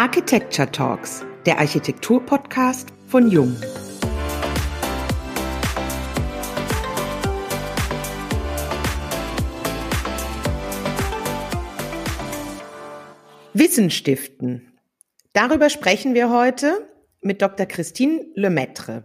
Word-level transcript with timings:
Architecture 0.00 0.72
Talks, 0.72 1.26
der 1.44 1.58
Architektur-Podcast 1.58 2.88
von 3.06 3.30
Jung. 3.30 3.54
Wissen 13.52 13.90
stiften. 13.90 14.72
Darüber 15.34 15.68
sprechen 15.68 16.14
wir 16.14 16.30
heute 16.30 16.90
mit 17.20 17.42
Dr. 17.42 17.66
Christine 17.66 18.24
Lemaitre. 18.34 19.04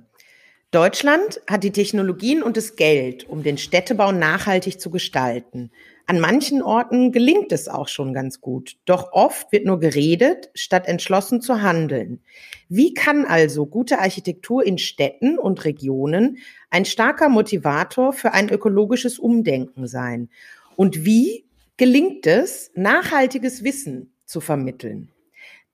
Deutschland 0.76 1.39
hat 1.48 1.64
die 1.64 1.71
Technologien 1.71 2.44
und 2.44 2.57
das 2.57 2.75
Geld, 2.75 3.30
um 3.30 3.44
den 3.44 3.57
Städtebau 3.57 4.12
nachhaltig 4.12 4.78
zu 4.78 4.89
gestalten. 4.89 5.71
An 6.05 6.20
manchen 6.20 6.62
Orten 6.62 7.14
gelingt 7.14 7.54
es 7.54 7.70
auch 7.70 7.88
schon 7.88 8.14
ganz 8.14 8.42
gut. 8.42 8.75
Doch 8.84 9.14
oft 9.14 9.54
wird 9.54 9.66
nur 9.66 9.80
geredet, 9.80 10.50
statt 10.54 10.86
entschlossen 10.86 11.39
zu 11.39 11.61
handeln. 11.61 12.20
Wie 12.68 12.93
kann 12.93 13.24
also 13.24 13.66
gute 13.66 14.00
Architektur 14.00 14.66
in 14.66 14.78
Städten 14.78 15.39
und 15.39 15.64
Regionen 15.64 16.39
ein 16.69 16.83
starker 16.83 17.30
Motivator 17.30 18.11
für 18.11 18.33
ein 18.33 18.50
ökologisches 18.50 19.18
Umdenken 19.18 19.88
sein? 19.88 20.28
Und 20.75 21.05
wie 21.05 21.46
gelingt 21.78 22.28
es, 22.28 22.71
nachhaltiges 22.75 23.64
Wissen 23.64 24.14
zu 24.25 24.42
vermitteln? 24.42 25.07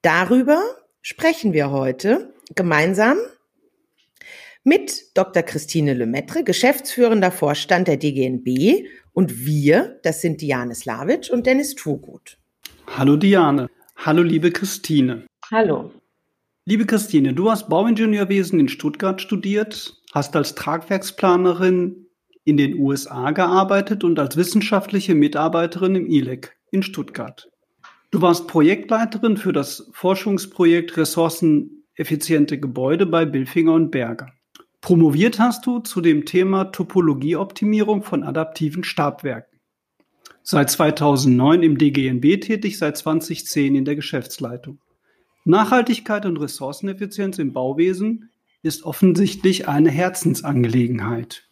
Darüber 0.00 0.62
sprechen 1.00 1.52
wir 1.52 1.72
heute 1.72 2.32
gemeinsam 2.54 3.18
mit 4.64 5.16
Dr. 5.16 5.42
Christine 5.42 5.94
Lemaitre, 5.94 6.44
geschäftsführender 6.44 7.30
Vorstand 7.30 7.88
der 7.88 7.96
DGNB 7.96 8.86
und 9.12 9.44
wir, 9.44 10.00
das 10.02 10.20
sind 10.20 10.40
Diane 10.40 10.74
Slavic 10.74 11.30
und 11.32 11.46
Dennis 11.46 11.74
Turgut. 11.74 12.38
Hallo 12.86 13.16
Diane. 13.16 13.68
Hallo 13.96 14.22
liebe 14.22 14.50
Christine. 14.50 15.26
Hallo. 15.50 15.92
Liebe 16.64 16.86
Christine, 16.86 17.34
du 17.34 17.50
hast 17.50 17.68
Bauingenieurwesen 17.68 18.60
in 18.60 18.68
Stuttgart 18.68 19.20
studiert, 19.20 20.00
hast 20.12 20.36
als 20.36 20.54
Tragwerksplanerin 20.54 22.06
in 22.44 22.56
den 22.56 22.78
USA 22.78 23.32
gearbeitet 23.32 24.04
und 24.04 24.18
als 24.18 24.36
wissenschaftliche 24.36 25.14
Mitarbeiterin 25.14 25.96
im 25.96 26.06
ILEC 26.06 26.56
in 26.70 26.82
Stuttgart. 26.82 27.50
Du 28.12 28.20
warst 28.20 28.46
Projektleiterin 28.46 29.36
für 29.36 29.52
das 29.52 29.90
Forschungsprojekt 29.92 30.96
Ressourceneffiziente 30.96 32.60
Gebäude 32.60 33.06
bei 33.06 33.24
Bilfinger 33.24 33.72
und 33.72 33.90
Berger. 33.90 34.32
Promoviert 34.82 35.38
hast 35.38 35.64
du 35.64 35.78
zu 35.78 36.00
dem 36.00 36.24
Thema 36.24 36.64
Topologieoptimierung 36.64 38.02
von 38.02 38.24
adaptiven 38.24 38.82
Stabwerken. 38.82 39.60
Seit 40.42 40.70
2009 40.70 41.62
im 41.62 41.78
DGNB 41.78 42.40
tätig, 42.40 42.78
seit 42.78 42.96
2010 42.96 43.76
in 43.76 43.84
der 43.84 43.94
Geschäftsleitung. 43.94 44.80
Nachhaltigkeit 45.44 46.26
und 46.26 46.36
Ressourceneffizienz 46.36 47.38
im 47.38 47.52
Bauwesen 47.52 48.30
ist 48.62 48.82
offensichtlich 48.82 49.68
eine 49.68 49.90
Herzensangelegenheit. 49.90 51.48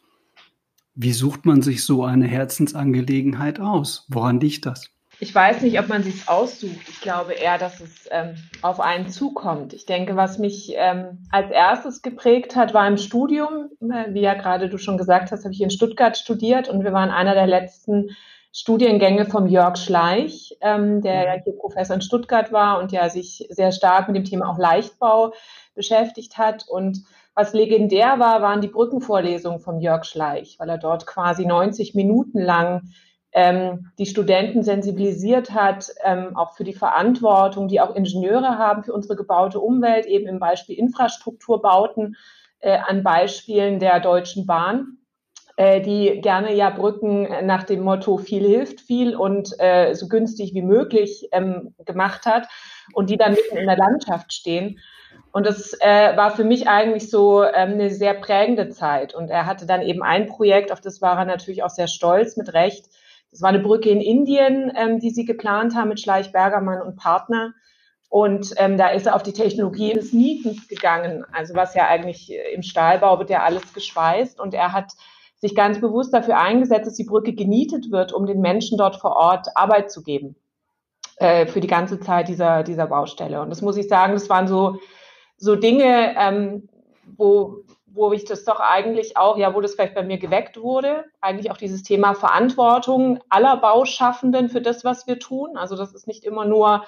Wie 0.96 1.12
sucht 1.12 1.46
man 1.46 1.62
sich 1.62 1.84
so 1.84 2.02
eine 2.02 2.26
Herzensangelegenheit 2.26 3.60
aus? 3.60 4.06
Woran 4.08 4.40
liegt 4.40 4.66
das? 4.66 4.90
Ich 5.22 5.34
weiß 5.34 5.60
nicht, 5.60 5.78
ob 5.78 5.88
man 5.88 6.02
sich 6.02 6.30
aussucht. 6.30 6.88
Ich 6.88 7.02
glaube 7.02 7.34
eher, 7.34 7.58
dass 7.58 7.78
es 7.80 8.08
ähm, 8.10 8.36
auf 8.62 8.80
einen 8.80 9.10
zukommt. 9.10 9.74
Ich 9.74 9.84
denke, 9.84 10.16
was 10.16 10.38
mich 10.38 10.72
ähm, 10.76 11.26
als 11.30 11.50
erstes 11.50 12.00
geprägt 12.00 12.56
hat, 12.56 12.72
war 12.72 12.88
im 12.88 12.96
Studium. 12.96 13.68
Äh, 13.82 14.14
wie 14.14 14.22
ja 14.22 14.32
gerade 14.32 14.70
du 14.70 14.78
schon 14.78 14.96
gesagt 14.96 15.30
hast, 15.30 15.44
habe 15.44 15.52
ich 15.52 15.60
in 15.60 15.70
Stuttgart 15.70 16.16
studiert 16.16 16.70
und 16.70 16.84
wir 16.84 16.94
waren 16.94 17.10
einer 17.10 17.34
der 17.34 17.46
letzten 17.46 18.16
Studiengänge 18.50 19.26
vom 19.26 19.46
Jörg 19.46 19.76
Schleich, 19.76 20.56
ähm, 20.62 21.02
der 21.02 21.24
ja 21.24 21.34
hier 21.44 21.52
Professor 21.52 21.94
in 21.94 22.02
Stuttgart 22.02 22.50
war 22.50 22.80
und 22.80 22.90
ja 22.90 23.10
sich 23.10 23.46
sehr 23.50 23.72
stark 23.72 24.08
mit 24.08 24.16
dem 24.16 24.24
Thema 24.24 24.48
auch 24.48 24.58
Leichtbau 24.58 25.34
beschäftigt 25.74 26.38
hat. 26.38 26.64
Und 26.66 27.04
was 27.34 27.52
legendär 27.52 28.18
war, 28.18 28.40
waren 28.40 28.62
die 28.62 28.68
Brückenvorlesungen 28.68 29.60
vom 29.60 29.80
Jörg 29.80 30.06
Schleich, 30.06 30.56
weil 30.58 30.70
er 30.70 30.78
dort 30.78 31.06
quasi 31.06 31.44
90 31.44 31.94
Minuten 31.94 32.40
lang 32.40 32.88
ähm, 33.32 33.92
die 33.98 34.06
Studenten 34.06 34.62
sensibilisiert 34.62 35.52
hat, 35.52 35.90
ähm, 36.04 36.36
auch 36.36 36.56
für 36.56 36.64
die 36.64 36.72
Verantwortung, 36.72 37.68
die 37.68 37.80
auch 37.80 37.94
Ingenieure 37.94 38.58
haben 38.58 38.82
für 38.82 38.92
unsere 38.92 39.16
gebaute 39.16 39.60
Umwelt, 39.60 40.06
eben 40.06 40.26
im 40.26 40.40
Beispiel 40.40 40.76
Infrastrukturbauten, 40.76 42.16
äh, 42.60 42.78
an 42.78 43.02
Beispielen 43.02 43.78
der 43.78 44.00
Deutschen 44.00 44.46
Bahn, 44.46 44.98
äh, 45.56 45.80
die 45.80 46.20
gerne 46.20 46.54
ja 46.54 46.70
Brücken 46.70 47.28
nach 47.46 47.62
dem 47.62 47.82
Motto 47.82 48.18
viel 48.18 48.46
hilft 48.46 48.80
viel 48.80 49.14
und 49.14 49.54
äh, 49.58 49.94
so 49.94 50.08
günstig 50.08 50.54
wie 50.54 50.62
möglich 50.62 51.28
ähm, 51.32 51.74
gemacht 51.84 52.26
hat 52.26 52.48
und 52.94 53.10
die 53.10 53.16
dann 53.16 53.32
mitten 53.32 53.56
in 53.56 53.66
der 53.66 53.76
Landschaft 53.76 54.32
stehen. 54.32 54.78
Und 55.32 55.46
das 55.46 55.74
äh, 55.80 56.16
war 56.16 56.32
für 56.32 56.44
mich 56.44 56.68
eigentlich 56.68 57.08
so 57.08 57.44
ähm, 57.44 57.74
eine 57.74 57.90
sehr 57.90 58.14
prägende 58.14 58.68
Zeit. 58.68 59.14
Und 59.14 59.30
er 59.30 59.46
hatte 59.46 59.64
dann 59.64 59.82
eben 59.82 60.02
ein 60.02 60.26
Projekt, 60.26 60.72
auf 60.72 60.80
das 60.80 61.00
war 61.00 61.18
er 61.18 61.24
natürlich 61.24 61.62
auch 61.62 61.70
sehr 61.70 61.86
stolz, 61.86 62.36
mit 62.36 62.52
Recht, 62.52 62.86
das 63.30 63.42
war 63.42 63.50
eine 63.50 63.60
Brücke 63.60 63.90
in 63.90 64.00
Indien, 64.00 64.72
ähm, 64.76 64.98
die 64.98 65.10
sie 65.10 65.24
geplant 65.24 65.74
haben 65.74 65.88
mit 65.88 66.00
Schleich 66.00 66.32
Bergermann 66.32 66.82
und 66.82 66.96
Partner. 66.96 67.54
Und 68.08 68.54
ähm, 68.56 68.76
da 68.76 68.88
ist 68.88 69.06
er 69.06 69.14
auf 69.14 69.22
die 69.22 69.32
Technologie 69.32 69.92
des 69.92 70.12
Nietens 70.12 70.66
gegangen. 70.66 71.24
Also 71.32 71.54
was 71.54 71.74
ja 71.74 71.86
eigentlich 71.86 72.32
äh, 72.32 72.52
im 72.52 72.62
Stahlbau 72.62 73.18
wird 73.20 73.30
ja 73.30 73.42
alles 73.42 73.72
geschweißt. 73.72 74.40
Und 74.40 74.52
er 74.52 74.72
hat 74.72 74.92
sich 75.36 75.54
ganz 75.54 75.80
bewusst 75.80 76.12
dafür 76.12 76.38
eingesetzt, 76.38 76.86
dass 76.86 76.96
die 76.96 77.04
Brücke 77.04 77.32
genietet 77.32 77.92
wird, 77.92 78.12
um 78.12 78.26
den 78.26 78.40
Menschen 78.40 78.76
dort 78.76 78.96
vor 78.96 79.16
Ort 79.16 79.46
Arbeit 79.54 79.92
zu 79.92 80.02
geben 80.02 80.34
äh, 81.16 81.46
für 81.46 81.60
die 81.60 81.68
ganze 81.68 82.00
Zeit 82.00 82.26
dieser, 82.26 82.64
dieser 82.64 82.88
Baustelle. 82.88 83.40
Und 83.40 83.50
das 83.50 83.62
muss 83.62 83.76
ich 83.76 83.88
sagen, 83.88 84.14
das 84.14 84.28
waren 84.28 84.48
so, 84.48 84.80
so 85.36 85.54
Dinge, 85.54 86.14
ähm, 86.18 86.68
wo, 87.16 87.64
wo 87.92 88.12
ich 88.12 88.24
das 88.24 88.44
doch 88.44 88.60
eigentlich 88.60 89.16
auch, 89.16 89.36
ja, 89.36 89.54
wo 89.54 89.60
das 89.60 89.74
vielleicht 89.74 89.94
bei 89.94 90.02
mir 90.02 90.18
geweckt 90.18 90.60
wurde, 90.60 91.04
eigentlich 91.20 91.50
auch 91.50 91.56
dieses 91.56 91.82
Thema 91.82 92.14
Verantwortung 92.14 93.20
aller 93.28 93.56
Bauschaffenden 93.56 94.48
für 94.48 94.60
das, 94.60 94.84
was 94.84 95.06
wir 95.06 95.18
tun. 95.18 95.56
Also 95.56 95.76
das 95.76 95.92
ist 95.92 96.06
nicht 96.06 96.24
immer 96.24 96.44
nur 96.44 96.84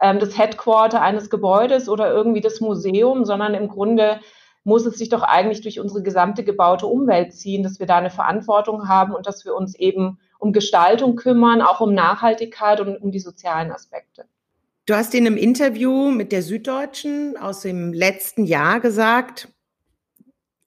ähm, 0.00 0.18
das 0.18 0.38
Headquarter 0.38 1.00
eines 1.02 1.30
Gebäudes 1.30 1.88
oder 1.88 2.10
irgendwie 2.10 2.40
das 2.40 2.60
Museum, 2.60 3.24
sondern 3.24 3.54
im 3.54 3.68
Grunde 3.68 4.20
muss 4.64 4.86
es 4.86 4.98
sich 4.98 5.08
doch 5.08 5.22
eigentlich 5.22 5.62
durch 5.62 5.80
unsere 5.80 6.02
gesamte 6.02 6.44
gebaute 6.44 6.86
Umwelt 6.86 7.32
ziehen, 7.32 7.62
dass 7.62 7.78
wir 7.78 7.86
da 7.86 7.96
eine 7.96 8.10
Verantwortung 8.10 8.88
haben 8.88 9.14
und 9.14 9.26
dass 9.26 9.44
wir 9.44 9.54
uns 9.54 9.74
eben 9.74 10.18
um 10.38 10.52
Gestaltung 10.52 11.16
kümmern, 11.16 11.62
auch 11.62 11.80
um 11.80 11.94
Nachhaltigkeit 11.94 12.80
und 12.80 12.96
um 12.96 13.10
die 13.10 13.18
sozialen 13.18 13.72
Aspekte. 13.72 14.26
Du 14.86 14.94
hast 14.94 15.14
in 15.14 15.26
einem 15.26 15.36
Interview 15.36 16.10
mit 16.10 16.32
der 16.32 16.42
Süddeutschen 16.42 17.36
aus 17.36 17.60
dem 17.60 17.92
letzten 17.92 18.44
Jahr 18.44 18.80
gesagt, 18.80 19.48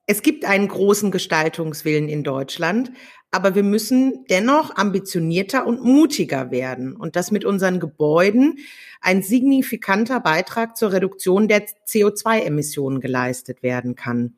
es 0.07 0.21
gibt 0.21 0.45
einen 0.45 0.67
großen 0.67 1.11
Gestaltungswillen 1.11 2.09
in 2.09 2.23
Deutschland, 2.23 2.91
aber 3.31 3.55
wir 3.55 3.63
müssen 3.63 4.25
dennoch 4.29 4.75
ambitionierter 4.75 5.65
und 5.65 5.83
mutiger 5.83 6.51
werden 6.51 6.95
und 6.95 7.15
dass 7.15 7.31
mit 7.31 7.45
unseren 7.45 7.79
Gebäuden 7.79 8.59
ein 8.99 9.23
signifikanter 9.23 10.19
Beitrag 10.19 10.75
zur 10.75 10.91
Reduktion 10.91 11.47
der 11.47 11.65
CO2-Emissionen 11.87 12.99
geleistet 12.99 13.63
werden 13.63 13.95
kann. 13.95 14.35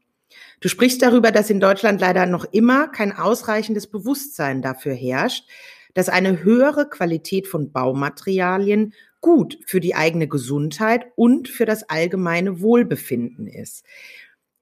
Du 0.60 0.70
sprichst 0.70 1.02
darüber, 1.02 1.32
dass 1.32 1.50
in 1.50 1.60
Deutschland 1.60 2.02
leider 2.02 2.26
noch 2.26 2.46
immer 2.52 2.88
kein 2.88 3.12
ausreichendes 3.12 3.88
Bewusstsein 3.88 4.62
dafür 4.62 4.94
herrscht, 4.94 5.50
dass 5.94 6.10
eine 6.10 6.44
höhere 6.44 6.90
Qualität 6.90 7.48
von 7.48 7.72
Baumaterialien 7.72 8.94
gut 9.22 9.58
für 9.66 9.80
die 9.80 9.96
eigene 9.96 10.28
Gesundheit 10.28 11.06
und 11.16 11.48
für 11.48 11.66
das 11.66 11.90
allgemeine 11.90 12.62
Wohlbefinden 12.62 13.48
ist. 13.48 13.86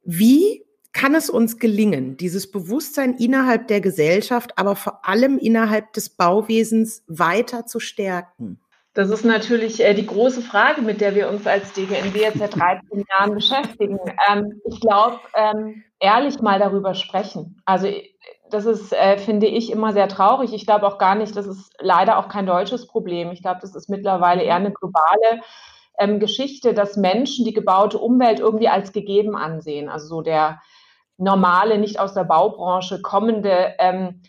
Wie 0.04 0.64
kann 0.94 1.16
es 1.16 1.30
uns 1.30 1.58
gelingen, 1.58 2.18
dieses 2.18 2.52
Bewusstsein 2.52 3.16
innerhalb 3.16 3.68
der 3.68 3.82
Gesellschaft, 3.82 4.58
aber 4.58 4.76
vor 4.76 5.08
allem 5.08 5.38
innerhalb 5.38 5.94
des 5.94 6.10
Bauwesens 6.10 7.04
weiter 7.08 7.66
zu 7.66 7.80
stärken? 7.80 8.60
Das 8.94 9.10
ist 9.10 9.24
natürlich 9.24 9.82
äh, 9.82 9.94
die 9.94 10.06
große 10.06 10.42
Frage, 10.42 10.82
mit 10.82 11.00
der 11.00 11.16
wir 11.16 11.30
uns 11.30 11.48
als 11.48 11.72
DGNB 11.72 12.16
jetzt 12.18 12.40
seit 12.40 12.58
13 12.58 13.06
Jahren 13.10 13.34
beschäftigen. 13.34 13.98
Ähm, 14.30 14.62
ich 14.66 14.82
glaube, 14.82 15.20
ähm, 15.34 15.84
ehrlich 16.00 16.42
mal 16.42 16.60
darüber 16.60 16.94
sprechen. 16.94 17.62
Also 17.64 17.88
das 18.50 18.66
ist, 18.66 18.92
äh, 18.92 19.18
finde 19.18 19.48
ich, 19.48 19.72
immer 19.72 19.94
sehr 19.94 20.10
traurig. 20.10 20.54
Ich 20.54 20.66
glaube 20.66 20.86
auch 20.86 20.98
gar 20.98 21.16
nicht, 21.16 21.38
das 21.38 21.48
ist 21.48 21.72
leider 21.80 22.18
auch 22.18 22.28
kein 22.28 22.46
deutsches 22.46 22.86
Problem. 22.86 23.32
Ich 23.32 23.42
glaube, 23.42 23.62
das 23.62 23.76
ist 23.76 23.90
mittlerweile 23.90 24.44
eher 24.44 24.56
eine 24.56 24.74
globale 24.74 25.42
ähm, 25.98 26.20
Geschichte, 26.20 26.74
dass 26.74 26.98
Menschen 26.98 27.46
die 27.46 27.54
gebaute 27.54 27.98
Umwelt 27.98 28.42
irgendwie 28.42 28.68
als 28.68 28.92
gegeben 28.92 29.38
ansehen. 29.38 29.88
Also 29.88 30.08
so 30.08 30.22
der 30.22 30.60
normale, 31.22 31.78
nicht 31.78 32.00
aus 32.00 32.14
der 32.14 32.24
Baubranche 32.24 33.02
kommende, 33.02 33.76
ähm, 33.80 34.22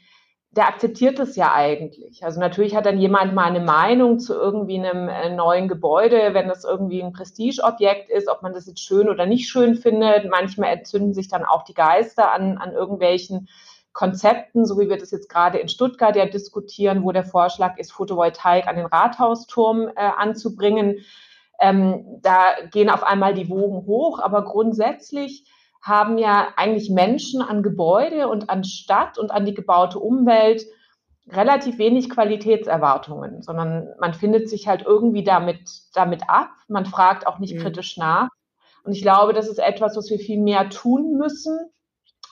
der 0.50 0.68
akzeptiert 0.68 1.18
es 1.18 1.34
ja 1.34 1.54
eigentlich. 1.54 2.22
Also 2.24 2.38
natürlich 2.38 2.76
hat 2.76 2.84
dann 2.84 3.00
jemand 3.00 3.34
mal 3.34 3.46
eine 3.46 3.60
Meinung 3.60 4.18
zu 4.18 4.34
irgendwie 4.34 4.78
einem 4.78 5.08
äh, 5.08 5.34
neuen 5.34 5.66
Gebäude, 5.66 6.34
wenn 6.34 6.46
das 6.46 6.64
irgendwie 6.64 7.02
ein 7.02 7.14
Prestigeobjekt 7.14 8.10
ist, 8.10 8.28
ob 8.28 8.42
man 8.42 8.52
das 8.52 8.66
jetzt 8.66 8.84
schön 8.84 9.08
oder 9.08 9.24
nicht 9.24 9.48
schön 9.48 9.76
findet. 9.76 10.30
Manchmal 10.30 10.74
entzünden 10.74 11.14
sich 11.14 11.28
dann 11.28 11.46
auch 11.46 11.64
die 11.64 11.72
Geister 11.72 12.34
an, 12.34 12.58
an 12.58 12.72
irgendwelchen 12.72 13.48
Konzepten, 13.94 14.66
so 14.66 14.78
wie 14.78 14.90
wir 14.90 14.98
das 14.98 15.10
jetzt 15.10 15.30
gerade 15.30 15.58
in 15.58 15.70
Stuttgart 15.70 16.16
ja 16.16 16.26
diskutieren, 16.26 17.02
wo 17.02 17.12
der 17.12 17.24
Vorschlag 17.24 17.78
ist, 17.78 17.92
Photovoltaik 17.92 18.66
an 18.66 18.76
den 18.76 18.86
Rathausturm 18.86 19.88
äh, 19.88 19.92
anzubringen. 19.96 20.98
Ähm, 21.58 22.18
da 22.20 22.56
gehen 22.70 22.90
auf 22.90 23.04
einmal 23.04 23.32
die 23.32 23.48
Wogen 23.48 23.86
hoch, 23.86 24.18
aber 24.18 24.44
grundsätzlich 24.44 25.46
haben 25.82 26.16
ja 26.16 26.48
eigentlich 26.56 26.90
Menschen 26.90 27.42
an 27.42 27.62
Gebäude 27.62 28.28
und 28.28 28.48
an 28.48 28.64
Stadt 28.64 29.18
und 29.18 29.32
an 29.32 29.44
die 29.44 29.54
gebaute 29.54 29.98
Umwelt 29.98 30.64
relativ 31.28 31.78
wenig 31.78 32.10
Qualitätserwartungen, 32.10 33.42
sondern 33.42 33.88
man 34.00 34.14
findet 34.14 34.48
sich 34.48 34.68
halt 34.68 34.82
irgendwie 34.82 35.24
damit, 35.24 35.60
damit 35.94 36.22
ab. 36.28 36.50
Man 36.68 36.86
fragt 36.86 37.26
auch 37.26 37.38
nicht 37.38 37.54
mhm. 37.54 37.60
kritisch 37.60 37.96
nach. 37.96 38.28
Und 38.84 38.92
ich 38.92 39.02
glaube, 39.02 39.32
das 39.32 39.48
ist 39.48 39.58
etwas, 39.58 39.96
was 39.96 40.10
wir 40.10 40.18
viel 40.18 40.40
mehr 40.40 40.68
tun 40.68 41.16
müssen, 41.16 41.58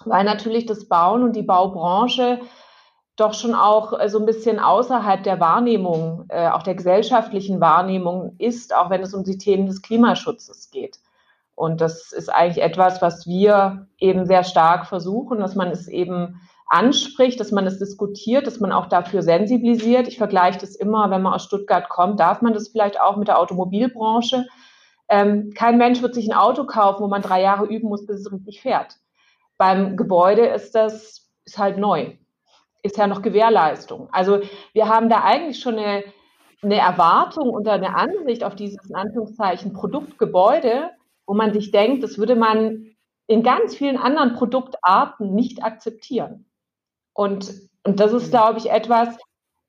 weil 0.05 0.25
natürlich 0.25 0.67
das 0.67 0.89
Bauen 0.89 1.23
und 1.23 1.37
die 1.37 1.43
Baubranche 1.43 2.41
doch 3.17 3.35
schon 3.35 3.55
auch 3.55 3.99
äh, 3.99 4.09
so 4.09 4.19
ein 4.19 4.27
bisschen 4.27 4.59
außerhalb 4.59 5.23
der 5.23 5.41
Wahrnehmung, 5.41 6.25
äh, 6.29 6.49
auch 6.49 6.63
der 6.63 6.75
gesellschaftlichen 6.75 7.61
Wahrnehmung 7.61 8.35
ist, 8.39 8.75
auch 8.75 8.91
wenn 8.91 9.03
es 9.03 9.15
um 9.15 9.25
die 9.25 9.39
Themen 9.39 9.67
des 9.67 9.83
Klimaschutzes 9.83 10.71
geht. 10.71 10.99
Und 11.61 11.83
das 11.83 12.11
ist 12.13 12.31
eigentlich 12.31 12.65
etwas, 12.65 13.03
was 13.03 13.27
wir 13.27 13.87
eben 13.99 14.25
sehr 14.25 14.45
stark 14.45 14.87
versuchen, 14.87 15.41
dass 15.41 15.55
man 15.55 15.69
es 15.69 15.89
eben 15.89 16.41
anspricht, 16.67 17.39
dass 17.39 17.53
man 17.53 17.67
es 17.67 17.79
diskutiert, 17.79 18.47
dass 18.47 18.61
man 18.61 18.73
auch 18.73 18.87
dafür 18.87 19.21
sensibilisiert. 19.21 20.09
Ich 20.09 20.17
vergleiche 20.17 20.59
das 20.59 20.75
immer, 20.75 21.11
wenn 21.11 21.21
man 21.21 21.35
aus 21.35 21.45
Stuttgart 21.45 21.91
kommt, 21.91 22.19
darf 22.19 22.41
man 22.41 22.55
das 22.55 22.69
vielleicht 22.69 22.99
auch 22.99 23.19
mit 23.19 23.29
der 23.29 23.39
Automobilbranche. 23.39 24.47
Ähm, 25.11 25.53
kein 25.55 25.77
Mensch 25.77 26.01
wird 26.01 26.15
sich 26.15 26.31
ein 26.31 26.39
Auto 26.39 26.65
kaufen, 26.65 27.03
wo 27.03 27.09
man 27.09 27.21
drei 27.21 27.43
Jahre 27.43 27.67
üben 27.67 27.91
muss, 27.91 28.07
bis 28.07 28.21
es 28.21 28.33
richtig 28.33 28.63
fährt. 28.63 28.97
Beim 29.59 29.99
Gebäude 29.99 30.47
ist 30.47 30.75
das 30.75 31.29
ist 31.45 31.59
halt 31.59 31.77
neu, 31.77 32.13
ist 32.83 32.97
ja 32.97 33.07
noch 33.07 33.21
Gewährleistung. 33.21 34.09
Also 34.13 34.41
wir 34.73 34.89
haben 34.89 35.11
da 35.11 35.25
eigentlich 35.25 35.61
schon 35.61 35.79
eine, 35.79 36.05
eine 36.63 36.79
Erwartung 36.79 37.51
und 37.51 37.69
eine 37.69 37.97
Ansicht 37.97 38.45
auf 38.45 38.55
dieses 38.55 38.89
in 38.89 38.97
Anführungszeichen 38.97 39.75
Produktgebäude, 39.75 40.93
wo 41.31 41.35
man 41.35 41.53
sich 41.53 41.71
denkt, 41.71 42.03
das 42.03 42.19
würde 42.19 42.35
man 42.35 42.87
in 43.29 43.45
ganz 43.45 43.77
vielen 43.77 43.97
anderen 43.97 44.35
Produktarten 44.35 45.33
nicht 45.33 45.63
akzeptieren. 45.63 46.51
Und, 47.13 47.55
und 47.85 48.01
das 48.01 48.13
ist, 48.13 48.27
mhm. 48.27 48.31
glaube 48.31 48.59
ich, 48.59 48.69
etwas, 48.69 49.17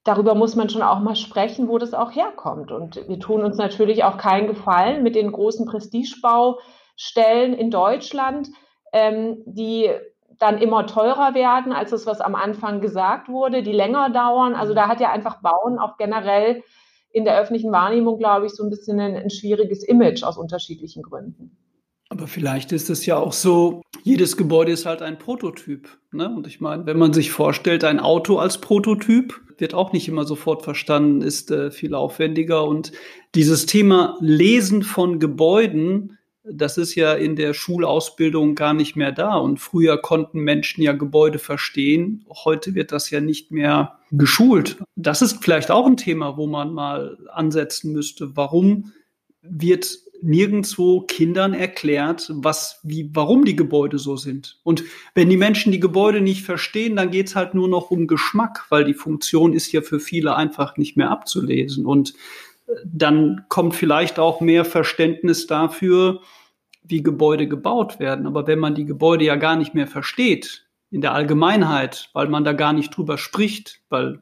darüber 0.04 0.34
muss 0.34 0.56
man 0.56 0.70
schon 0.70 0.82
auch 0.82 1.02
mal 1.02 1.16
sprechen, 1.16 1.68
wo 1.68 1.78
das 1.78 1.94
auch 1.94 2.16
herkommt. 2.16 2.72
Und 2.72 3.08
wir 3.08 3.20
tun 3.20 3.44
uns 3.44 3.58
natürlich 3.58 4.04
auch 4.04 4.18
keinen 4.18 4.48
Gefallen 4.48 5.04
mit 5.04 5.14
den 5.14 5.32
großen 5.32 5.68
Prestigebaustellen 5.68 7.54
in 7.54 7.70
Deutschland, 7.70 8.50
ähm, 8.92 9.44
die 9.46 9.92
dann 10.40 10.58
immer 10.58 10.88
teurer 10.88 11.36
werden 11.36 11.74
als 11.74 11.92
das, 11.92 12.08
was 12.08 12.22
am 12.22 12.34
Anfang 12.34 12.82
gesagt 12.82 13.30
wurde, 13.30 13.62
die 13.62 13.72
länger 13.72 14.10
dauern. 14.10 14.56
Also 14.56 14.74
da 14.74 14.88
hat 14.88 15.00
ja 15.00 15.12
einfach 15.12 15.44
Bauen 15.44 15.78
auch 15.78 15.98
generell 15.98 16.64
in 17.14 17.26
der 17.26 17.40
öffentlichen 17.40 17.72
Wahrnehmung, 17.72 18.18
glaube 18.18 18.46
ich, 18.46 18.54
so 18.54 18.64
ein 18.64 18.70
bisschen 18.70 19.00
ein, 19.00 19.16
ein 19.16 19.30
schwieriges 19.30 19.84
Image 19.84 20.24
aus 20.24 20.38
unterschiedlichen 20.38 21.04
Gründen. 21.04 21.58
Aber 22.10 22.28
vielleicht 22.28 22.74
ist 22.74 22.90
es 22.90 23.06
ja 23.06 23.16
auch 23.16 23.32
so, 23.32 23.82
jedes 24.04 24.36
Gebäude 24.36 24.74
ist 24.74 24.86
halt 24.86 25.02
ein 25.02 25.18
Prototyp. 25.18 25.88
Ne? 26.12 26.28
Und 26.28 26.46
ich 26.46 26.60
meine, 26.60 26.86
wenn 26.86 26.98
man 26.98 27.14
sich 27.14 27.32
vorstellt, 27.32 27.86
ein 27.86 28.02
Auto 28.02 28.38
als 28.38 28.60
Prototyp 28.60 29.40
wird 29.58 29.74
auch 29.74 29.94
nicht 29.94 30.10
immer 30.10 30.26
sofort 30.26 30.64
verstanden, 30.64 31.22
ist 31.22 31.52
äh, 31.52 31.72
viel 31.72 31.96
aufwendiger. 31.96 32.66
Und 32.66 32.92
dieses 33.34 33.66
Thema 33.66 34.18
Lesen 34.20 34.84
von 34.84 35.20
Gebäuden, 35.20 36.18
das 36.44 36.78
ist 36.78 36.96
ja 36.96 37.14
in 37.14 37.36
der 37.36 37.54
Schulausbildung 37.54 38.56
gar 38.56 38.74
nicht 38.74 38.96
mehr 38.96 39.12
da. 39.12 39.36
Und 39.36 39.60
früher 39.60 40.02
konnten 40.02 40.40
Menschen 40.40 40.82
ja 40.82 40.94
Gebäude 40.94 41.40
verstehen. 41.40 42.26
Heute 42.30 42.74
wird 42.74 42.92
das 42.92 43.10
ja 43.10 43.22
nicht 43.22 43.52
mehr 43.52 44.00
geschult. 44.12 44.78
Das 44.96 45.22
ist 45.22 45.44
vielleicht 45.44 45.70
auch 45.70 45.86
ein 45.86 45.98
Thema, 45.98 46.38
wo 46.38 46.48
man 46.48 46.74
mal 46.74 47.18
ansetzen 47.32 47.92
müsste. 47.92 48.36
Warum 48.36 48.92
wird 49.42 49.98
nirgendwo 50.24 51.02
Kindern 51.02 51.54
erklärt, 51.54 52.32
was, 52.36 52.80
wie, 52.84 53.10
warum 53.14 53.44
die 53.44 53.56
Gebäude 53.56 53.98
so 53.98 54.18
sind. 54.18 54.60
Und 54.64 54.84
wenn 55.16 55.30
die 55.30 55.38
Menschen 55.38 55.72
die 55.72 55.80
Gebäude 55.80 56.22
nicht 56.22 56.44
verstehen, 56.44 56.96
dann 56.96 57.10
geht's 57.10 57.36
halt 57.36 57.56
nur 57.56 57.68
noch 57.68 57.90
um 57.90 58.06
Geschmack, 58.06 58.66
weil 58.70 58.86
die 58.86 58.94
Funktion 58.94 59.54
ist 59.54 59.72
ja 59.72 59.82
für 59.82 60.00
viele 60.00 60.36
einfach 60.36 60.78
nicht 60.78 60.96
mehr 60.96 61.10
abzulesen. 61.10 61.88
Und 61.88 62.14
dann 62.86 63.46
kommt 63.50 63.76
vielleicht 63.76 64.20
auch 64.20 64.42
mehr 64.42 64.66
Verständnis 64.66 65.48
dafür, 65.48 66.22
wie 66.84 67.04
Gebäude 67.04 67.48
gebaut 67.48 68.00
werden. 68.00 68.28
Aber 68.28 68.48
wenn 68.48 68.60
man 68.60 68.76
die 68.76 68.86
Gebäude 68.86 69.26
ja 69.26 69.36
gar 69.36 69.56
nicht 69.56 69.74
mehr 69.74 69.88
versteht, 69.88 70.68
in 70.90 71.02
der 71.02 71.14
Allgemeinheit, 71.14 72.10
weil 72.14 72.28
man 72.28 72.44
da 72.44 72.54
gar 72.54 72.74
nicht 72.74 72.96
drüber 72.96 73.18
spricht, 73.18 73.82
weil, 73.90 74.22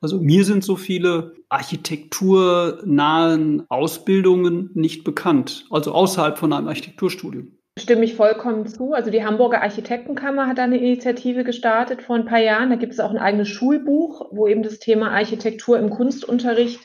also 0.00 0.20
mir 0.20 0.44
sind 0.44 0.62
so 0.62 0.76
viele 0.76 1.34
architekturnahen 1.48 3.64
Ausbildungen 3.68 4.70
nicht 4.74 5.04
bekannt, 5.04 5.66
also 5.70 5.92
außerhalb 5.92 6.38
von 6.38 6.52
einem 6.52 6.68
Architekturstudium. 6.68 7.58
Stimme 7.78 8.04
ich 8.04 8.16
vollkommen 8.16 8.66
zu. 8.66 8.92
Also 8.92 9.10
die 9.10 9.24
Hamburger 9.24 9.62
Architektenkammer 9.62 10.48
hat 10.48 10.58
eine 10.58 10.78
Initiative 10.78 11.44
gestartet 11.44 12.02
vor 12.02 12.16
ein 12.16 12.24
paar 12.24 12.40
Jahren. 12.40 12.70
Da 12.70 12.76
gibt 12.76 12.92
es 12.92 13.00
auch 13.00 13.10
ein 13.10 13.18
eigenes 13.18 13.48
Schulbuch, 13.48 14.26
wo 14.32 14.48
eben 14.48 14.64
das 14.64 14.80
Thema 14.80 15.12
Architektur 15.12 15.78
im 15.78 15.90
Kunstunterricht 15.90 16.80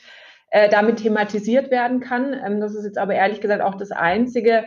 äh, 0.54 0.68
damit 0.68 0.98
thematisiert 0.98 1.72
werden 1.72 1.98
kann. 1.98 2.32
Ähm, 2.32 2.60
das 2.60 2.76
ist 2.76 2.84
jetzt 2.84 2.96
aber 2.96 3.14
ehrlich 3.16 3.40
gesagt 3.40 3.60
auch 3.60 3.74
das 3.74 3.90
Einzige 3.90 4.66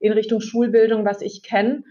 in 0.00 0.12
Richtung 0.12 0.40
Schulbildung, 0.40 1.04
was 1.04 1.22
ich 1.22 1.44
kenne. 1.44 1.84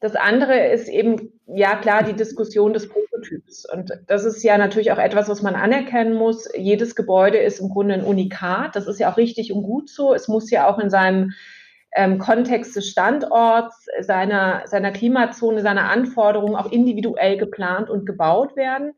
Das 0.00 0.16
andere 0.16 0.68
ist 0.68 0.88
eben, 0.88 1.30
ja 1.46 1.76
klar, 1.76 2.04
die 2.04 2.14
Diskussion 2.14 2.72
des 2.72 2.88
Prototyps. 2.88 3.66
Und 3.70 3.92
das 4.06 4.24
ist 4.24 4.42
ja 4.42 4.56
natürlich 4.56 4.92
auch 4.92 4.98
etwas, 4.98 5.28
was 5.28 5.42
man 5.42 5.56
anerkennen 5.56 6.14
muss. 6.14 6.48
Jedes 6.56 6.96
Gebäude 6.96 7.36
ist 7.36 7.60
im 7.60 7.68
Grunde 7.68 7.92
ein 7.92 8.04
Unikat. 8.04 8.76
Das 8.76 8.86
ist 8.86 8.98
ja 8.98 9.12
auch 9.12 9.18
richtig 9.18 9.52
und 9.52 9.62
gut 9.62 9.90
so. 9.90 10.14
Es 10.14 10.26
muss 10.26 10.50
ja 10.50 10.66
auch 10.66 10.78
in 10.78 10.88
seinem 10.88 11.32
ähm, 11.94 12.18
Kontext 12.18 12.76
des 12.76 12.88
Standorts, 12.88 13.88
seiner, 14.00 14.62
seiner 14.64 14.90
Klimazone, 14.90 15.60
seiner 15.60 15.90
Anforderungen 15.90 16.56
auch 16.56 16.72
individuell 16.72 17.36
geplant 17.36 17.90
und 17.90 18.06
gebaut 18.06 18.56
werden. 18.56 18.94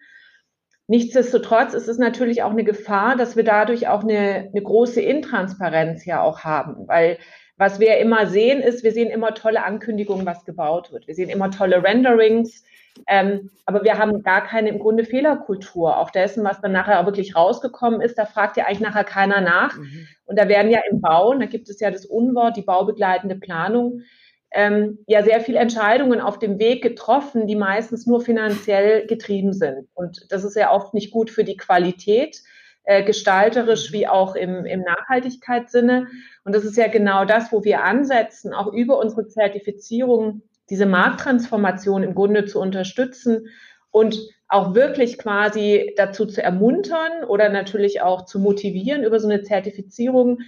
Nichtsdestotrotz 0.89 1.75
ist 1.75 1.87
es 1.87 1.99
natürlich 1.99 2.43
auch 2.43 2.51
eine 2.51 2.65
Gefahr, 2.65 3.15
dass 3.17 3.37
wir 3.37 3.45
dadurch 3.45 3.89
auch 3.89 4.03
eine, 4.03 4.51
eine 4.51 4.63
große 4.63 5.03
Intransparenz 5.03 6.07
ja 6.07 6.23
auch 6.23 6.41
haben, 6.41 6.89
weil 6.89 7.19
was 7.59 7.79
wir 7.79 7.99
immer 7.99 8.27
sehen 8.27 8.61
ist, 8.61 8.85
wir 8.85 8.93
sehen 8.93 9.11
immer 9.11 9.35
tolle 9.35 9.65
Ankündigungen, 9.65 10.25
was 10.25 10.45
gebaut 10.45 10.93
wird. 10.93 11.09
Wir 11.09 11.15
sehen 11.15 11.29
immer 11.29 11.51
tolle 11.51 11.83
Renderings, 11.83 12.65
ähm, 13.07 13.51
aber 13.67 13.85
wir 13.85 13.99
haben 13.99 14.23
gar 14.23 14.45
keine 14.45 14.71
im 14.71 14.79
Grunde 14.79 15.05
Fehlerkultur, 15.05 15.99
auch 15.99 16.11
dessen, 16.11 16.45
was 16.45 16.61
dann 16.61 16.73
nachher 16.73 17.01
auch 17.01 17.07
wirklich 17.07 17.37
rausgekommen 17.37 18.01
ist. 18.01 18.17
Da 18.17 18.27
fragt 18.27 18.57
ja 18.57 18.65
eigentlich 18.65 18.81
nachher 18.81 19.05
keiner 19.05 19.41
nach. 19.41 19.77
Mhm. 19.77 20.07
Und 20.27 20.39
da 20.39 20.49
werden 20.49 20.71
ja 20.71 20.81
im 20.91 21.01
Bau, 21.01 21.35
da 21.35 21.47
gibt 21.47 21.69
es 21.69 21.81
ja 21.81 21.91
das 21.91 22.07
Unwort, 22.07 22.57
die 22.57 22.63
baubegleitende 22.63 23.37
Planung, 23.37 24.03
ähm, 24.51 24.99
ja 25.07 25.23
sehr 25.23 25.41
viele 25.41 25.59
Entscheidungen 25.59 26.21
auf 26.21 26.39
dem 26.39 26.59
Weg 26.59 26.83
getroffen, 26.83 27.47
die 27.47 27.57
meistens 27.57 28.07
nur 28.07 28.21
finanziell 28.21 29.07
getrieben 29.07 29.53
sind. 29.53 29.89
Und 29.95 30.27
das 30.31 30.45
ist 30.45 30.57
ja 30.57 30.73
oft 30.73 30.95
nicht 30.95 31.11
gut 31.11 31.31
für 31.31 31.45
die 31.45 31.57
Qualität, 31.57 32.43
äh, 32.85 33.05
gestalterisch 33.05 33.93
wie 33.93 34.09
auch 34.09 34.35
im, 34.35 34.65
im 34.65 34.81
Nachhaltigkeitssinne. 34.81 36.07
Und 36.45 36.55
das 36.55 36.65
ist 36.65 36.77
ja 36.77 36.89
genau 36.89 37.25
das, 37.27 37.53
wo 37.53 37.65
wir 37.65 37.85
ansetzen, 37.85 38.55
auch 38.55 38.73
über 38.73 38.99
unsere 38.99 39.29
Zertifizierung 39.29 40.43
diese 40.71 40.87
Markttransformation 40.87 42.03
im 42.03 42.15
Grunde 42.15 42.47
zu 42.47 42.61
unterstützen 42.61 43.49
und 43.91 44.19
auch 44.49 44.75
wirklich 44.75 45.19
quasi 45.19 45.93
dazu 45.97 46.25
zu 46.25 46.43
ermuntern 46.43 47.25
oder 47.25 47.51
natürlich 47.51 48.01
auch 48.01 48.25
zu 48.25 48.39
motivieren, 48.39 49.05
über 49.05 49.21
so 49.21 49.29
eine 49.29 49.43
Zertifizierung 49.43 50.41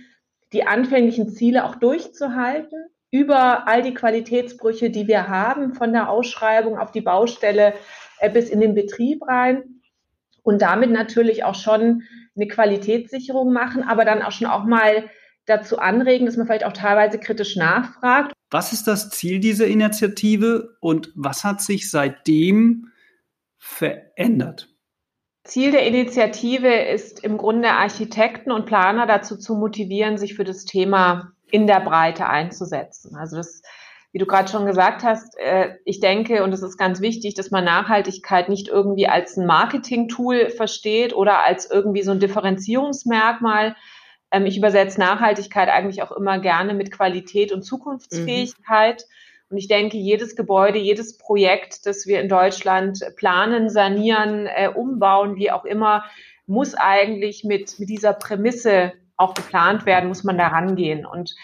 die 0.52 0.66
anfänglichen 0.66 1.28
Ziele 1.28 1.64
auch 1.64 1.76
durchzuhalten 1.76 2.86
über 3.10 3.66
all 3.66 3.82
die 3.82 3.94
Qualitätsbrüche, 3.94 4.90
die 4.90 5.08
wir 5.08 5.28
haben, 5.28 5.74
von 5.74 5.92
der 5.92 6.08
Ausschreibung 6.10 6.78
auf 6.78 6.92
die 6.92 7.00
Baustelle 7.00 7.74
äh, 8.18 8.30
bis 8.30 8.48
in 8.48 8.60
den 8.60 8.74
Betrieb 8.74 9.26
rein 9.26 9.80
und 10.42 10.62
damit 10.62 10.90
natürlich 10.90 11.44
auch 11.44 11.54
schon 11.54 12.02
eine 12.36 12.48
Qualitätssicherung 12.48 13.52
machen, 13.52 13.82
aber 13.82 14.04
dann 14.04 14.22
auch 14.22 14.32
schon 14.32 14.46
auch 14.46 14.64
mal 14.64 15.10
dazu 15.46 15.78
anregen, 15.78 16.26
dass 16.26 16.36
man 16.36 16.46
vielleicht 16.46 16.64
auch 16.64 16.72
teilweise 16.72 17.18
kritisch 17.18 17.56
nachfragt. 17.56 18.32
Was 18.50 18.72
ist 18.72 18.86
das 18.86 19.10
Ziel 19.10 19.40
dieser 19.40 19.66
Initiative 19.66 20.76
und 20.80 21.12
was 21.14 21.44
hat 21.44 21.60
sich 21.60 21.90
seitdem 21.90 22.88
verändert? 23.58 24.68
Ziel 25.44 25.72
der 25.72 25.86
Initiative 25.86 26.72
ist 26.72 27.24
im 27.24 27.36
Grunde 27.36 27.70
Architekten 27.70 28.52
und 28.52 28.66
Planer 28.66 29.06
dazu 29.06 29.36
zu 29.36 29.56
motivieren, 29.56 30.18
sich 30.18 30.34
für 30.34 30.44
das 30.44 30.64
Thema 30.64 31.32
in 31.50 31.66
der 31.66 31.80
Breite 31.80 32.26
einzusetzen. 32.26 33.16
Also 33.16 33.36
das, 33.36 33.62
wie 34.12 34.18
du 34.18 34.26
gerade 34.26 34.50
schon 34.50 34.66
gesagt 34.66 35.02
hast, 35.04 35.38
äh, 35.38 35.76
ich 35.84 36.00
denke, 36.00 36.42
und 36.42 36.52
es 36.52 36.62
ist 36.62 36.76
ganz 36.76 37.00
wichtig, 37.00 37.34
dass 37.34 37.50
man 37.50 37.64
Nachhaltigkeit 37.64 38.48
nicht 38.48 38.68
irgendwie 38.68 39.06
als 39.06 39.36
ein 39.36 39.46
Marketing-Tool 39.46 40.50
versteht 40.50 41.14
oder 41.14 41.44
als 41.44 41.70
irgendwie 41.70 42.02
so 42.02 42.10
ein 42.10 42.20
Differenzierungsmerkmal. 42.20 43.76
Ähm, 44.30 44.46
ich 44.46 44.58
übersetze 44.58 45.00
Nachhaltigkeit 45.00 45.68
eigentlich 45.68 46.02
auch 46.02 46.12
immer 46.12 46.38
gerne 46.38 46.74
mit 46.74 46.90
Qualität 46.90 47.52
und 47.52 47.62
Zukunftsfähigkeit. 47.62 49.04
Mhm. 49.06 49.14
Und 49.50 49.56
ich 49.58 49.66
denke, 49.66 49.96
jedes 49.96 50.36
Gebäude, 50.36 50.78
jedes 50.78 51.18
Projekt, 51.18 51.84
das 51.84 52.06
wir 52.06 52.20
in 52.20 52.28
Deutschland 52.28 53.00
planen, 53.16 53.68
sanieren, 53.68 54.46
äh, 54.46 54.68
umbauen, 54.68 55.36
wie 55.36 55.50
auch 55.50 55.64
immer, 55.64 56.04
muss 56.46 56.74
eigentlich 56.74 57.44
mit, 57.44 57.78
mit 57.78 57.88
dieser 57.88 58.12
Prämisse 58.12 58.92
auch 59.20 59.34
geplant 59.34 59.86
werden, 59.86 60.08
muss 60.08 60.24
man 60.24 60.38
da 60.38 60.48
rangehen. 60.48 61.06
Und 61.06 61.34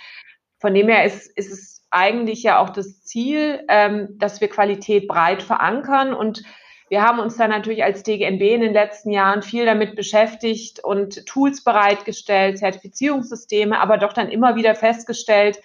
von 0.59 0.75
dem 0.75 0.89
her 0.89 1.05
ist, 1.05 1.27
ist 1.37 1.53
es 1.53 1.87
eigentlich 1.91 2.43
ja 2.43 2.59
auch 2.59 2.71
das 2.71 3.03
Ziel, 3.03 3.65
ähm, 3.69 4.19
dass 4.19 4.41
wir 4.41 4.49
Qualität 4.49 5.07
breit 5.07 5.43
verankern 5.43 6.13
und 6.13 6.43
wir 6.89 7.03
haben 7.03 7.19
uns 7.19 7.37
dann 7.37 7.51
natürlich 7.51 7.83
als 7.83 8.05
DGNB 8.05 8.43
in 8.43 8.61
den 8.61 8.73
letzten 8.73 9.11
Jahren 9.11 9.43
viel 9.43 9.65
damit 9.67 9.97
beschäftigt 9.97 10.79
und 10.85 11.27
Tools 11.27 11.65
bereitgestellt, 11.65 12.59
Zertifizierungssysteme, 12.59 13.81
aber 13.81 13.99
doch 13.99 14.13
dann 14.13 14.29
immer 14.29 14.55
wieder 14.55 14.77
festgestellt, 14.77 15.61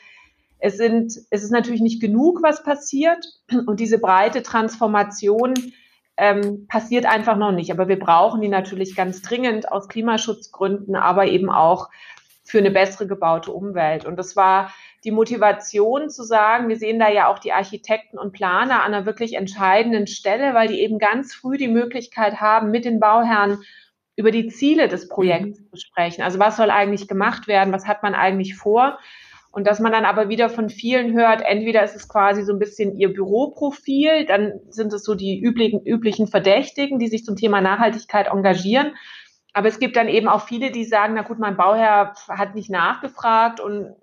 es 0.58 0.78
sind, 0.78 1.14
es 1.30 1.44
ist 1.44 1.52
natürlich 1.52 1.82
nicht 1.82 2.02
genug, 2.02 2.42
was 2.42 2.64
passiert 2.64 3.26
und 3.68 3.80
diese 3.80 4.00
breite 4.00 4.42
Transformation 4.42 5.54
ähm, 6.18 6.68
passiert 6.68 7.06
einfach 7.06 7.38
noch 7.38 7.52
nicht. 7.52 7.72
Aber 7.72 7.88
wir 7.88 8.00
brauchen 8.00 8.42
die 8.42 8.50
natürlich 8.50 8.96
ganz 8.96 9.22
dringend 9.22 9.72
aus 9.72 9.88
Klimaschutzgründen, 9.88 10.96
aber 10.96 11.28
eben 11.28 11.50
auch 11.50 11.90
für 12.44 12.60
eine 12.60 12.72
bessere 12.72 13.08
gebaute 13.08 13.52
Umwelt. 13.52 14.06
Und 14.06 14.18
das 14.18 14.36
war 14.36 14.74
die 15.04 15.12
Motivation 15.12 16.10
zu 16.10 16.24
sagen, 16.24 16.70
wir 16.70 16.78
sehen 16.78 17.00
da 17.00 17.10
ja 17.10 17.28
auch 17.28 17.40
die 17.40 17.54
Architekten 17.54 18.18
und 18.18 18.34
Planer 18.34 18.84
an 18.84 18.94
einer 18.94 19.06
wirklich 19.06 19.36
entscheidenden 19.36 20.06
Stelle, 20.06 20.54
weil 20.54 20.68
die 20.68 20.82
eben 20.82 21.00
ganz 21.00 21.34
früh 21.34 21.58
die 21.58 21.68
Möglichkeit 21.68 22.40
haben, 22.40 22.72
mit 22.72 22.86
den 22.86 23.00
Bauherren 23.00 23.64
über 24.16 24.32
die 24.32 24.48
Ziele 24.48 24.88
des 24.88 25.08
Projekts 25.08 25.60
mhm. 25.60 25.68
zu 25.70 25.78
sprechen. 25.78 26.22
Also 26.22 26.38
was 26.40 26.58
soll 26.58 26.70
eigentlich 26.70 27.08
gemacht 27.08 27.48
werden? 27.48 27.74
Was 27.74 27.88
hat 27.88 28.04
man 28.04 28.14
eigentlich 28.14 28.56
vor? 28.56 29.00
Und 29.52 29.68
dass 29.68 29.80
man 29.80 29.92
dann 29.92 30.06
aber 30.06 30.30
wieder 30.30 30.50
von 30.50 30.70
vielen 30.70 31.14
hört, 31.14 31.42
entweder 31.42 31.84
ist 31.84 31.96
es 31.96 32.08
quasi 32.08 32.44
so 32.44 32.54
ein 32.54 32.60
bisschen 32.60 32.98
ihr 32.98 33.14
Büroprofil, 33.14 34.26
dann 34.26 34.62
sind 34.70 34.94
es 34.94 35.04
so 35.04 35.14
die 35.14 35.42
üblichen, 35.42 35.86
üblichen 35.86 36.28
Verdächtigen, 36.28 37.00
die 37.00 37.08
sich 37.08 37.26
zum 37.26 37.36
Thema 37.36 37.60
Nachhaltigkeit 37.60 38.28
engagieren. 38.28 38.96
Aber 39.54 39.68
es 39.68 39.80
gibt 39.80 39.98
dann 39.98 40.08
eben 40.08 40.30
auch 40.30 40.48
viele, 40.48 40.72
die 40.72 40.86
sagen, 40.86 41.16
na 41.16 41.24
gut, 41.24 41.38
mein 41.38 41.58
Bauherr 41.58 42.14
hat 42.30 42.56
nicht 42.56 42.70
nachgefragt 42.70 43.60
und 43.60 43.94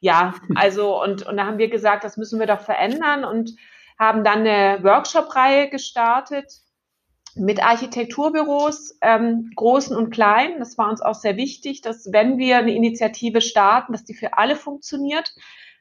ja, 0.00 0.34
also 0.54 1.02
und, 1.02 1.26
und 1.26 1.36
da 1.36 1.44
haben 1.44 1.58
wir 1.58 1.68
gesagt, 1.68 2.04
das 2.04 2.16
müssen 2.16 2.40
wir 2.40 2.46
doch 2.46 2.60
verändern 2.60 3.24
und 3.24 3.50
haben 3.98 4.24
dann 4.24 4.46
eine 4.46 4.82
Workshop-Reihe 4.82 5.68
gestartet 5.68 6.62
mit 7.38 7.62
Architekturbüros, 7.62 8.96
ähm, 9.00 9.50
großen 9.54 9.96
und 9.96 10.10
kleinen. 10.10 10.58
Das 10.58 10.78
war 10.78 10.90
uns 10.90 11.00
auch 11.00 11.14
sehr 11.14 11.36
wichtig, 11.36 11.80
dass 11.80 12.12
wenn 12.12 12.38
wir 12.38 12.58
eine 12.58 12.74
Initiative 12.74 13.40
starten, 13.40 13.92
dass 13.92 14.04
die 14.04 14.14
für 14.14 14.36
alle 14.36 14.56
funktioniert, 14.56 15.34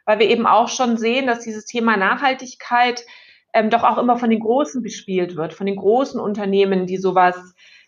weil 0.06 0.20
wir 0.20 0.30
eben 0.30 0.46
auch 0.46 0.70
schon 0.70 0.98
sehen, 0.98 1.28
dass 1.28 1.40
dieses 1.40 1.66
Thema 1.66 1.98
Nachhaltigkeit 1.98 3.06
ähm, 3.54 3.70
doch 3.70 3.84
auch 3.84 3.98
immer 3.98 4.18
von 4.18 4.30
den 4.30 4.40
Großen 4.40 4.82
bespielt 4.82 5.36
wird, 5.36 5.54
von 5.54 5.66
den 5.66 5.76
großen 5.76 6.20
Unternehmen, 6.20 6.86
die 6.86 6.98
sowas 6.98 7.36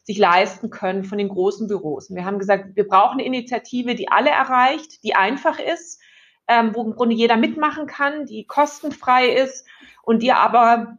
sich 0.04 0.18
leisten 0.18 0.70
können, 0.70 1.04
von 1.04 1.18
den 1.18 1.30
großen 1.30 1.68
Büros. 1.68 2.10
Und 2.10 2.16
wir 2.16 2.26
haben 2.26 2.40
gesagt, 2.40 2.76
wir 2.76 2.88
brauchen 2.88 3.20
eine 3.20 3.26
Initiative, 3.26 3.96
die 3.96 4.10
alle 4.10 4.32
erreicht, 4.32 5.04
die 5.04 5.16
einfach 5.16 5.60
ist, 5.60 6.02
ähm, 6.48 6.74
wo 6.74 6.84
im 6.84 6.96
Grunde 6.96 7.16
jeder 7.16 7.38
mitmachen 7.38 7.86
kann, 7.86 8.26
die 8.26 8.46
kostenfrei 8.46 9.30
ist 9.30 9.68
und 10.02 10.24
die 10.24 10.32
aber 10.32 10.98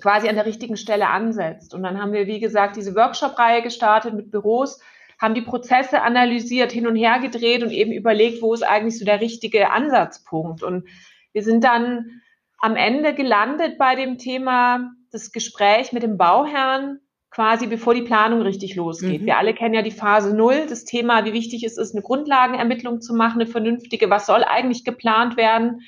quasi 0.00 0.28
an 0.28 0.34
der 0.34 0.46
richtigen 0.46 0.76
Stelle 0.76 1.08
ansetzt. 1.08 1.74
Und 1.74 1.82
dann 1.82 2.00
haben 2.00 2.12
wir, 2.12 2.26
wie 2.26 2.40
gesagt, 2.40 2.76
diese 2.76 2.94
Workshop-Reihe 2.94 3.62
gestartet 3.62 4.14
mit 4.14 4.30
Büros, 4.30 4.80
haben 5.20 5.34
die 5.34 5.42
Prozesse 5.42 6.02
analysiert, 6.02 6.72
hin 6.72 6.86
und 6.86 6.96
her 6.96 7.18
gedreht 7.20 7.62
und 7.62 7.70
eben 7.70 7.92
überlegt, 7.92 8.42
wo 8.42 8.52
ist 8.52 8.62
eigentlich 8.62 8.98
so 8.98 9.04
der 9.04 9.20
richtige 9.20 9.70
Ansatzpunkt. 9.70 10.62
Und 10.62 10.88
wir 11.32 11.42
sind 11.42 11.64
dann 11.64 12.20
am 12.58 12.76
Ende 12.76 13.14
gelandet 13.14 13.78
bei 13.78 13.94
dem 13.94 14.18
Thema 14.18 14.92
das 15.10 15.32
Gespräch 15.32 15.92
mit 15.92 16.02
dem 16.02 16.16
Bauherrn, 16.18 17.00
quasi 17.30 17.66
bevor 17.66 17.94
die 17.94 18.02
Planung 18.02 18.42
richtig 18.42 18.76
losgeht. 18.76 19.22
Mhm. 19.22 19.26
Wir 19.26 19.36
alle 19.36 19.54
kennen 19.54 19.74
ja 19.74 19.82
die 19.82 19.90
Phase 19.90 20.34
Null, 20.34 20.66
das 20.68 20.84
Thema, 20.84 21.24
wie 21.24 21.32
wichtig 21.32 21.64
es 21.64 21.76
ist, 21.76 21.94
eine 21.94 22.02
Grundlagenermittlung 22.02 23.00
zu 23.00 23.14
machen, 23.14 23.40
eine 23.40 23.50
vernünftige, 23.50 24.08
was 24.10 24.26
soll 24.26 24.42
eigentlich 24.44 24.84
geplant 24.84 25.36
werden, 25.36 25.82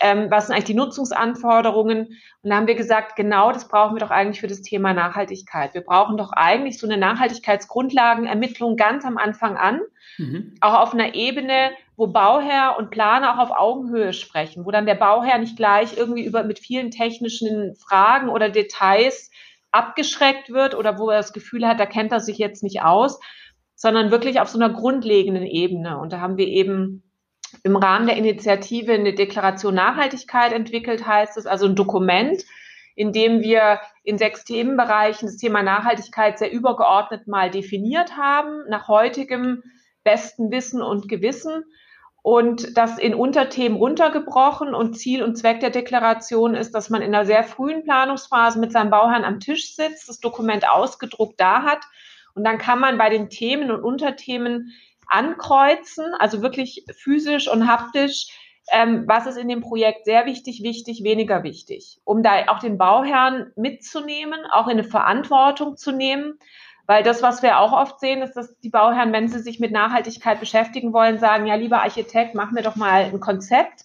ähm, 0.00 0.30
was 0.30 0.46
sind 0.46 0.54
eigentlich 0.54 0.66
die 0.66 0.74
Nutzungsanforderungen. 0.74 2.06
Und 2.42 2.50
da 2.50 2.56
haben 2.56 2.66
wir 2.66 2.74
gesagt, 2.74 3.16
genau 3.16 3.52
das 3.52 3.68
brauchen 3.68 3.96
wir 3.96 4.00
doch 4.00 4.10
eigentlich 4.10 4.40
für 4.40 4.46
das 4.46 4.62
Thema 4.62 4.92
Nachhaltigkeit. 4.92 5.74
Wir 5.74 5.82
brauchen 5.82 6.16
doch 6.16 6.32
eigentlich 6.32 6.78
so 6.78 6.86
eine 6.86 6.96
Nachhaltigkeitsgrundlagenermittlung 6.96 8.76
ganz 8.76 9.04
am 9.04 9.18
Anfang 9.18 9.56
an, 9.56 9.80
mhm. 10.18 10.54
auch 10.60 10.74
auf 10.74 10.94
einer 10.94 11.14
Ebene, 11.14 11.70
wo 11.96 12.06
Bauherr 12.06 12.76
und 12.78 12.90
Planer 12.90 13.34
auch 13.34 13.50
auf 13.50 13.58
Augenhöhe 13.58 14.12
sprechen, 14.12 14.64
wo 14.64 14.70
dann 14.70 14.86
der 14.86 14.94
Bauherr 14.94 15.38
nicht 15.38 15.56
gleich 15.56 15.96
irgendwie 15.96 16.24
über 16.24 16.44
mit 16.44 16.58
vielen 16.58 16.90
technischen 16.90 17.74
Fragen 17.74 18.28
oder 18.28 18.50
Details 18.50 19.30
abgeschreckt 19.72 20.50
wird 20.50 20.74
oder 20.74 20.98
wo 20.98 21.10
er 21.10 21.18
das 21.18 21.32
Gefühl 21.32 21.66
hat, 21.66 21.80
da 21.80 21.86
kennt 21.86 22.12
er 22.12 22.20
sich 22.20 22.38
jetzt 22.38 22.62
nicht 22.62 22.82
aus, 22.82 23.20
sondern 23.74 24.10
wirklich 24.10 24.40
auf 24.40 24.48
so 24.48 24.58
einer 24.58 24.72
grundlegenden 24.72 25.44
Ebene. 25.44 25.98
Und 25.98 26.12
da 26.12 26.20
haben 26.20 26.36
wir 26.36 26.46
eben 26.46 27.07
im 27.62 27.76
Rahmen 27.76 28.06
der 28.06 28.16
Initiative 28.16 28.92
eine 28.92 29.14
Deklaration 29.14 29.74
Nachhaltigkeit 29.74 30.52
entwickelt, 30.52 31.06
heißt 31.06 31.36
es, 31.36 31.46
also 31.46 31.66
ein 31.66 31.76
Dokument, 31.76 32.44
in 32.94 33.12
dem 33.12 33.40
wir 33.40 33.80
in 34.02 34.18
sechs 34.18 34.44
Themenbereichen 34.44 35.28
das 35.28 35.36
Thema 35.36 35.62
Nachhaltigkeit 35.62 36.38
sehr 36.38 36.52
übergeordnet 36.52 37.26
mal 37.28 37.50
definiert 37.50 38.16
haben, 38.16 38.68
nach 38.68 38.88
heutigem 38.88 39.62
besten 40.02 40.50
Wissen 40.50 40.82
und 40.82 41.08
Gewissen 41.08 41.64
und 42.22 42.76
das 42.76 42.98
in 42.98 43.14
Unterthemen 43.14 43.78
runtergebrochen. 43.78 44.74
Und 44.74 44.98
Ziel 44.98 45.22
und 45.22 45.36
Zweck 45.36 45.60
der 45.60 45.70
Deklaration 45.70 46.54
ist, 46.54 46.74
dass 46.74 46.90
man 46.90 47.02
in 47.02 47.14
einer 47.14 47.24
sehr 47.24 47.44
frühen 47.44 47.84
Planungsphase 47.84 48.58
mit 48.58 48.72
seinem 48.72 48.90
Bauherrn 48.90 49.24
am 49.24 49.40
Tisch 49.40 49.74
sitzt, 49.74 50.08
das 50.08 50.20
Dokument 50.20 50.68
ausgedruckt 50.68 51.40
da 51.40 51.62
hat. 51.62 51.84
Und 52.34 52.44
dann 52.44 52.58
kann 52.58 52.80
man 52.80 52.98
bei 52.98 53.08
den 53.08 53.30
Themen 53.30 53.70
und 53.70 53.82
Unterthemen 53.82 54.72
ankreuzen, 55.08 56.14
also 56.18 56.42
wirklich 56.42 56.84
physisch 56.96 57.48
und 57.48 57.66
haptisch, 57.66 58.28
ähm, 58.70 59.04
was 59.06 59.26
ist 59.26 59.38
in 59.38 59.48
dem 59.48 59.60
Projekt 59.60 60.04
sehr 60.04 60.26
wichtig, 60.26 60.62
wichtig, 60.62 61.02
weniger 61.02 61.42
wichtig, 61.42 62.00
um 62.04 62.22
da 62.22 62.48
auch 62.48 62.58
den 62.58 62.76
Bauherrn 62.76 63.52
mitzunehmen, 63.56 64.40
auch 64.52 64.66
in 64.66 64.72
eine 64.72 64.84
Verantwortung 64.84 65.76
zu 65.76 65.92
nehmen 65.92 66.38
weil 66.88 67.02
das, 67.02 67.22
was 67.22 67.42
wir 67.42 67.58
auch 67.58 67.72
oft 67.72 68.00
sehen, 68.00 68.22
ist, 68.22 68.32
dass 68.32 68.58
die 68.60 68.70
Bauherren, 68.70 69.12
wenn 69.12 69.28
sie 69.28 69.40
sich 69.40 69.60
mit 69.60 69.72
Nachhaltigkeit 69.72 70.40
beschäftigen 70.40 70.94
wollen, 70.94 71.18
sagen, 71.18 71.46
ja, 71.46 71.54
lieber 71.54 71.82
Architekt, 71.82 72.34
mach 72.34 72.50
mir 72.50 72.62
doch 72.62 72.76
mal 72.76 73.04
ein 73.04 73.20
Konzept. 73.20 73.84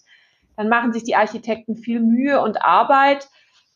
Dann 0.56 0.70
machen 0.70 0.94
sich 0.94 1.04
die 1.04 1.14
Architekten 1.14 1.76
viel 1.76 2.00
Mühe 2.00 2.40
und 2.40 2.62
Arbeit. 2.62 3.28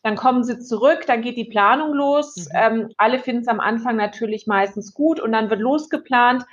Dann 0.02 0.16
kommen 0.16 0.44
sie 0.44 0.58
zurück, 0.58 1.04
dann 1.06 1.20
geht 1.20 1.36
die 1.36 1.44
Planung 1.44 1.92
los. 1.92 2.36
Mhm. 2.36 2.46
Ähm, 2.54 2.88
alle 2.96 3.18
finden 3.18 3.42
es 3.42 3.48
am 3.48 3.60
Anfang 3.60 3.96
natürlich 3.96 4.46
meistens 4.46 4.94
gut 4.94 5.20
und 5.20 5.32
dann 5.32 5.50
wird 5.50 5.60
losgeplant. 5.60 6.46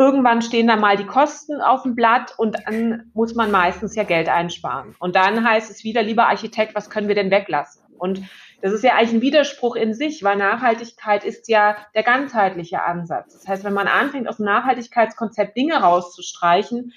Irgendwann 0.00 0.40
stehen 0.40 0.66
dann 0.66 0.80
mal 0.80 0.96
die 0.96 1.04
Kosten 1.04 1.60
auf 1.60 1.82
dem 1.82 1.94
Blatt 1.94 2.32
und 2.38 2.56
dann 2.64 3.10
muss 3.12 3.34
man 3.34 3.50
meistens 3.50 3.94
ja 3.94 4.02
Geld 4.02 4.30
einsparen. 4.30 4.96
Und 4.98 5.14
dann 5.14 5.46
heißt 5.46 5.70
es 5.70 5.84
wieder, 5.84 6.02
lieber 6.02 6.26
Architekt, 6.26 6.74
was 6.74 6.88
können 6.88 7.06
wir 7.06 7.14
denn 7.14 7.30
weglassen? 7.30 7.82
Und 7.98 8.22
das 8.62 8.72
ist 8.72 8.82
ja 8.82 8.94
eigentlich 8.94 9.12
ein 9.12 9.20
Widerspruch 9.20 9.76
in 9.76 9.92
sich, 9.92 10.24
weil 10.24 10.38
Nachhaltigkeit 10.38 11.22
ist 11.22 11.50
ja 11.50 11.76
der 11.94 12.02
ganzheitliche 12.02 12.82
Ansatz. 12.82 13.34
Das 13.34 13.46
heißt, 13.46 13.62
wenn 13.62 13.74
man 13.74 13.88
anfängt, 13.88 14.26
aus 14.26 14.38
dem 14.38 14.46
Nachhaltigkeitskonzept 14.46 15.54
Dinge 15.54 15.74
rauszustreichen, 15.74 16.94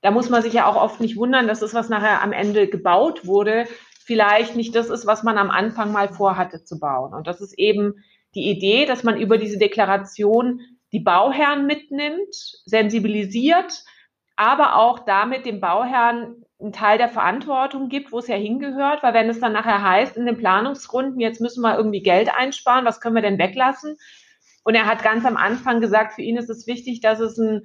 da 0.00 0.10
muss 0.10 0.30
man 0.30 0.40
sich 0.40 0.54
ja 0.54 0.64
auch 0.64 0.76
oft 0.76 1.00
nicht 1.00 1.18
wundern, 1.18 1.48
dass 1.48 1.60
das, 1.60 1.74
was 1.74 1.90
nachher 1.90 2.22
am 2.22 2.32
Ende 2.32 2.66
gebaut 2.66 3.26
wurde, 3.26 3.66
vielleicht 4.06 4.56
nicht 4.56 4.74
das 4.74 4.88
ist, 4.88 5.06
was 5.06 5.22
man 5.22 5.36
am 5.36 5.50
Anfang 5.50 5.92
mal 5.92 6.08
vorhatte 6.08 6.64
zu 6.64 6.80
bauen. 6.80 7.12
Und 7.12 7.26
das 7.26 7.42
ist 7.42 7.58
eben 7.58 8.02
die 8.34 8.48
Idee, 8.48 8.86
dass 8.86 9.04
man 9.04 9.20
über 9.20 9.36
diese 9.36 9.58
Deklaration 9.58 10.62
die 10.92 11.00
Bauherren 11.00 11.66
mitnimmt, 11.66 12.34
sensibilisiert, 12.64 13.84
aber 14.36 14.76
auch 14.76 15.00
damit 15.00 15.46
dem 15.46 15.60
Bauherrn 15.60 16.44
einen 16.60 16.72
Teil 16.72 16.98
der 16.98 17.08
Verantwortung 17.08 17.88
gibt, 17.88 18.10
wo 18.10 18.18
es 18.18 18.26
ja 18.26 18.36
hingehört, 18.36 19.02
weil 19.02 19.14
wenn 19.14 19.28
es 19.28 19.40
dann 19.40 19.52
nachher 19.52 19.82
heißt 19.82 20.16
in 20.16 20.26
den 20.26 20.38
Planungsrunden, 20.38 21.20
jetzt 21.20 21.40
müssen 21.40 21.62
wir 21.62 21.76
irgendwie 21.76 22.02
Geld 22.02 22.34
einsparen, 22.34 22.84
was 22.84 23.00
können 23.00 23.14
wir 23.14 23.22
denn 23.22 23.38
weglassen? 23.38 23.96
Und 24.64 24.74
er 24.74 24.86
hat 24.86 25.02
ganz 25.02 25.24
am 25.24 25.36
Anfang 25.36 25.80
gesagt, 25.80 26.14
für 26.14 26.22
ihn 26.22 26.36
ist 26.36 26.50
es 26.50 26.66
wichtig, 26.66 27.00
dass 27.00 27.20
es 27.20 27.38
ein, 27.38 27.64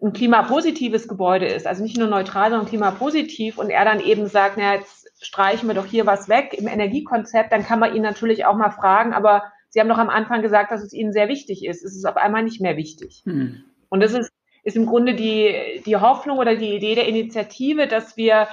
ein 0.00 0.12
klimapositives 0.12 1.08
Gebäude 1.08 1.46
ist, 1.46 1.66
also 1.66 1.82
nicht 1.82 1.96
nur 1.96 2.08
neutral, 2.08 2.50
sondern 2.50 2.68
klimapositiv. 2.68 3.58
Und 3.58 3.70
er 3.70 3.84
dann 3.84 4.00
eben 4.00 4.26
sagt, 4.28 4.56
na, 4.56 4.74
jetzt 4.74 5.08
streichen 5.24 5.68
wir 5.68 5.74
doch 5.74 5.86
hier 5.86 6.06
was 6.06 6.28
weg 6.28 6.54
im 6.54 6.68
Energiekonzept, 6.68 7.52
dann 7.52 7.64
kann 7.64 7.78
man 7.78 7.94
ihn 7.94 8.02
natürlich 8.02 8.44
auch 8.44 8.56
mal 8.56 8.70
fragen, 8.70 9.12
aber 9.12 9.44
Sie 9.72 9.80
haben 9.80 9.88
doch 9.88 9.98
am 9.98 10.10
Anfang 10.10 10.42
gesagt, 10.42 10.70
dass 10.70 10.82
es 10.82 10.92
Ihnen 10.92 11.12
sehr 11.12 11.28
wichtig 11.28 11.64
ist. 11.64 11.84
Es 11.84 11.96
ist 11.96 12.06
auf 12.06 12.16
einmal 12.16 12.44
nicht 12.44 12.60
mehr 12.60 12.76
wichtig. 12.76 13.22
Hm. 13.24 13.64
Und 13.88 14.00
das 14.00 14.12
ist 14.12 14.30
ist 14.62 14.76
im 14.76 14.86
Grunde 14.86 15.14
die, 15.14 15.82
die 15.84 15.96
Hoffnung 15.96 16.38
oder 16.38 16.56
die 16.56 16.74
Idee 16.74 16.94
der 16.94 17.08
Initiative, 17.08 17.88
dass 17.88 18.16
wir 18.16 18.48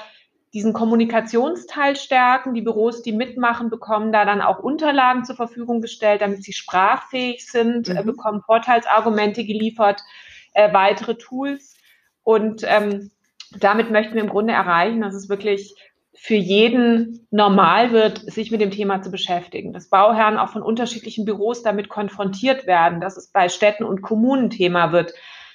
diesen 0.53 0.73
Kommunikationsteil 0.73 1.95
stärken. 1.95 2.55
Die 2.55 2.61
Büros, 2.61 3.03
die 3.03 3.11
mitmachen, 3.11 3.69
bekommen 3.69 4.11
da 4.11 4.25
dann 4.25 4.41
auch 4.41 4.59
Unterlagen 4.59 5.23
zur 5.23 5.35
Verfügung 5.35 5.81
gestellt, 5.81 6.21
damit 6.21 6.43
sie 6.43 6.53
sprachfähig 6.53 7.45
sind, 7.45 7.89
äh, 7.89 8.01
mhm. 8.01 8.05
bekommen 8.05 8.41
Vorteilsargumente 8.41 9.45
geliefert, 9.45 10.01
äh, 10.53 10.73
weitere 10.73 11.15
Tools. 11.15 11.75
Und 12.23 12.63
ähm, 12.65 13.11
damit 13.59 13.91
möchten 13.91 14.15
wir 14.15 14.23
im 14.23 14.29
Grunde 14.29 14.53
erreichen, 14.53 15.01
dass 15.01 15.13
es 15.13 15.29
wirklich 15.29 15.75
für 16.21 16.35
jeden 16.35 17.25
normal 17.31 17.93
wird, 17.93 18.19
sich 18.19 18.51
mit 18.51 18.59
dem 18.59 18.71
Thema 18.71 19.01
zu 19.01 19.09
beschäftigen. 19.09 19.71
Dass 19.71 19.89
Bauherren 19.89 20.37
auch 20.37 20.49
von 20.49 20.61
unterschiedlichen 20.61 21.23
Büros 21.23 21.63
damit 21.63 21.87
konfrontiert 21.87 22.67
werden, 22.67 22.99
dass 22.99 23.15
es 23.15 23.31
bei 23.31 23.47
Städten 23.47 23.85
und 23.85 24.01
Kommunen 24.01 24.49
Thema 24.49 24.91
wird, 24.91 25.13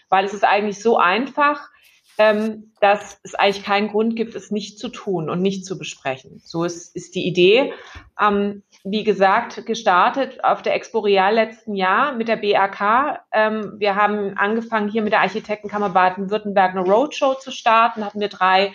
weil 0.08 0.24
es 0.24 0.32
ist 0.32 0.42
eigentlich 0.42 0.82
so 0.82 0.96
einfach, 0.96 1.68
ähm, 2.16 2.72
dass 2.80 3.20
es 3.24 3.34
eigentlich 3.34 3.62
keinen 3.62 3.88
Grund 3.88 4.16
gibt, 4.16 4.34
es 4.34 4.50
nicht 4.50 4.78
zu 4.78 4.88
tun 4.88 5.28
und 5.28 5.42
nicht 5.42 5.66
zu 5.66 5.76
besprechen. 5.76 6.40
So 6.42 6.64
ist, 6.64 6.96
ist 6.96 7.14
die 7.14 7.26
Idee. 7.26 7.74
Ähm, 8.18 8.62
wie 8.84 9.04
gesagt, 9.04 9.66
gestartet 9.66 10.42
auf 10.44 10.62
der 10.62 10.74
Expo 10.74 11.00
Real 11.00 11.34
letzten 11.34 11.74
Jahr 11.74 12.14
mit 12.14 12.28
der 12.28 12.36
BAK. 12.36 13.20
Ähm, 13.32 13.74
wir 13.76 13.96
haben 13.96 14.38
angefangen, 14.38 14.88
hier 14.88 15.02
mit 15.02 15.12
der 15.12 15.20
Architektenkammer 15.20 15.90
Baden-Württemberg 15.90 16.70
eine 16.70 16.88
Roadshow 16.88 17.34
zu 17.34 17.50
starten. 17.50 18.02
Hatten 18.02 18.20
wir 18.20 18.28
drei 18.28 18.72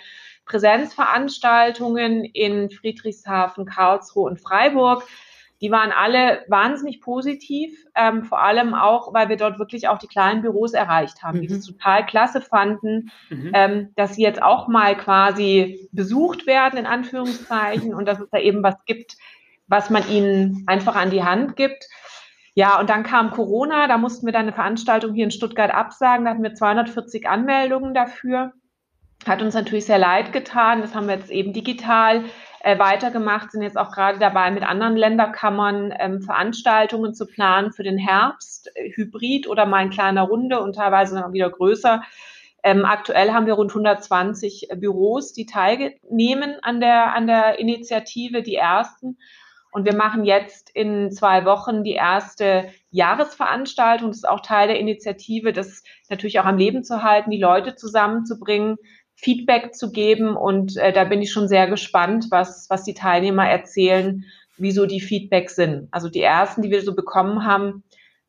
Präsenzveranstaltungen 0.49 2.25
in 2.25 2.69
Friedrichshafen, 2.69 3.65
Karlsruhe 3.65 4.29
und 4.29 4.41
Freiburg. 4.41 5.03
Die 5.61 5.71
waren 5.71 5.91
alle 5.91 6.43
wahnsinnig 6.47 7.01
positiv, 7.01 7.85
ähm, 7.93 8.23
vor 8.23 8.41
allem 8.41 8.73
auch, 8.73 9.13
weil 9.13 9.29
wir 9.29 9.35
dort 9.35 9.59
wirklich 9.59 9.89
auch 9.89 9.97
die 9.97 10.07
kleinen 10.07 10.41
Büros 10.41 10.73
erreicht 10.73 11.21
haben, 11.21 11.39
mhm. 11.39 11.41
die 11.41 11.53
es 11.53 11.65
total 11.65 12.05
klasse 12.05 12.41
fanden, 12.41 13.11
mhm. 13.29 13.51
ähm, 13.53 13.89
dass 13.95 14.15
sie 14.15 14.23
jetzt 14.23 14.41
auch 14.41 14.67
mal 14.67 14.95
quasi 14.95 15.89
besucht 15.91 16.47
werden, 16.47 16.79
in 16.79 16.85
Anführungszeichen, 16.85 17.93
und 17.93 18.07
dass 18.07 18.19
es 18.19 18.29
da 18.31 18.39
eben 18.39 18.63
was 18.63 18.75
gibt, 18.85 19.17
was 19.67 19.89
man 19.89 20.09
ihnen 20.09 20.63
einfach 20.65 20.95
an 20.95 21.11
die 21.11 21.23
Hand 21.23 21.57
gibt. 21.57 21.87
Ja, 22.55 22.79
und 22.79 22.89
dann 22.89 23.03
kam 23.03 23.31
Corona, 23.31 23.87
da 23.87 23.97
mussten 23.97 24.25
wir 24.25 24.33
dann 24.33 24.43
eine 24.43 24.53
Veranstaltung 24.53 25.13
hier 25.13 25.25
in 25.25 25.31
Stuttgart 25.31 25.71
absagen, 25.71 26.25
da 26.25 26.31
hatten 26.31 26.43
wir 26.43 26.55
240 26.55 27.27
Anmeldungen 27.27 27.93
dafür. 27.93 28.53
Hat 29.27 29.41
uns 29.41 29.53
natürlich 29.53 29.85
sehr 29.85 29.97
leid 29.97 30.31
getan, 30.31 30.81
das 30.81 30.95
haben 30.95 31.07
wir 31.07 31.15
jetzt 31.15 31.29
eben 31.29 31.51
digital 31.51 32.23
äh, 32.61 32.79
weitergemacht, 32.79 33.51
sind 33.51 33.61
jetzt 33.61 33.77
auch 33.77 33.91
gerade 33.91 34.17
dabei, 34.19 34.49
mit 34.51 34.63
anderen 34.63 34.95
Länderkammern 34.95 35.93
ähm, 35.97 36.21
Veranstaltungen 36.21 37.13
zu 37.13 37.25
planen 37.25 37.71
für 37.71 37.83
den 37.83 37.97
Herbst, 37.97 38.71
äh, 38.75 38.91
hybrid 38.95 39.47
oder 39.47 39.65
mal 39.65 39.83
in 39.83 39.89
kleiner 39.89 40.23
Runde 40.23 40.61
und 40.61 40.75
teilweise 40.75 41.15
dann 41.15 41.33
wieder 41.33 41.49
größer. 41.49 42.01
Ähm, 42.63 42.85
aktuell 42.85 43.31
haben 43.31 43.45
wir 43.45 43.53
rund 43.53 43.71
120 43.71 44.69
Büros, 44.75 45.33
die 45.33 45.45
teilnehmen 45.45 46.57
an 46.61 46.79
der, 46.79 47.13
an 47.13 47.27
der 47.27 47.59
Initiative, 47.59 48.41
die 48.41 48.55
ersten. 48.55 49.17
Und 49.71 49.85
wir 49.85 49.95
machen 49.95 50.25
jetzt 50.25 50.69
in 50.71 51.11
zwei 51.11 51.45
Wochen 51.45 51.83
die 51.83 51.93
erste 51.93 52.69
Jahresveranstaltung. 52.89 54.09
Das 54.09 54.17
ist 54.17 54.27
auch 54.27 54.41
Teil 54.41 54.67
der 54.67 54.79
Initiative, 54.79 55.53
das 55.53 55.83
natürlich 56.09 56.39
auch 56.39 56.45
am 56.45 56.57
Leben 56.57 56.83
zu 56.83 57.03
halten, 57.03 57.29
die 57.29 57.39
Leute 57.39 57.75
zusammenzubringen, 57.75 58.77
Feedback 59.21 59.75
zu 59.75 59.91
geben. 59.91 60.35
Und 60.35 60.77
äh, 60.77 60.93
da 60.93 61.03
bin 61.03 61.21
ich 61.21 61.31
schon 61.31 61.47
sehr 61.47 61.67
gespannt, 61.67 62.27
was, 62.29 62.69
was 62.69 62.83
die 62.83 62.93
Teilnehmer 62.93 63.47
erzählen, 63.47 64.25
wieso 64.57 64.85
die 64.85 65.01
Feedbacks 65.01 65.55
sind. 65.55 65.87
Also 65.91 66.09
die 66.09 66.21
ersten, 66.21 66.61
die 66.61 66.71
wir 66.71 66.81
so 66.81 66.95
bekommen 66.95 67.45
haben, 67.45 67.83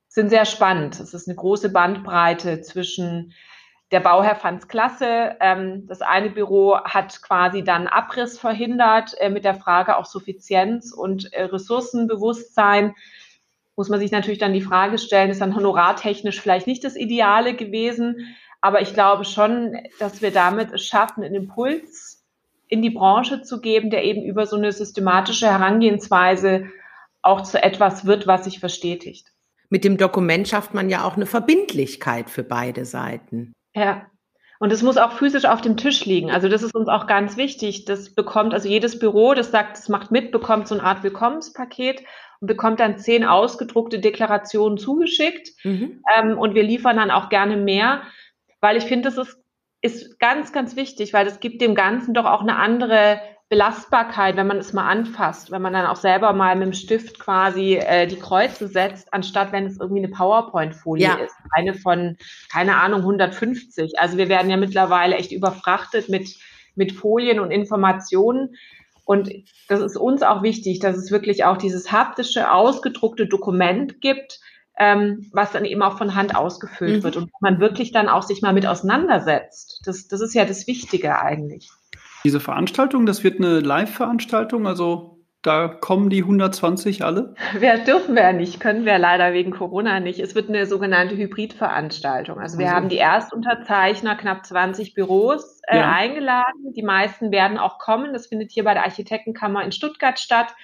sind 0.09 0.31
sehr 0.31 0.45
spannend. 0.45 0.99
Es 0.99 1.15
ist 1.15 1.29
eine 1.29 1.37
große 1.37 1.71
Bandbreite 1.71 2.61
zwischen 2.63 3.33
der 3.93 4.01
Bauherr 4.01 4.37
fand's 4.37 4.69
klasse. 4.69 5.37
Ähm, 5.41 5.87
das 5.87 6.01
eine 6.01 6.31
Büro 6.31 6.77
hat 6.79 7.23
quasi 7.23 7.65
dann 7.65 7.89
Abriss 7.89 8.39
verhindert 8.39 9.15
äh, 9.19 9.31
mit 9.31 9.45
der 9.45 9.55
Frage 9.55 9.97
auch 9.97 10.07
Suffizienz 10.07 10.93
und 10.93 11.33
äh, 11.33 11.45
Ressourcenbewusstsein. 11.45 12.95
Muss 13.77 13.89
man 13.89 13.99
sich 13.99 14.13
natürlich 14.13 14.39
dann 14.39 14.53
die 14.53 14.61
Frage 14.61 14.99
stellen, 14.99 15.31
ist 15.31 15.41
dann 15.41 15.57
honorartechnisch 15.57 16.41
vielleicht 16.41 16.67
nicht 16.67 16.85
das 16.85 16.97
Ideale 16.97 17.55
gewesen. 17.55 18.37
Aber 18.61 18.83
ich 18.83 18.95
glaube 18.95 19.25
schon, 19.25 19.77
dass 19.99 20.23
wir 20.23 20.31
damit 20.31 20.73
es 20.73 20.87
schaffen, 20.87 21.25
einen 21.25 21.35
Impuls 21.35 22.25
in 22.69 22.83
die 22.83 22.91
Branche 22.91 23.43
zu 23.43 23.61
geben, 23.61 23.91
der 23.91 24.05
eben 24.05 24.23
über 24.23 24.47
so 24.47 24.57
eine 24.57 24.73
systematische 24.73 25.51
Herangehensweise 25.51 26.67
auch 27.23 27.43
zu 27.43 27.63
etwas 27.63 28.07
wird, 28.07 28.27
was 28.27 28.45
sich 28.45 28.61
verstetigt. 28.61 29.29
Mit 29.69 29.85
dem 29.85 29.97
Dokument 29.97 30.49
schafft 30.49 30.75
man 30.75 30.89
ja 30.89 31.05
auch 31.05 31.17
eine 31.17 31.27
Verbindlichkeit 31.27 32.31
für 32.31 32.43
beide 32.43 32.85
Seiten. 32.85 33.53
Ja. 33.75 34.07
Und 34.59 34.73
es 34.73 34.83
muss 34.83 34.99
auch 34.99 35.13
physisch 35.13 35.47
auf 35.47 35.63
dem 35.63 35.79
Tisch 35.79 36.05
liegen. 36.05 36.31
Also 36.31 36.49
das 36.49 36.63
ist 36.63 36.75
uns 36.75 36.89
auch 36.89 37.07
ganz 37.07 37.39
wichtig. 37.39 37.87
Das 37.87 38.15
bekommt, 38.15 38.53
also 38.53 38.69
jedes 38.69 38.99
Büro, 38.99 39.33
das 39.33 39.51
sagt, 39.51 39.79
es 39.79 39.89
macht 39.89 40.11
mit, 40.11 40.33
bekommt 40.33 40.69
so 40.69 40.75
eine 40.75 40.85
Art 40.85 41.03
Willkommenspaket 41.03 42.03
und 42.41 42.47
bekommt 42.47 42.79
dann 42.79 42.99
zehn 42.99 43.25
ausgedruckte 43.25 44.01
Deklarationen 44.01 44.77
zugeschickt. 44.77 45.49
Mhm. 45.65 46.03
Ähm, 46.15 46.39
und 46.39 46.55
wir 46.55 46.63
liefern 46.63 46.97
dann 46.97 47.11
auch 47.11 47.31
gerne 47.31 47.57
mehr 47.57 48.03
weil 48.61 48.77
ich 48.77 48.85
finde, 48.85 49.11
das 49.11 49.19
ist, 49.19 49.39
ist 49.83 50.19
ganz, 50.19 50.53
ganz 50.53 50.77
wichtig, 50.77 51.13
weil 51.13 51.27
es 51.27 51.41
gibt 51.41 51.63
dem 51.63 51.75
Ganzen 51.75 52.15
doch 52.15 52.27
auch 52.27 52.43
eine 52.43 52.57
andere 52.57 53.21
Belastbarkeit, 53.51 54.37
wenn 54.37 54.47
man 54.47 54.59
es 54.59 54.73
mal 54.73 54.89
anfasst, 54.89 55.51
wenn 55.51 55.61
man 55.61 55.73
dann 55.73 55.87
auch 55.87 55.97
selber 55.97 56.33
mal 56.33 56.55
mit 56.55 56.67
dem 56.67 56.73
Stift 56.73 57.19
quasi 57.19 57.75
äh, 57.75 58.07
die 58.07 58.19
Kreuze 58.19 58.69
setzt, 58.69 59.13
anstatt 59.13 59.51
wenn 59.51 59.67
es 59.67 59.81
irgendwie 59.81 60.05
eine 60.05 60.15
PowerPoint-Folie 60.15 61.05
ja. 61.05 61.15
ist. 61.15 61.35
Eine 61.51 61.75
von, 61.75 62.17
keine 62.53 62.77
Ahnung, 62.77 63.01
150. 63.01 63.99
Also 63.99 64.19
wir 64.19 64.29
werden 64.29 64.51
ja 64.51 64.57
mittlerweile 64.57 65.17
echt 65.17 65.33
überfrachtet 65.33 66.09
mit, 66.09 66.37
mit 66.77 66.93
Folien 66.93 67.41
und 67.41 67.51
Informationen. 67.51 68.55
Und 69.05 69.33
das 69.67 69.81
ist 69.81 69.97
uns 69.97 70.23
auch 70.23 70.45
wichtig, 70.45 70.79
dass 70.79 70.97
es 70.97 71.11
wirklich 71.11 71.43
auch 71.43 71.57
dieses 71.57 71.91
haptische, 71.91 72.53
ausgedruckte 72.53 73.27
Dokument 73.27 74.01
gibt, 74.01 74.39
ähm, 74.81 75.31
was 75.33 75.53
dann 75.53 75.67
eben 75.67 75.83
auch 75.83 75.99
von 75.99 76.15
Hand 76.15 76.35
ausgefüllt 76.35 77.01
mhm. 77.01 77.03
wird 77.05 77.17
und 77.19 77.31
man 77.41 77.61
wirklich 77.61 77.93
dann 77.93 78.09
auch 78.09 78.23
sich 78.23 78.41
mal 78.41 78.55
mit 78.55 78.67
auseinandersetzt. 78.67 79.83
Das, 79.85 80.09
das 80.09 80.23
ist 80.23 80.35
ja 80.35 80.47
das 80.47 80.67
Wichtige 80.67 81.21
eigentlich. 81.21 81.69
Diese 82.25 82.41
Veranstaltung, 82.41 83.05
das 83.05 83.23
wird 83.23 83.39
eine 83.39 83.61
Live-Veranstaltung, 83.61 84.67
also 84.67 85.19
da 85.43 85.69
kommen 85.69 86.11
die 86.11 86.23
120 86.23 87.05
alle? 87.05 87.35
Wir 87.59 87.79
dürfen 87.79 88.15
wir 88.15 88.23
ja 88.23 88.33
nicht, 88.33 88.61
können 88.61 88.85
wir 88.85 88.99
leider 88.99 89.33
wegen 89.33 89.53
Corona 89.53 90.01
nicht. 90.01 90.19
Es 90.21 90.35
wird 90.35 90.49
eine 90.49 90.67
sogenannte 90.67 91.17
Hybridveranstaltung. 91.17 92.39
Also 92.39 92.59
wir 92.59 92.67
also. 92.67 92.77
haben 92.77 92.89
die 92.91 92.99
Erstunterzeichner, 92.99 94.17
knapp 94.17 94.45
20 94.45 94.93
Büros 94.93 95.61
äh, 95.67 95.79
ja. 95.79 95.93
eingeladen. 95.93 96.75
Die 96.77 96.83
meisten 96.83 97.31
werden 97.31 97.57
auch 97.57 97.79
kommen. 97.79 98.13
Das 98.13 98.27
findet 98.27 98.51
hier 98.51 98.65
bei 98.65 98.75
der 98.75 98.85
Architektenkammer 98.85 99.65
in 99.65 99.73
Stuttgart 99.73 100.19
statt. 100.19 100.55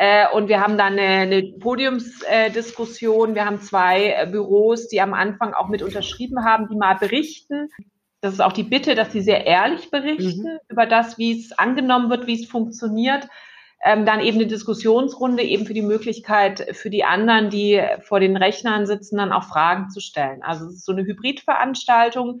Äh, 0.00 0.26
und 0.32 0.48
wir 0.48 0.60
haben 0.60 0.78
dann 0.78 0.92
eine, 0.92 1.22
eine 1.22 1.42
Podiumsdiskussion. 1.42 3.34
wir 3.34 3.44
haben 3.44 3.60
zwei 3.60 4.12
äh, 4.12 4.28
Büros, 4.30 4.86
die 4.88 5.00
am 5.00 5.12
Anfang 5.12 5.54
auch 5.54 5.68
mit 5.68 5.82
unterschrieben 5.82 6.44
haben, 6.44 6.68
die 6.68 6.76
mal 6.76 6.94
berichten. 6.94 7.68
Das 8.20 8.32
ist 8.32 8.40
auch 8.40 8.52
die 8.52 8.62
Bitte, 8.62 8.94
dass 8.94 9.12
sie 9.12 9.20
sehr 9.20 9.44
ehrlich 9.44 9.90
berichten 9.90 10.44
mhm. 10.44 10.58
über 10.68 10.86
das, 10.86 11.18
wie 11.18 11.38
es 11.38 11.52
angenommen 11.52 12.10
wird, 12.10 12.28
wie 12.28 12.40
es 12.40 12.48
funktioniert. 12.48 13.28
Ähm, 13.84 14.06
dann 14.06 14.20
eben 14.20 14.38
eine 14.38 14.46
Diskussionsrunde 14.46 15.42
eben 15.42 15.66
für 15.66 15.74
die 15.74 15.82
Möglichkeit 15.82 16.76
für 16.76 16.90
die 16.90 17.04
anderen, 17.04 17.50
die 17.50 17.80
vor 18.02 18.20
den 18.20 18.36
Rechnern 18.36 18.86
sitzen, 18.86 19.18
dann 19.18 19.32
auch 19.32 19.44
Fragen 19.44 19.90
zu 19.90 20.00
stellen. 20.00 20.42
Also 20.42 20.66
es 20.66 20.74
ist 20.74 20.84
so 20.84 20.92
eine 20.92 21.04
Hybridveranstaltung, 21.04 22.40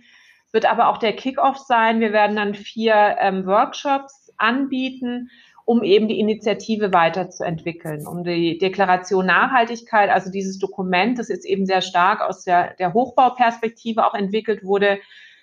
wird 0.52 0.66
aber 0.66 0.88
auch 0.88 0.98
der 0.98 1.14
Kickoff 1.14 1.58
sein. 1.58 2.00
Wir 2.00 2.12
werden 2.12 2.36
dann 2.36 2.54
vier 2.54 3.16
ähm, 3.20 3.46
Workshops 3.46 4.32
anbieten 4.36 5.30
um 5.68 5.82
eben 5.82 6.08
die 6.08 6.18
Initiative 6.18 6.94
weiterzuentwickeln, 6.94 8.06
um 8.06 8.24
die 8.24 8.56
Deklaration 8.56 9.26
Nachhaltigkeit, 9.26 10.08
also 10.08 10.30
dieses 10.30 10.58
Dokument, 10.58 11.18
das 11.18 11.28
jetzt 11.28 11.44
eben 11.44 11.66
sehr 11.66 11.82
stark 11.82 12.22
aus 12.22 12.42
der, 12.42 12.72
der 12.76 12.94
Hochbauperspektive 12.94 14.06
auch 14.06 14.14
entwickelt 14.14 14.64
wurde, 14.64 14.98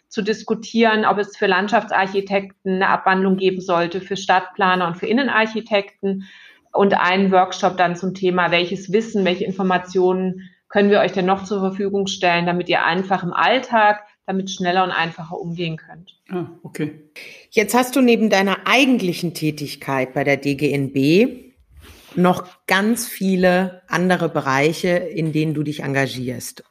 zu 0.09 0.23
diskutieren, 0.23 1.05
ob 1.05 1.19
es 1.19 1.37
für 1.37 1.45
Landschaftsarchitekten 1.45 2.73
eine 2.73 2.89
Abwandlung 2.89 3.37
geben 3.37 3.61
sollte, 3.61 4.01
für 4.01 4.17
Stadtplaner 4.17 4.87
und 4.87 4.95
für 4.95 5.05
Innenarchitekten. 5.05 6.23
Und 6.73 6.95
einen 6.95 7.31
Workshop 7.31 7.77
dann 7.77 7.95
zum 7.95 8.15
Thema, 8.15 8.49
welches 8.49 8.91
Wissen, 8.91 9.25
welche 9.25 9.45
Informationen 9.45 10.49
können 10.69 10.89
wir 10.89 11.01
euch 11.01 11.11
denn 11.11 11.27
noch 11.27 11.43
zur 11.43 11.59
Verfügung 11.59 12.07
stellen, 12.07 12.47
damit 12.47 12.67
ihr 12.67 12.83
einfach 12.83 13.21
im 13.21 13.31
Alltag 13.31 14.03
damit 14.25 14.49
schneller 14.49 14.83
und 14.83 14.91
einfacher 14.91 15.39
umgehen 15.39 15.77
könnt. 15.77 16.19
Ah, 16.29 16.47
okay. 16.63 17.03
Jetzt 17.51 17.75
hast 17.75 17.95
du 17.95 18.01
neben 18.01 18.29
deiner 18.29 18.65
eigentlichen 18.65 19.33
Tätigkeit 19.33 20.13
bei 20.13 20.23
der 20.23 20.37
DGNB 20.37 21.53
noch 22.15 22.47
ganz 22.65 23.07
viele 23.07 23.83
andere 23.87 24.29
Bereiche, 24.29 24.89
in 24.89 25.31
denen 25.31 25.53
du 25.53 25.63
dich 25.63 25.81
engagierst. 25.81 26.63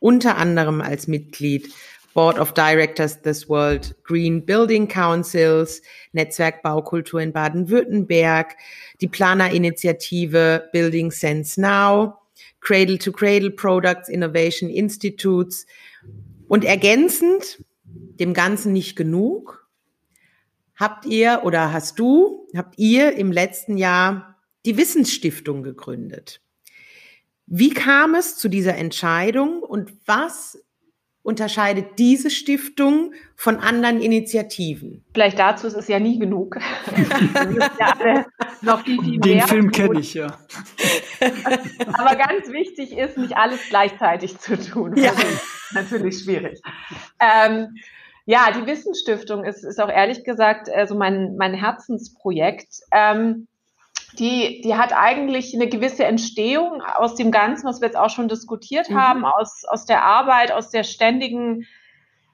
Unter 0.00 0.36
anderem 0.36 0.80
als 0.80 1.08
Mitglied 1.08 1.72
Board 2.14 2.38
of 2.38 2.54
Directors 2.54 3.20
des 3.22 3.48
World 3.48 3.96
Green 4.04 4.46
Building 4.46 4.86
Councils, 4.86 5.82
Netzwerk 6.12 6.62
Baukultur 6.62 7.20
in 7.20 7.32
Baden-Württemberg, 7.32 8.56
die 9.00 9.08
Planerinitiative 9.08 10.68
Building 10.72 11.10
Sense 11.10 11.60
Now, 11.60 12.18
Cradle 12.60 12.98
to 12.98 13.10
Cradle 13.10 13.50
Products 13.50 14.08
Innovation 14.08 14.70
Institutes, 14.70 15.66
und 16.48 16.64
ergänzend, 16.64 17.64
dem 17.84 18.34
Ganzen 18.34 18.72
nicht 18.72 18.96
genug, 18.96 19.68
habt 20.76 21.06
ihr 21.06 21.42
oder 21.44 21.72
hast 21.72 21.98
du, 21.98 22.48
habt 22.54 22.78
ihr 22.78 23.16
im 23.16 23.32
letzten 23.32 23.76
Jahr 23.76 24.36
die 24.64 24.76
Wissensstiftung 24.76 25.62
gegründet. 25.62 26.40
Wie 27.46 27.70
kam 27.70 28.14
es 28.14 28.36
zu 28.36 28.48
dieser 28.48 28.76
Entscheidung 28.76 29.62
und 29.62 29.92
was 30.06 30.63
unterscheidet 31.24 31.98
diese 31.98 32.30
Stiftung 32.30 33.12
von 33.34 33.56
anderen 33.56 34.00
Initiativen? 34.00 35.02
Vielleicht 35.12 35.38
dazu 35.38 35.66
ist 35.66 35.74
es 35.74 35.88
ja 35.88 35.98
nie 35.98 36.18
genug. 36.18 36.56
ja 37.80 38.24
noch 38.60 38.84
viel, 38.84 39.02
viel 39.02 39.18
Den 39.18 39.40
Film 39.40 39.72
kenne 39.72 39.98
ich, 39.98 40.14
ja. 40.14 40.26
Aber 41.94 42.16
ganz 42.16 42.48
wichtig 42.50 42.96
ist, 42.96 43.16
nicht 43.16 43.36
alles 43.36 43.60
gleichzeitig 43.68 44.38
zu 44.38 44.56
tun. 44.58 44.96
Ja. 44.96 45.12
Das 45.12 45.24
ist 45.24 45.74
natürlich 45.74 46.22
schwierig. 46.22 46.60
Ähm, 47.18 47.74
ja, 48.26 48.50
die 48.52 48.66
Wissensstiftung 48.66 49.44
ist, 49.44 49.64
ist 49.64 49.80
auch 49.80 49.90
ehrlich 49.90 50.24
gesagt 50.24 50.68
äh, 50.72 50.86
so 50.86 50.94
mein, 50.94 51.36
mein 51.36 51.54
Herzensprojekt. 51.54 52.80
Ähm, 52.92 53.48
die, 54.18 54.60
die 54.62 54.76
hat 54.76 54.92
eigentlich 54.92 55.54
eine 55.54 55.68
gewisse 55.68 56.04
Entstehung 56.04 56.82
aus 56.82 57.14
dem 57.14 57.30
Ganzen, 57.30 57.66
was 57.66 57.80
wir 57.80 57.88
jetzt 57.88 57.96
auch 57.96 58.10
schon 58.10 58.28
diskutiert 58.28 58.90
mhm. 58.90 59.00
haben, 59.00 59.24
aus, 59.24 59.64
aus 59.64 59.86
der 59.86 60.04
Arbeit, 60.04 60.52
aus 60.52 60.70
der 60.70 60.84
ständigen, 60.84 61.66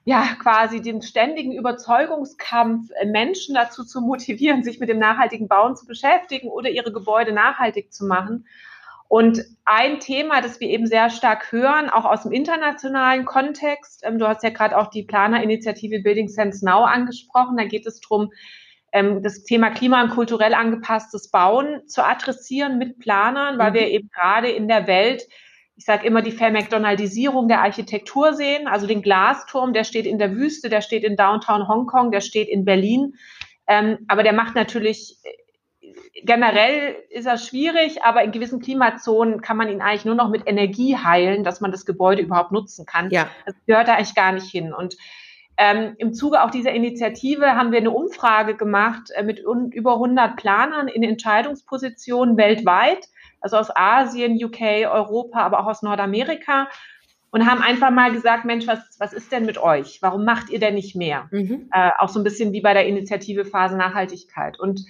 ja, 0.05 0.23
quasi 0.41 0.81
dem 0.81 1.01
ständigen 1.01 1.51
Überzeugungskampf, 1.53 2.89
äh, 2.99 3.05
Menschen 3.05 3.55
dazu 3.55 3.83
zu 3.83 4.01
motivieren, 4.01 4.63
sich 4.63 4.79
mit 4.79 4.89
dem 4.89 4.99
nachhaltigen 4.99 5.47
Bauen 5.47 5.75
zu 5.75 5.85
beschäftigen 5.85 6.49
oder 6.49 6.69
ihre 6.69 6.91
Gebäude 6.91 7.31
nachhaltig 7.31 7.91
zu 7.93 8.05
machen. 8.05 8.45
Und 9.07 9.43
ein 9.65 9.99
Thema, 9.99 10.39
das 10.39 10.61
wir 10.61 10.69
eben 10.69 10.87
sehr 10.87 11.09
stark 11.09 11.51
hören, 11.51 11.89
auch 11.89 12.05
aus 12.05 12.23
dem 12.23 12.31
internationalen 12.31 13.25
Kontext, 13.25 14.03
ähm, 14.05 14.19
du 14.19 14.27
hast 14.27 14.43
ja 14.43 14.51
gerade 14.51 14.77
auch 14.77 14.87
die 14.87 15.03
Planerinitiative 15.03 16.01
Building 16.01 16.29
Sense 16.29 16.63
Now 16.65 16.85
angesprochen, 16.85 17.57
da 17.57 17.65
geht 17.65 17.85
es 17.85 17.99
darum, 17.99 18.31
ähm, 18.91 19.23
das 19.23 19.43
Thema 19.43 19.69
Klima- 19.71 20.03
und 20.03 20.09
kulturell 20.09 20.53
angepasstes 20.53 21.29
Bauen 21.29 21.87
zu 21.87 22.03
adressieren 22.03 22.77
mit 22.77 22.99
Planern, 22.99 23.57
weil 23.57 23.71
mhm. 23.71 23.75
wir 23.75 23.87
eben 23.87 24.09
gerade 24.09 24.49
in 24.49 24.67
der 24.67 24.87
Welt 24.87 25.27
ich 25.81 25.85
sage 25.85 26.05
immer 26.05 26.21
die 26.21 26.31
Vermcdonaldisierung 26.31 27.47
der 27.47 27.61
Architektur 27.61 28.33
sehen, 28.33 28.67
also 28.67 28.85
den 28.85 29.01
Glasturm, 29.01 29.73
der 29.73 29.83
steht 29.83 30.05
in 30.05 30.19
der 30.19 30.35
Wüste, 30.35 30.69
der 30.69 30.81
steht 30.81 31.03
in 31.03 31.15
Downtown 31.15 31.67
Hongkong, 31.67 32.11
der 32.11 32.21
steht 32.21 32.49
in 32.49 32.65
Berlin. 32.65 33.15
Ähm, 33.65 33.97
aber 34.07 34.21
der 34.21 34.33
macht 34.33 34.53
natürlich 34.53 35.17
generell 36.23 36.95
ist 37.09 37.25
er 37.25 37.37
schwierig, 37.37 38.03
aber 38.03 38.23
in 38.23 38.31
gewissen 38.31 38.61
Klimazonen 38.61 39.41
kann 39.41 39.57
man 39.57 39.69
ihn 39.69 39.81
eigentlich 39.81 40.05
nur 40.05 40.13
noch 40.13 40.29
mit 40.29 40.43
Energie 40.45 40.97
heilen, 40.97 41.43
dass 41.43 41.61
man 41.61 41.71
das 41.71 41.85
Gebäude 41.85 42.21
überhaupt 42.21 42.51
nutzen 42.51 42.85
kann. 42.85 43.09
Ja. 43.09 43.29
Das 43.45 43.55
gehört 43.65 43.87
da 43.87 43.95
eigentlich 43.95 44.13
gar 44.13 44.31
nicht 44.31 44.51
hin. 44.51 44.73
Und 44.73 44.97
ähm, 45.57 45.95
im 45.97 46.13
Zuge 46.13 46.43
auch 46.43 46.51
dieser 46.51 46.71
Initiative 46.71 47.55
haben 47.55 47.71
wir 47.71 47.79
eine 47.79 47.91
Umfrage 47.91 48.55
gemacht 48.55 49.09
äh, 49.15 49.23
mit 49.23 49.39
über 49.39 49.93
100 49.93 50.35
Planern 50.35 50.87
in 50.87 51.03
Entscheidungspositionen 51.03 52.37
weltweit, 52.37 53.07
also 53.41 53.57
aus 53.57 53.69
Asien, 53.75 54.41
UK, 54.43 54.89
Europa, 54.91 55.39
aber 55.39 55.59
auch 55.59 55.67
aus 55.67 55.81
Nordamerika 55.81 56.67
und 57.31 57.49
haben 57.49 57.61
einfach 57.61 57.91
mal 57.91 58.11
gesagt, 58.11 58.45
Mensch, 58.45 58.67
was, 58.67 58.79
was 58.99 59.13
ist 59.13 59.31
denn 59.31 59.45
mit 59.45 59.57
euch? 59.57 60.01
Warum 60.01 60.25
macht 60.25 60.49
ihr 60.49 60.59
denn 60.59 60.75
nicht 60.75 60.95
mehr? 60.95 61.29
Mhm. 61.31 61.69
Äh, 61.71 61.91
auch 61.97 62.09
so 62.09 62.19
ein 62.19 62.23
bisschen 62.23 62.51
wie 62.51 62.61
bei 62.61 62.73
der 62.73 62.85
Initiative 62.85 63.45
Phase 63.45 63.77
Nachhaltigkeit. 63.77 64.59
Und 64.59 64.85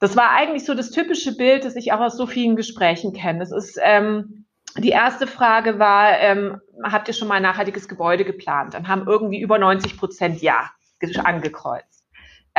das 0.00 0.16
war 0.16 0.30
eigentlich 0.30 0.64
so 0.64 0.74
das 0.74 0.90
typische 0.90 1.36
Bild, 1.36 1.64
das 1.64 1.76
ich 1.76 1.92
auch 1.92 2.00
aus 2.00 2.16
so 2.16 2.26
vielen 2.26 2.56
Gesprächen 2.56 3.12
kenne. 3.12 3.40
Das 3.40 3.52
ist, 3.52 3.78
ähm, 3.82 4.46
die 4.76 4.90
erste 4.90 5.26
Frage 5.26 5.78
war, 5.78 6.18
ähm, 6.18 6.60
habt 6.82 7.08
ihr 7.08 7.14
schon 7.14 7.28
mal 7.28 7.34
ein 7.34 7.42
nachhaltiges 7.42 7.88
Gebäude 7.88 8.24
geplant? 8.24 8.74
Dann 8.74 8.88
haben 8.88 9.06
irgendwie 9.06 9.40
über 9.40 9.58
90 9.58 9.96
Prozent 9.96 10.42
Ja 10.42 10.70
angekreuzt. 11.24 11.98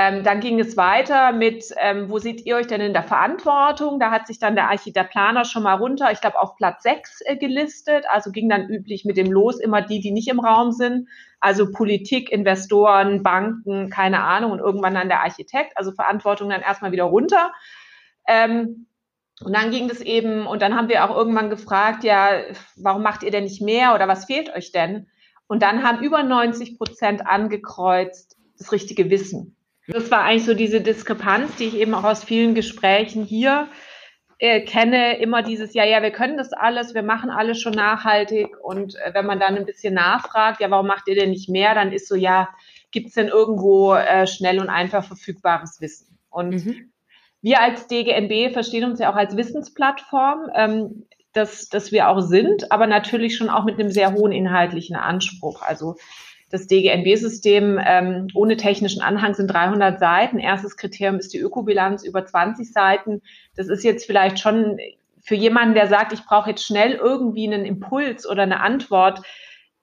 Ähm, 0.02 0.24
dann 0.24 0.40
ging 0.40 0.62
es 0.62 0.78
weiter 0.78 1.34
mit, 1.34 1.74
ähm, 1.78 2.10
wo 2.10 2.20
seht 2.20 2.46
ihr 2.46 2.56
euch 2.56 2.68
denn 2.68 2.80
in 2.80 2.94
der 2.94 3.04
Verantwortung? 3.04 4.00
Da 4.00 4.12
hat 4.12 4.28
sich 4.28 4.40
dann 4.40 4.56
der 4.56 4.70
Architekt, 4.70 5.12
Planer 5.12 5.44
schon 5.44 5.64
mal 5.64 5.74
runter, 5.74 6.10
ich 6.14 6.22
glaube, 6.22 6.40
auf 6.40 6.56
Platz 6.56 6.84
6 6.84 7.20
äh, 7.26 7.36
gelistet. 7.36 8.06
Also 8.10 8.32
ging 8.32 8.48
dann 8.48 8.70
üblich 8.70 9.04
mit 9.04 9.18
dem 9.18 9.30
Los 9.30 9.60
immer 9.60 9.82
die, 9.82 10.00
die 10.00 10.12
nicht 10.12 10.30
im 10.30 10.40
Raum 10.40 10.72
sind. 10.72 11.10
Also 11.42 11.70
Politik, 11.70 12.32
Investoren, 12.32 13.24
Banken, 13.24 13.90
keine 13.90 14.24
Ahnung. 14.24 14.52
Und 14.52 14.60
irgendwann 14.60 14.94
dann 14.94 15.10
der 15.10 15.22
Architekt. 15.22 15.76
Also 15.76 15.92
Verantwortung 15.92 16.50
dann 16.50 16.62
erstmal 16.62 16.94
wieder 16.94 17.04
runter. 17.04 17.52
Ähm, 18.26 18.88
und 19.44 19.54
dann 19.54 19.72
ging 19.72 19.88
das 19.88 20.02
eben, 20.02 20.46
und 20.46 20.62
dann 20.62 20.76
haben 20.76 20.90
wir 20.90 21.04
auch 21.04 21.16
irgendwann 21.16 21.50
gefragt, 21.50 22.04
ja, 22.04 22.42
warum 22.76 23.04
macht 23.04 23.24
ihr 23.24 23.32
denn 23.32 23.46
nicht 23.46 23.62
mehr 23.62 23.96
oder 23.96 24.08
was 24.08 24.26
fehlt 24.26 24.54
euch 24.54 24.72
denn? 24.72 25.08
Und 25.48 25.64
dann 25.64 25.84
haben 25.84 26.04
über 26.04 26.24
90 26.24 26.78
Prozent 26.78 27.26
angekreuzt, 27.26 28.38
das 28.58 28.72
richtige 28.72 29.10
Wissen. 29.10 29.56
Das 29.88 30.12
war 30.12 30.22
eigentlich 30.22 30.46
so 30.46 30.54
diese 30.54 30.82
Diskrepanz, 30.82 31.56
die 31.56 31.66
ich 31.66 31.76
eben 31.76 31.96
auch 31.96 32.04
aus 32.04 32.24
vielen 32.24 32.54
Gesprächen 32.54 33.24
hier 33.24 33.68
äh, 34.38 34.62
kenne. 34.62 35.18
Immer 35.20 35.42
dieses, 35.42 35.74
ja, 35.74 35.84
ja, 35.84 36.04
wir 36.04 36.12
können 36.12 36.38
das 36.38 36.54
alles, 36.54 36.94
wir 36.94 37.02
machen 37.02 37.32
alles 37.32 37.60
schon 37.60 37.74
nachhaltig. 37.74 38.50
Und 38.62 38.96
äh, 38.98 39.14
wenn 39.14 39.26
man 39.26 39.40
dann 39.40 39.56
ein 39.56 39.66
bisschen 39.66 39.96
nachfragt, 39.96 40.62
ja, 40.62 40.70
warum 40.70 40.86
macht 40.86 41.08
ihr 41.08 41.16
denn 41.16 41.32
nicht 41.32 41.50
mehr? 41.50 41.74
Dann 41.74 41.92
ist 41.92 42.08
so, 42.08 42.16
ja, 42.16 42.50
gibt 42.92 43.08
es 43.08 43.14
denn 43.14 43.30
irgendwo 43.30 43.96
äh, 43.96 44.28
schnell 44.28 44.60
und 44.60 44.70
einfach 44.70 45.04
verfügbares 45.04 45.82
Wissen? 45.82 46.20
Und 46.30 46.66
mhm. 46.66 46.92
Wir 47.42 47.62
als 47.62 47.88
DGNB 47.88 48.54
verstehen 48.54 48.86
uns 48.86 49.00
ja 49.00 49.12
auch 49.12 49.16
als 49.16 49.36
Wissensplattform. 49.38 50.50
Ähm, 50.54 51.06
dass, 51.34 51.70
dass 51.70 51.92
wir 51.92 52.10
auch 52.10 52.22
sind, 52.22 52.72
aber 52.72 52.88
natürlich 52.88 53.38
schon 53.38 53.50
auch 53.50 53.64
mit 53.64 53.80
einem 53.80 53.90
sehr 53.90 54.14
hohen 54.14 54.32
inhaltlichen 54.32 54.96
Anspruch. 54.96 55.62
Also 55.62 55.96
das 56.50 56.66
DGNB-System 56.66 57.80
ähm, 57.84 58.28
ohne 58.34 58.58
technischen 58.58 59.02
Anhang 59.02 59.36
sind 59.36 59.48
300 59.48 60.00
Seiten. 60.00 60.40
Erstes 60.40 60.78
Kriterium 60.78 61.20
ist 61.20 61.34
die 61.34 61.38
Ökobilanz 61.38 62.04
über 62.04 62.26
20 62.26 62.72
Seiten. 62.72 63.22
Das 63.56 63.68
ist 63.68 63.84
jetzt 63.84 64.06
vielleicht 64.06 64.40
schon 64.40 64.80
für 65.22 65.36
jemanden, 65.36 65.76
der 65.76 65.88
sagt, 65.88 66.12
ich 66.12 66.26
brauche 66.26 66.50
jetzt 66.50 66.66
schnell 66.66 66.94
irgendwie 66.94 67.46
einen 67.46 67.66
Impuls 67.66 68.28
oder 68.28 68.44
eine 68.44 68.62
Antwort, 68.62 69.22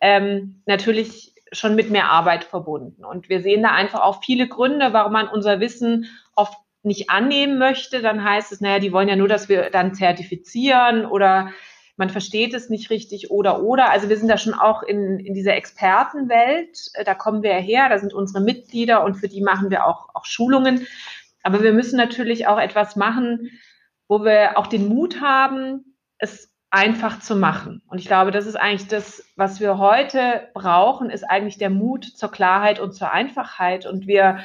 ähm, 0.01 0.63
natürlich 0.67 1.35
schon 1.53 1.77
mit 1.77 1.91
mehr 1.91 2.11
Arbeit 2.11 2.43
verbunden. 2.43 3.05
Und 3.05 3.29
wir 3.29 3.41
sehen 3.41 3.63
da 3.63 3.71
einfach 3.71 4.01
auch 4.01 4.25
viele 4.25 4.49
Gründe, 4.49 4.93
warum 4.93 5.13
man 5.13 5.29
unser 5.29 5.61
Wissen 5.61 6.07
oft 6.35 6.59
nicht 6.87 7.11
annehmen 7.11 7.59
möchte. 7.59 8.01
Dann 8.01 8.25
heißt 8.25 8.53
es, 8.53 8.61
naja, 8.61 8.79
die 8.79 8.93
wollen 8.93 9.09
ja 9.09 9.17
nur, 9.17 9.29
dass 9.29 9.49
wir 9.49 9.71
dann 9.71 9.95
zertifizieren 9.95 11.05
oder 11.05 11.51
man 11.97 12.11
versteht 12.11 12.55
es 12.55 12.69
nicht 12.69 12.91
richtig 12.91 13.31
oder 13.31 13.63
oder. 13.63 13.91
Also 13.91 14.09
wir 14.09 14.17
sind 14.17 14.29
da 14.29 14.39
schon 14.39 14.55
auch 14.55 14.83
in, 14.83 15.19
in 15.19 15.35
dieser 15.35 15.55
Expertenwelt, 15.57 16.91
äh, 16.95 17.05
da 17.05 17.15
kommen 17.15 17.43
wir 17.43 17.55
her, 17.55 17.89
da 17.89 17.99
sind 17.99 18.15
unsere 18.15 18.43
Mitglieder 18.43 19.05
und 19.05 19.15
für 19.15 19.29
die 19.29 19.43
machen 19.43 19.71
wir 19.71 19.87
auch, 19.87 20.09
auch 20.15 20.25
Schulungen. 20.25 20.87
Aber 21.43 21.63
wir 21.63 21.73
müssen 21.73 21.97
natürlich 21.97 22.47
auch 22.47 22.59
etwas 22.59 22.97
machen, 22.97 23.51
wo 24.09 24.25
wir 24.25 24.59
auch 24.59 24.67
den 24.67 24.89
Mut 24.89 25.21
haben, 25.21 25.97
es 26.19 26.53
einfach 26.71 27.21
zu 27.21 27.37
machen. 27.37 27.83
Und 27.89 27.99
ich 27.99 28.07
glaube, 28.07 28.31
das 28.31 28.47
ist 28.47 28.57
eigentlich 28.57 28.89
das, 28.89 29.25
was 29.37 29.61
wir 29.61 29.79
heute 29.79 30.49
brauchen, 30.53 31.11
ist 31.11 31.25
eigentlich 31.25 31.59
der 31.59 31.71
Mut 31.71 32.05
zur 32.05 32.31
Klarheit 32.31 32.81
und 32.81 32.93
zur 32.93 33.13
Einfachheit. 33.13 33.87
Und 33.87 34.07
wir 34.07 34.41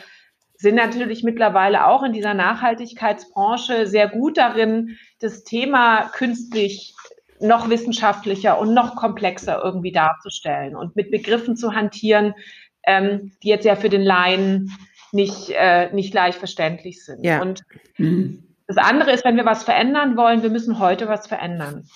sind 0.62 0.76
natürlich 0.76 1.24
mittlerweile 1.24 1.88
auch 1.88 2.04
in 2.04 2.14
dieser 2.14 2.36
Nachhaltigkeitsbranche 2.36 3.88
sehr 3.88 4.08
gut 4.08 4.38
darin, 4.38 4.98
das 5.20 5.44
Thema 5.44 6.10
künstlich 6.10 6.94
noch 7.40 7.68
wissenschaftlicher 7.68 8.60
und 8.60 8.76
noch 8.76 8.96
komplexer 8.96 9.60
irgendwie 9.64 9.92
darzustellen 9.92 10.76
und 10.76 10.96
mit 10.96 11.10
Begriffen 11.10 11.56
zu 11.58 11.74
hantieren, 11.74 12.36
ähm, 12.84 13.32
die 13.42 13.48
jetzt 13.48 13.66
ja 13.66 13.76
für 13.76 13.90
den 13.90 14.04
Laien 14.04 14.72
nicht, 15.12 15.50
äh, 15.50 15.92
nicht 15.94 16.14
leicht 16.14 16.38
verständlich 16.38 17.04
sind. 17.04 17.26
Ja. 17.26 17.42
Und 17.42 17.64
mhm. 17.98 18.56
das 18.68 18.78
andere 18.78 19.14
ist, 19.14 19.26
wenn 19.26 19.38
wir 19.38 19.46
was 19.46 19.64
verändern 19.64 20.16
wollen, 20.16 20.44
wir 20.44 20.52
müssen 20.52 20.78
heute 20.78 21.08
was 21.08 21.26
verändern. 21.26 21.88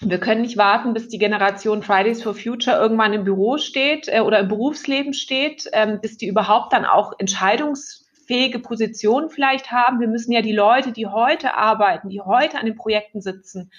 Wir 0.00 0.18
können 0.18 0.40
nicht 0.40 0.56
warten, 0.56 0.94
bis 0.94 1.08
die 1.08 1.18
Generation 1.18 1.82
Fridays 1.82 2.22
for 2.22 2.34
Future 2.34 2.78
irgendwann 2.78 3.12
im 3.12 3.24
Büro 3.24 3.58
steht 3.58 4.08
äh, 4.08 4.20
oder 4.20 4.40
im 4.40 4.48
Berufsleben 4.48 5.12
steht, 5.12 5.68
ähm, 5.74 6.00
bis 6.00 6.16
die 6.16 6.28
überhaupt 6.28 6.72
dann 6.72 6.86
auch 6.86 7.12
entscheidungsfähige 8.26 8.58
Positionen 8.58 9.30
vielleicht 9.30 9.70
haben. 9.70 10.00
Wir 10.00 10.08
müssen 10.08 10.32
ja 10.32 10.42
die 10.42 10.52
Leute, 10.52 10.92
die 10.92 11.06
heute 11.06 11.54
arbeiten, 11.54 12.08
die 12.08 12.20
heute 12.20 12.58
an 12.58 12.66
den 12.66 12.76
Projekten 12.76 13.20
sitzen, 13.20 13.70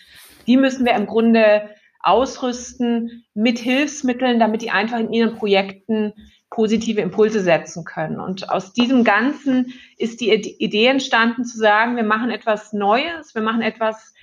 die 0.47 0.57
müssen 0.57 0.85
wir 0.85 0.93
im 0.93 1.05
Grunde 1.05 1.69
ausrüsten 2.01 3.25
mit 3.33 3.59
Hilfsmitteln, 3.59 4.39
damit 4.39 4.61
die 4.61 4.71
einfach 4.71 4.99
in 4.99 5.11
ihren 5.11 5.35
Projekten 5.35 6.13
positive 6.49 7.01
Impulse 7.01 7.41
setzen 7.41 7.83
können. 7.83 8.21
Und 8.21 8.49
aus 8.49 8.71
diesem 8.71 9.03
Ganzen 9.03 9.73
ist 9.97 10.21
die 10.21 10.31
Idee 10.31 10.87
entstanden 10.87 11.43
zu 11.43 11.57
sagen, 11.57 11.97
wir 11.97 12.03
machen 12.03 12.29
etwas 12.29 12.71
Neues, 12.71 13.35
wir 13.35 13.41
machen 13.41 13.61
etwas 13.61 14.13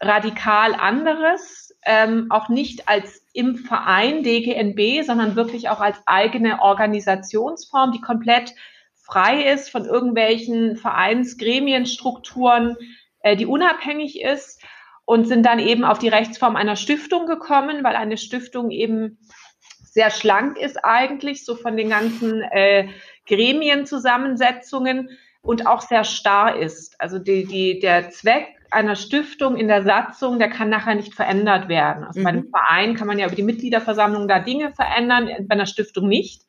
radikal 0.00 0.74
anderes, 0.74 1.74
ähm, 1.84 2.26
auch 2.30 2.48
nicht 2.48 2.88
als 2.88 3.22
im 3.34 3.56
Verein 3.56 4.22
DGNB, 4.22 5.04
sondern 5.04 5.36
wirklich 5.36 5.68
auch 5.68 5.80
als 5.80 5.98
eigene 6.06 6.62
Organisationsform, 6.62 7.92
die 7.92 8.00
komplett 8.00 8.54
frei 9.06 9.52
ist 9.52 9.70
von 9.70 9.84
irgendwelchen 9.84 10.76
Vereinsgremienstrukturen, 10.76 12.76
äh, 13.20 13.36
die 13.36 13.46
unabhängig 13.46 14.20
ist 14.20 14.62
und 15.04 15.28
sind 15.28 15.46
dann 15.46 15.58
eben 15.58 15.84
auf 15.84 15.98
die 15.98 16.08
Rechtsform 16.08 16.56
einer 16.56 16.76
Stiftung 16.76 17.26
gekommen, 17.26 17.84
weil 17.84 17.96
eine 17.96 18.18
Stiftung 18.18 18.70
eben 18.70 19.18
sehr 19.96 20.10
schlank 20.10 20.58
ist 20.58 20.84
eigentlich, 20.84 21.44
so 21.44 21.54
von 21.54 21.76
den 21.76 21.88
ganzen 21.88 22.42
äh, 22.42 22.88
Gremienzusammensetzungen 23.26 25.08
und 25.40 25.66
auch 25.66 25.80
sehr 25.80 26.04
starr 26.04 26.56
ist. 26.56 27.00
Also 27.00 27.18
die, 27.18 27.46
die, 27.46 27.78
der 27.78 28.10
Zweck 28.10 28.46
einer 28.70 28.96
Stiftung 28.96 29.56
in 29.56 29.68
der 29.68 29.84
Satzung, 29.84 30.38
der 30.38 30.50
kann 30.50 30.68
nachher 30.68 30.96
nicht 30.96 31.14
verändert 31.14 31.68
werden. 31.68 32.04
Also 32.04 32.20
mhm. 32.20 32.24
bei 32.24 32.30
einem 32.30 32.46
mhm. 32.46 32.50
Verein 32.50 32.96
kann 32.96 33.06
man 33.06 33.18
ja 33.18 33.26
über 33.26 33.36
die 33.36 33.42
Mitgliederversammlung 33.42 34.28
da 34.28 34.40
Dinge 34.40 34.72
verändern, 34.74 35.30
bei 35.46 35.54
einer 35.54 35.66
Stiftung 35.66 36.08
nicht. 36.08 36.42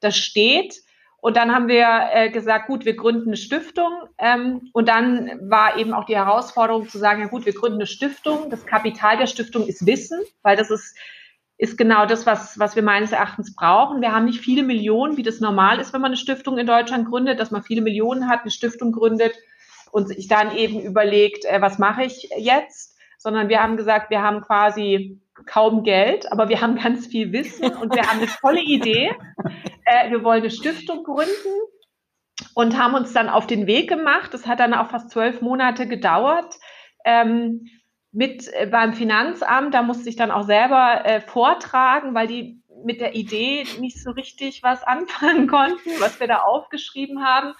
Das 0.00 0.16
steht. 0.16 0.76
Und 1.24 1.38
dann 1.38 1.54
haben 1.54 1.68
wir 1.68 2.10
äh, 2.12 2.28
gesagt, 2.28 2.66
gut, 2.66 2.84
wir 2.84 2.96
gründen 2.96 3.28
eine 3.28 3.38
Stiftung. 3.38 3.92
Ähm, 4.18 4.68
und 4.74 4.88
dann 4.90 5.40
war 5.48 5.78
eben 5.78 5.94
auch 5.94 6.04
die 6.04 6.16
Herausforderung 6.16 6.86
zu 6.86 6.98
sagen, 6.98 7.22
ja 7.22 7.28
gut, 7.28 7.46
wir 7.46 7.54
gründen 7.54 7.78
eine 7.78 7.86
Stiftung. 7.86 8.50
Das 8.50 8.66
Kapital 8.66 9.16
der 9.16 9.26
Stiftung 9.26 9.66
ist 9.66 9.86
Wissen, 9.86 10.20
weil 10.42 10.58
das 10.58 10.70
ist 10.70 10.94
ist 11.56 11.78
genau 11.78 12.04
das, 12.04 12.26
was, 12.26 12.58
was 12.58 12.76
wir 12.76 12.82
meines 12.82 13.12
Erachtens 13.12 13.54
brauchen. 13.54 14.02
Wir 14.02 14.12
haben 14.12 14.26
nicht 14.26 14.40
viele 14.40 14.64
Millionen, 14.64 15.16
wie 15.16 15.22
das 15.22 15.40
normal 15.40 15.80
ist, 15.80 15.94
wenn 15.94 16.02
man 16.02 16.10
eine 16.10 16.18
Stiftung 16.18 16.58
in 16.58 16.66
Deutschland 16.66 17.08
gründet, 17.08 17.40
dass 17.40 17.50
man 17.50 17.62
viele 17.62 17.80
Millionen 17.80 18.28
hat, 18.28 18.42
eine 18.42 18.50
Stiftung 18.50 18.92
gründet 18.92 19.32
und 19.92 20.08
sich 20.08 20.28
dann 20.28 20.54
eben 20.54 20.78
überlegt, 20.78 21.46
äh, 21.46 21.62
was 21.62 21.78
mache 21.78 22.04
ich 22.04 22.28
jetzt, 22.36 22.98
sondern 23.16 23.48
wir 23.48 23.62
haben 23.62 23.78
gesagt, 23.78 24.10
wir 24.10 24.20
haben 24.20 24.42
quasi 24.42 25.22
kaum 25.46 25.84
Geld, 25.84 26.30
aber 26.30 26.50
wir 26.50 26.60
haben 26.60 26.76
ganz 26.76 27.06
viel 27.06 27.32
Wissen 27.32 27.74
und 27.76 27.94
wir 27.94 28.02
haben 28.02 28.18
eine 28.18 28.28
tolle 28.42 28.60
Idee. 28.60 29.12
Äh, 29.84 30.10
wir 30.10 30.24
wollen 30.24 30.42
eine 30.42 30.50
Stiftung 30.50 31.04
gründen 31.04 31.60
und 32.54 32.78
haben 32.78 32.94
uns 32.94 33.12
dann 33.12 33.28
auf 33.28 33.46
den 33.46 33.66
Weg 33.66 33.88
gemacht. 33.88 34.34
Das 34.34 34.46
hat 34.46 34.60
dann 34.60 34.74
auch 34.74 34.90
fast 34.90 35.10
zwölf 35.10 35.40
Monate 35.40 35.86
gedauert. 35.86 36.56
Ähm, 37.04 37.66
mit 38.12 38.48
äh, 38.52 38.66
beim 38.66 38.94
Finanzamt, 38.94 39.74
da 39.74 39.82
musste 39.82 40.08
ich 40.08 40.16
dann 40.16 40.30
auch 40.30 40.44
selber 40.44 41.04
äh, 41.04 41.20
vortragen, 41.20 42.14
weil 42.14 42.28
die 42.28 42.62
mit 42.84 43.00
der 43.00 43.14
Idee 43.14 43.66
nicht 43.80 44.02
so 44.02 44.10
richtig 44.10 44.62
was 44.62 44.82
anfangen 44.84 45.48
konnten, 45.48 45.90
was 45.98 46.20
wir 46.20 46.28
da 46.28 46.38
aufgeschrieben 46.42 47.24
haben. 47.24 47.54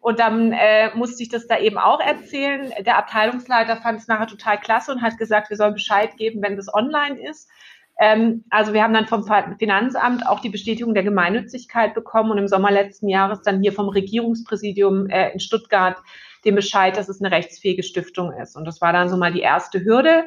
Und 0.00 0.20
dann 0.20 0.52
äh, 0.52 0.94
musste 0.94 1.24
ich 1.24 1.28
das 1.28 1.48
da 1.48 1.58
eben 1.58 1.76
auch 1.76 2.00
erzählen. 2.00 2.72
Der 2.84 2.98
Abteilungsleiter 2.98 3.78
fand 3.78 3.98
es 3.98 4.06
nachher 4.06 4.28
total 4.28 4.60
klasse 4.60 4.92
und 4.92 5.02
hat 5.02 5.18
gesagt, 5.18 5.50
wir 5.50 5.56
sollen 5.56 5.74
Bescheid 5.74 6.16
geben, 6.16 6.40
wenn 6.40 6.56
das 6.56 6.72
online 6.72 7.20
ist. 7.28 7.50
Ähm, 7.98 8.44
also 8.50 8.72
wir 8.72 8.82
haben 8.82 8.94
dann 8.94 9.06
vom 9.06 9.24
Finanzamt 9.58 10.26
auch 10.26 10.40
die 10.40 10.50
Bestätigung 10.50 10.94
der 10.94 11.02
Gemeinnützigkeit 11.02 11.94
bekommen 11.94 12.30
und 12.30 12.38
im 12.38 12.48
Sommer 12.48 12.70
letzten 12.70 13.08
Jahres 13.08 13.42
dann 13.42 13.60
hier 13.60 13.72
vom 13.72 13.88
Regierungspräsidium 13.88 15.08
äh, 15.08 15.32
in 15.32 15.40
Stuttgart 15.40 15.96
den 16.44 16.54
Bescheid, 16.54 16.96
dass 16.96 17.08
es 17.08 17.20
eine 17.20 17.34
rechtsfähige 17.34 17.82
Stiftung 17.82 18.32
ist. 18.32 18.56
Und 18.56 18.64
das 18.64 18.80
war 18.80 18.92
dann 18.92 19.08
so 19.08 19.16
mal 19.16 19.32
die 19.32 19.40
erste 19.40 19.84
Hürde. 19.84 20.24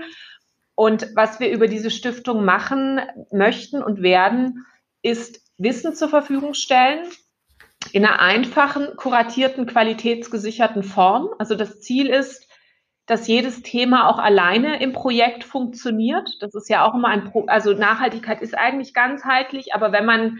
Und 0.75 1.07
was 1.15 1.39
wir 1.39 1.49
über 1.49 1.67
diese 1.67 1.91
Stiftung 1.91 2.43
machen 2.43 2.99
möchten 3.31 3.81
und 3.81 4.01
werden, 4.01 4.65
ist 5.01 5.41
Wissen 5.57 5.95
zur 5.95 6.09
Verfügung 6.09 6.53
stellen 6.53 7.07
in 7.93 8.05
einer 8.05 8.19
einfachen, 8.19 8.95
kuratierten, 8.95 9.65
qualitätsgesicherten 9.65 10.83
Form. 10.83 11.29
Also 11.39 11.55
das 11.55 11.81
Ziel 11.81 12.07
ist, 12.07 12.47
dass 13.11 13.27
jedes 13.27 13.61
Thema 13.61 14.07
auch 14.07 14.19
alleine 14.19 14.81
im 14.81 14.93
Projekt 14.93 15.43
funktioniert. 15.43 16.37
Das 16.39 16.55
ist 16.55 16.69
ja 16.69 16.85
auch 16.87 16.95
immer 16.95 17.09
ein, 17.09 17.25
Pro 17.25 17.43
also 17.47 17.73
Nachhaltigkeit 17.73 18.41
ist 18.41 18.57
eigentlich 18.57 18.93
ganzheitlich, 18.93 19.75
aber 19.75 19.91
wenn 19.91 20.05
man 20.05 20.37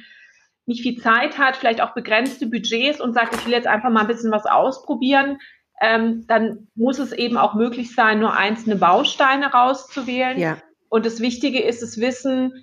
nicht 0.66 0.82
viel 0.82 0.98
Zeit 0.98 1.38
hat, 1.38 1.58
vielleicht 1.58 1.82
auch 1.82 1.94
begrenzte 1.94 2.48
Budgets 2.48 3.02
und 3.02 3.12
sagt, 3.12 3.36
ich 3.36 3.46
will 3.46 3.52
jetzt 3.52 3.68
einfach 3.68 3.90
mal 3.90 4.00
ein 4.00 4.08
bisschen 4.08 4.32
was 4.32 4.46
ausprobieren, 4.46 5.38
ähm, 5.82 6.24
dann 6.28 6.70
muss 6.74 6.98
es 6.98 7.12
eben 7.12 7.36
auch 7.36 7.56
möglich 7.56 7.94
sein, 7.94 8.22
nur 8.22 8.38
einzelne 8.38 8.78
Bausteine 8.78 9.48
rauszuwählen. 9.48 10.40
Ja. 10.40 10.58
Und 10.88 11.06
das 11.06 11.20
Wichtige 11.20 11.62
ist, 11.62 11.82
das 11.82 12.00
Wissen 12.00 12.54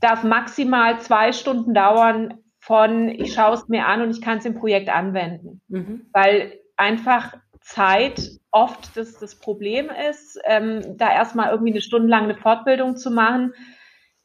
darf 0.00 0.24
maximal 0.24 0.98
zwei 0.98 1.32
Stunden 1.32 1.74
dauern 1.74 2.38
von, 2.58 3.10
ich 3.10 3.34
schaue 3.34 3.52
es 3.52 3.68
mir 3.68 3.86
an 3.86 4.00
und 4.00 4.12
ich 4.12 4.22
kann 4.22 4.38
es 4.38 4.46
im 4.46 4.54
Projekt 4.54 4.88
anwenden. 4.88 5.60
Mhm. 5.68 6.06
Weil 6.14 6.54
einfach 6.78 7.34
Zeit 7.68 8.38
oft 8.50 8.96
das, 8.96 9.18
das 9.18 9.34
Problem 9.34 9.90
ist, 10.10 10.38
ähm, 10.44 10.96
da 10.96 11.12
erstmal 11.12 11.50
irgendwie 11.50 11.72
eine 11.72 11.80
Stunde 11.80 12.08
lang 12.08 12.24
eine 12.24 12.36
Fortbildung 12.36 12.96
zu 12.96 13.10
machen. 13.10 13.52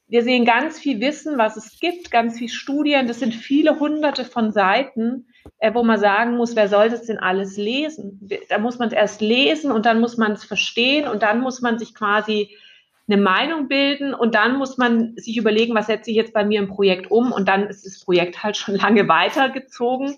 Wir 0.07 0.23
sehen 0.23 0.45
ganz 0.45 0.79
viel 0.79 0.99
Wissen, 1.01 1.37
was 1.37 1.57
es 1.57 1.79
gibt, 1.79 2.11
ganz 2.11 2.37
viel 2.37 2.49
Studien. 2.49 3.07
Das 3.07 3.19
sind 3.19 3.33
viele 3.33 3.79
hunderte 3.79 4.25
von 4.25 4.51
Seiten 4.51 5.27
äh, 5.59 5.73
wo 5.73 5.83
man 5.83 5.99
sagen 5.99 6.37
muss, 6.37 6.55
wer 6.55 6.67
soll 6.67 6.89
das 6.89 7.05
denn 7.05 7.19
alles 7.19 7.57
lesen? 7.57 8.29
Da 8.49 8.59
muss 8.59 8.79
man 8.79 8.89
es 8.89 8.93
erst 8.93 9.21
lesen 9.21 9.71
und 9.71 9.85
dann 9.85 9.99
muss 9.99 10.17
man 10.17 10.33
es 10.33 10.43
verstehen 10.43 11.07
und 11.07 11.23
dann 11.23 11.41
muss 11.41 11.61
man 11.61 11.79
sich 11.79 11.93
quasi 11.93 12.55
eine 13.07 13.21
Meinung 13.21 13.67
bilden 13.67 14.13
und 14.13 14.35
dann 14.35 14.57
muss 14.57 14.77
man 14.77 15.15
sich 15.17 15.37
überlegen, 15.37 15.75
was 15.75 15.87
setze 15.87 16.09
ich 16.09 16.15
jetzt 16.15 16.33
bei 16.33 16.45
mir 16.45 16.59
im 16.59 16.69
Projekt 16.69 17.11
um 17.11 17.33
und 17.33 17.49
dann 17.49 17.67
ist 17.67 17.85
das 17.85 17.99
Projekt 17.99 18.43
halt 18.43 18.55
schon 18.55 18.75
lange 18.79 19.07
weitergezogen 19.07 20.17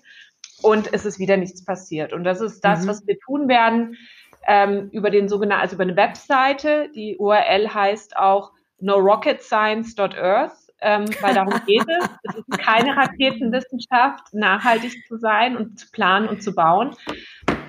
und 0.62 0.92
es 0.92 1.04
ist 1.04 1.18
wieder 1.18 1.36
nichts 1.36 1.64
passiert. 1.64 2.12
Und 2.12 2.24
das 2.24 2.40
ist 2.40 2.60
das, 2.60 2.84
mhm. 2.84 2.88
was 2.88 3.06
wir 3.06 3.18
tun 3.18 3.48
werden 3.48 3.96
ähm, 4.46 4.88
über 4.92 5.10
den 5.10 5.28
sogenannten, 5.28 5.62
also 5.62 5.74
über 5.74 5.84
eine 5.84 5.96
Webseite. 5.96 6.90
Die 6.94 7.16
URL 7.16 7.72
heißt 7.72 8.16
auch 8.16 8.52
norocketscience.earth 8.80 10.66
ähm, 10.80 11.06
weil 11.20 11.34
darum 11.34 11.54
geht 11.66 11.84
es. 11.88 12.08
Es 12.22 12.34
ist 12.36 12.58
keine 12.58 12.96
Raketenwissenschaft, 12.96 14.32
nachhaltig 14.32 15.06
zu 15.06 15.16
sein 15.16 15.56
und 15.56 15.78
zu 15.78 15.90
planen 15.90 16.28
und 16.28 16.42
zu 16.42 16.54
bauen. 16.54 16.94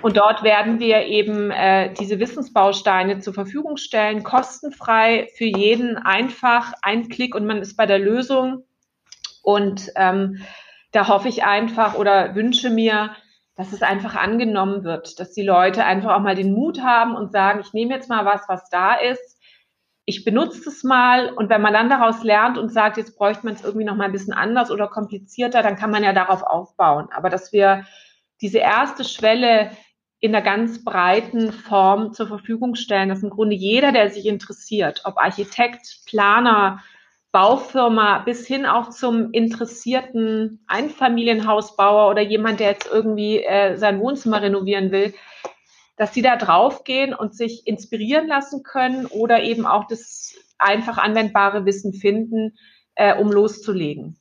Und 0.01 0.17
dort 0.17 0.43
werden 0.43 0.79
wir 0.79 1.05
eben 1.05 1.49
äh, 1.51 1.93
diese 1.93 2.19
Wissensbausteine 2.19 3.19
zur 3.19 3.33
Verfügung 3.33 3.77
stellen, 3.77 4.23
kostenfrei 4.23 5.27
für 5.35 5.45
jeden, 5.45 5.97
einfach 5.97 6.73
ein 6.81 7.09
Klick 7.09 7.33
und 7.33 7.45
man 7.45 7.57
ist 7.57 7.75
bei 7.75 7.85
der 7.85 7.99
Lösung. 7.99 8.63
Und 9.41 9.89
ähm, 9.95 10.43
da 10.91 11.07
hoffe 11.07 11.27
ich 11.27 11.43
einfach 11.43 11.95
oder 11.95 12.35
wünsche 12.35 12.69
mir, 12.69 13.11
dass 13.55 13.73
es 13.73 13.81
einfach 13.81 14.15
angenommen 14.15 14.83
wird, 14.83 15.19
dass 15.19 15.33
die 15.33 15.43
Leute 15.43 15.83
einfach 15.83 16.15
auch 16.15 16.21
mal 16.21 16.35
den 16.35 16.53
Mut 16.53 16.81
haben 16.81 17.15
und 17.15 17.31
sagen, 17.31 17.59
ich 17.59 17.73
nehme 17.73 17.93
jetzt 17.93 18.09
mal 18.09 18.25
was, 18.25 18.47
was 18.47 18.69
da 18.69 18.95
ist 18.95 19.37
ich 20.09 20.23
benutze 20.23 20.69
es 20.69 20.85
mal 20.85 21.33
und 21.33 21.49
wenn 21.49 21.61
man 21.61 21.73
dann 21.73 21.89
daraus 21.89 22.23
lernt 22.23 22.57
und 22.57 22.71
sagt, 22.71 22.95
jetzt 22.95 23.17
bräuchte 23.17 23.45
man 23.45 23.55
es 23.55 23.63
irgendwie 23.65 23.85
noch 23.85 23.97
mal 23.97 24.05
ein 24.05 24.13
bisschen 24.13 24.31
anders 24.31 24.71
oder 24.71 24.87
komplizierter, 24.87 25.61
dann 25.61 25.75
kann 25.75 25.91
man 25.91 26.01
ja 26.01 26.13
darauf 26.13 26.43
aufbauen. 26.43 27.09
Aber 27.11 27.29
dass 27.29 27.51
wir 27.51 27.85
diese 28.39 28.59
erste 28.59 29.03
Schwelle 29.03 29.71
in 30.21 30.31
der 30.31 30.41
ganz 30.41 30.85
breiten 30.85 31.51
Form 31.51 32.13
zur 32.13 32.27
Verfügung 32.27 32.75
stellen, 32.75 33.09
dass 33.09 33.21
im 33.21 33.29
Grunde 33.29 33.57
jeder, 33.57 33.91
der 33.91 34.09
sich 34.09 34.25
interessiert, 34.25 35.01
ob 35.03 35.17
Architekt, 35.17 36.03
Planer, 36.05 36.81
Baufirma 37.31 38.19
bis 38.19 38.47
hin 38.47 38.65
auch 38.65 38.89
zum 38.89 39.31
interessierten 39.31 40.63
Einfamilienhausbauer 40.67 42.09
oder 42.09 42.21
jemand, 42.21 42.59
der 42.59 42.71
jetzt 42.71 42.89
irgendwie 42.91 43.43
äh, 43.43 43.75
sein 43.77 43.99
Wohnzimmer 43.99 44.41
renovieren 44.41 44.91
will, 44.91 45.13
dass 45.97 46.13
sie 46.13 46.21
da 46.21 46.37
draufgehen 46.37 47.13
und 47.13 47.35
sich 47.35 47.67
inspirieren 47.67 48.27
lassen 48.27 48.63
können 48.63 49.05
oder 49.07 49.43
eben 49.43 49.65
auch 49.65 49.87
das 49.87 50.35
einfach 50.57 50.97
anwendbare 50.97 51.65
Wissen 51.65 51.93
finden, 51.93 52.57
äh, 52.95 53.15
um 53.15 53.31
loszulegen. 53.31 54.17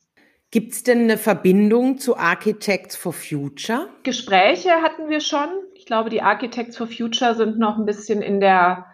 Gibt 0.51 0.73
es 0.73 0.83
denn 0.83 1.03
eine 1.03 1.19
Verbindung 1.19 1.99
zu 1.99 2.16
Architects 2.16 2.97
for 2.97 3.12
Future? 3.12 3.88
Gespräche 4.05 4.71
hatten 4.83 5.09
wir 5.09 5.21
schon. 5.21 5.49
Ich 5.75 5.87
glaube, 5.87 6.09
die 6.09 6.23
Architects 6.23 6.77
for 6.77 6.87
Future 6.87 7.35
sind 7.35 7.59
noch 7.59 7.79
ein 7.79 7.85
bisschen 7.85 8.23
in 8.23 8.40
der 8.40 8.87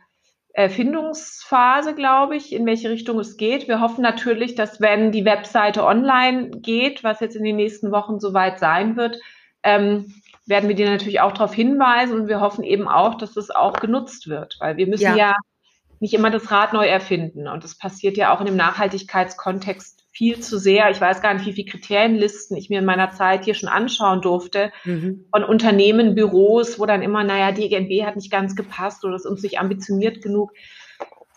Erfindungsphase, 0.54 1.94
glaube 1.94 2.36
ich, 2.36 2.52
in 2.52 2.66
welche 2.66 2.90
Richtung 2.90 3.18
es 3.18 3.36
geht. 3.36 3.68
Wir 3.68 3.80
hoffen 3.80 4.02
natürlich, 4.02 4.54
dass 4.54 4.80
wenn 4.80 5.10
die 5.10 5.24
Webseite 5.24 5.84
online 5.84 6.50
geht, 6.50 7.02
was 7.02 7.20
jetzt 7.20 7.36
in 7.36 7.44
den 7.44 7.56
nächsten 7.56 7.90
Wochen 7.90 8.20
soweit 8.20 8.58
sein 8.58 8.96
wird, 8.96 9.18
ähm, 9.62 10.14
werden 10.44 10.68
wir 10.68 10.76
dir 10.76 10.90
natürlich 10.90 11.20
auch 11.20 11.32
darauf 11.32 11.54
hinweisen 11.54 12.20
und 12.20 12.28
wir 12.28 12.40
hoffen 12.40 12.64
eben 12.64 12.88
auch, 12.88 13.14
dass 13.14 13.36
es 13.36 13.50
auch 13.50 13.74
genutzt 13.74 14.28
wird, 14.28 14.56
weil 14.60 14.76
wir 14.76 14.86
müssen 14.86 15.04
ja. 15.04 15.16
ja 15.16 15.36
nicht 16.00 16.14
immer 16.14 16.30
das 16.30 16.50
Rad 16.50 16.72
neu 16.72 16.86
erfinden 16.86 17.46
und 17.48 17.64
das 17.64 17.78
passiert 17.78 18.16
ja 18.16 18.34
auch 18.34 18.40
in 18.40 18.46
dem 18.46 18.56
Nachhaltigkeitskontext 18.56 20.01
viel 20.12 20.40
zu 20.40 20.58
sehr. 20.58 20.90
Ich 20.90 21.00
weiß 21.00 21.22
gar 21.22 21.34
nicht, 21.34 21.46
wie 21.46 21.52
viele 21.52 21.70
Kriterienlisten 21.70 22.56
ich 22.56 22.70
mir 22.70 22.78
in 22.78 22.84
meiner 22.84 23.10
Zeit 23.10 23.44
hier 23.44 23.54
schon 23.54 23.68
anschauen 23.68 24.20
durfte 24.20 24.70
mhm. 24.84 25.26
von 25.30 25.42
Unternehmen, 25.42 26.14
Büros, 26.14 26.78
wo 26.78 26.86
dann 26.86 27.02
immer, 27.02 27.24
naja, 27.24 27.52
die 27.52 27.68
GNB 27.68 28.06
hat 28.06 28.16
nicht 28.16 28.30
ganz 28.30 28.54
gepasst 28.54 29.04
oder 29.04 29.16
ist 29.16 29.26
uns 29.26 29.42
nicht 29.42 29.58
ambitioniert 29.58 30.22
genug. 30.22 30.52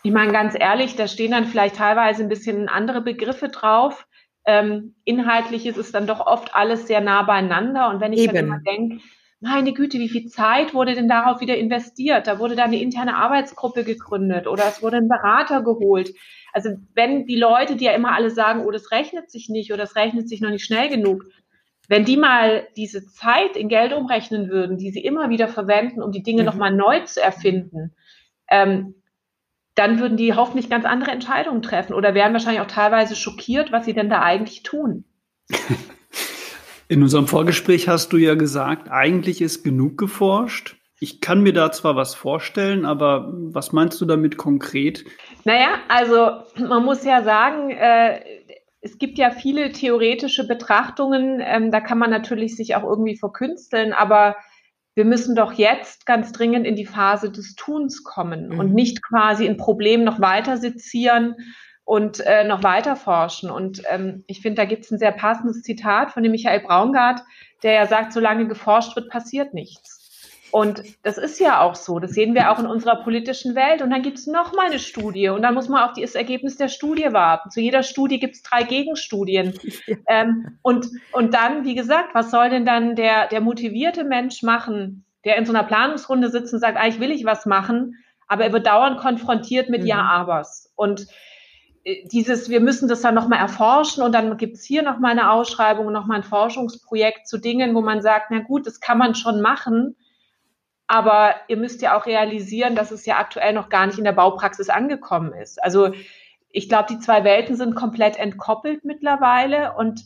Ich 0.02 0.12
meine, 0.12 0.30
ganz 0.30 0.54
ehrlich, 0.58 0.94
da 0.94 1.08
stehen 1.08 1.32
dann 1.32 1.46
vielleicht 1.46 1.76
teilweise 1.76 2.22
ein 2.22 2.28
bisschen 2.28 2.68
andere 2.68 3.00
Begriffe 3.00 3.48
drauf 3.48 4.06
ähm, 4.46 4.94
inhaltlich 5.04 5.66
ist 5.66 5.76
es 5.76 5.90
dann 5.90 6.06
doch 6.06 6.24
oft 6.24 6.54
alles 6.54 6.86
sehr 6.86 7.00
nah 7.00 7.22
beieinander. 7.22 7.90
Und 7.90 8.00
wenn 8.00 8.12
ich 8.12 8.20
Eben. 8.20 8.34
dann 8.34 8.44
immer 8.46 8.60
denke, 8.60 9.02
meine 9.40 9.72
Güte, 9.72 9.98
wie 9.98 10.08
viel 10.08 10.28
Zeit 10.28 10.72
wurde 10.72 10.94
denn 10.94 11.08
darauf 11.08 11.40
wieder 11.40 11.58
investiert? 11.58 12.26
Da 12.26 12.38
wurde 12.38 12.56
da 12.56 12.64
eine 12.64 12.80
interne 12.80 13.16
Arbeitsgruppe 13.16 13.84
gegründet 13.84 14.46
oder 14.46 14.64
es 14.66 14.82
wurde 14.82 14.96
ein 14.96 15.08
Berater 15.08 15.62
geholt. 15.62 16.14
Also 16.56 16.70
wenn 16.94 17.26
die 17.26 17.36
Leute, 17.36 17.76
die 17.76 17.84
ja 17.84 17.92
immer 17.92 18.14
alle 18.14 18.30
sagen, 18.30 18.64
oh, 18.64 18.70
das 18.70 18.90
rechnet 18.90 19.30
sich 19.30 19.50
nicht 19.50 19.74
oder 19.74 19.82
das 19.82 19.94
rechnet 19.94 20.26
sich 20.26 20.40
noch 20.40 20.48
nicht 20.48 20.64
schnell 20.64 20.88
genug, 20.88 21.26
wenn 21.86 22.06
die 22.06 22.16
mal 22.16 22.66
diese 22.78 23.04
Zeit 23.04 23.58
in 23.58 23.68
Geld 23.68 23.92
umrechnen 23.92 24.48
würden, 24.48 24.78
die 24.78 24.90
sie 24.90 25.04
immer 25.04 25.28
wieder 25.28 25.48
verwenden, 25.48 26.02
um 26.02 26.12
die 26.12 26.22
Dinge 26.22 26.40
mhm. 26.40 26.46
nochmal 26.46 26.72
neu 26.72 27.00
zu 27.00 27.22
erfinden, 27.22 27.94
ähm, 28.48 28.94
dann 29.74 30.00
würden 30.00 30.16
die 30.16 30.32
hoffentlich 30.32 30.70
ganz 30.70 30.86
andere 30.86 31.10
Entscheidungen 31.10 31.60
treffen 31.60 31.92
oder 31.92 32.14
wären 32.14 32.32
wahrscheinlich 32.32 32.62
auch 32.62 32.66
teilweise 32.68 33.16
schockiert, 33.16 33.70
was 33.70 33.84
sie 33.84 33.92
denn 33.92 34.08
da 34.08 34.22
eigentlich 34.22 34.62
tun. 34.62 35.04
In 36.88 37.02
unserem 37.02 37.26
Vorgespräch 37.26 37.86
hast 37.86 38.14
du 38.14 38.16
ja 38.16 38.34
gesagt, 38.34 38.88
eigentlich 38.90 39.42
ist 39.42 39.62
genug 39.62 39.98
geforscht. 39.98 40.76
Ich 40.98 41.20
kann 41.20 41.42
mir 41.42 41.52
da 41.52 41.70
zwar 41.70 41.96
was 41.96 42.14
vorstellen, 42.14 42.86
aber 42.86 43.30
was 43.34 43.72
meinst 43.72 44.00
du 44.00 44.06
damit 44.06 44.38
konkret? 44.38 45.04
Naja, 45.46 45.78
also 45.86 46.42
man 46.56 46.84
muss 46.84 47.04
ja 47.04 47.22
sagen, 47.22 47.70
äh, 47.70 48.20
es 48.80 48.98
gibt 48.98 49.16
ja 49.16 49.30
viele 49.30 49.70
theoretische 49.70 50.44
Betrachtungen, 50.44 51.40
ähm, 51.40 51.70
da 51.70 51.80
kann 51.80 51.98
man 51.98 52.10
natürlich 52.10 52.56
sich 52.56 52.74
auch 52.74 52.82
irgendwie 52.82 53.16
verkünsteln, 53.16 53.92
aber 53.92 54.34
wir 54.96 55.04
müssen 55.04 55.36
doch 55.36 55.52
jetzt 55.52 56.04
ganz 56.04 56.32
dringend 56.32 56.66
in 56.66 56.74
die 56.74 56.84
Phase 56.84 57.30
des 57.30 57.54
Tuns 57.54 58.02
kommen 58.02 58.48
mhm. 58.48 58.58
und 58.58 58.74
nicht 58.74 59.04
quasi 59.04 59.46
ein 59.46 59.56
Problem 59.56 60.02
noch 60.02 60.20
weiter 60.20 60.56
sezieren 60.56 61.36
und 61.84 62.18
äh, 62.26 62.42
noch 62.42 62.64
weiter 62.64 62.96
forschen. 62.96 63.48
Und 63.48 63.82
ähm, 63.88 64.24
ich 64.26 64.40
finde, 64.40 64.56
da 64.56 64.64
gibt 64.64 64.84
es 64.84 64.90
ein 64.90 64.98
sehr 64.98 65.12
passendes 65.12 65.62
Zitat 65.62 66.10
von 66.10 66.24
dem 66.24 66.32
Michael 66.32 66.58
Braungart, 66.58 67.20
der 67.62 67.72
ja 67.72 67.86
sagt, 67.86 68.12
solange 68.12 68.48
geforscht 68.48 68.96
wird, 68.96 69.10
passiert 69.10 69.54
nichts. 69.54 69.95
Und 70.56 70.84
das 71.02 71.18
ist 71.18 71.38
ja 71.38 71.60
auch 71.60 71.74
so. 71.74 71.98
Das 71.98 72.12
sehen 72.12 72.34
wir 72.34 72.50
auch 72.50 72.58
in 72.58 72.64
unserer 72.64 72.96
politischen 73.02 73.54
Welt. 73.54 73.82
Und 73.82 73.90
dann 73.90 74.00
gibt 74.00 74.16
es 74.16 74.26
noch 74.26 74.54
mal 74.54 74.68
eine 74.68 74.78
Studie. 74.78 75.28
Und 75.28 75.42
dann 75.42 75.52
muss 75.52 75.68
man 75.68 75.86
auf 75.86 75.92
das 75.92 76.14
Ergebnis 76.14 76.56
der 76.56 76.68
Studie 76.68 77.12
warten. 77.12 77.50
Zu 77.50 77.60
jeder 77.60 77.82
Studie 77.82 78.18
gibt 78.18 78.36
es 78.36 78.42
drei 78.42 78.62
Gegenstudien. 78.62 79.52
Ähm, 80.08 80.58
und, 80.62 80.86
und 81.12 81.34
dann, 81.34 81.64
wie 81.64 81.74
gesagt, 81.74 82.14
was 82.14 82.30
soll 82.30 82.48
denn 82.48 82.64
dann 82.64 82.94
der, 82.94 83.26
der 83.28 83.40
motivierte 83.40 84.04
Mensch 84.04 84.42
machen, 84.42 85.04
der 85.24 85.36
in 85.36 85.44
so 85.44 85.52
einer 85.52 85.64
Planungsrunde 85.64 86.30
sitzt 86.30 86.54
und 86.54 86.60
sagt, 86.60 86.78
eigentlich 86.78 87.00
will 87.00 87.10
ich 87.10 87.24
was 87.24 87.44
machen, 87.44 87.96
aber 88.28 88.44
er 88.44 88.52
wird 88.52 88.66
dauernd 88.66 88.98
konfrontiert 88.98 89.68
mit 89.68 89.82
mhm. 89.82 89.88
Ja-Abers. 89.88 90.72
Und 90.76 91.06
äh, 91.84 92.06
dieses, 92.12 92.48
wir 92.48 92.60
müssen 92.60 92.88
das 92.88 93.00
dann 93.00 93.14
nochmal 93.14 93.40
erforschen 93.40 94.02
und 94.02 94.12
dann 94.12 94.36
gibt 94.36 94.56
es 94.56 94.64
hier 94.64 94.82
nochmal 94.82 95.10
eine 95.10 95.32
Ausschreibung 95.32 95.86
und 95.86 95.92
nochmal 95.92 96.18
ein 96.18 96.24
Forschungsprojekt 96.24 97.26
zu 97.26 97.38
Dingen, 97.38 97.74
wo 97.74 97.80
man 97.80 98.00
sagt, 98.00 98.26
na 98.30 98.38
gut, 98.38 98.66
das 98.66 98.80
kann 98.80 98.98
man 98.98 99.14
schon 99.14 99.42
machen, 99.42 99.96
aber 100.86 101.34
ihr 101.48 101.56
müsst 101.56 101.82
ja 101.82 101.96
auch 101.96 102.06
realisieren, 102.06 102.76
dass 102.76 102.90
es 102.90 103.06
ja 103.06 103.18
aktuell 103.18 103.52
noch 103.52 103.68
gar 103.68 103.86
nicht 103.86 103.98
in 103.98 104.04
der 104.04 104.12
Baupraxis 104.12 104.68
angekommen 104.68 105.32
ist. 105.32 105.62
Also 105.62 105.92
ich 106.48 106.68
glaube, 106.68 106.86
die 106.90 106.98
zwei 106.98 107.24
Welten 107.24 107.56
sind 107.56 107.74
komplett 107.74 108.16
entkoppelt 108.16 108.84
mittlerweile 108.84 109.74
und 109.76 110.04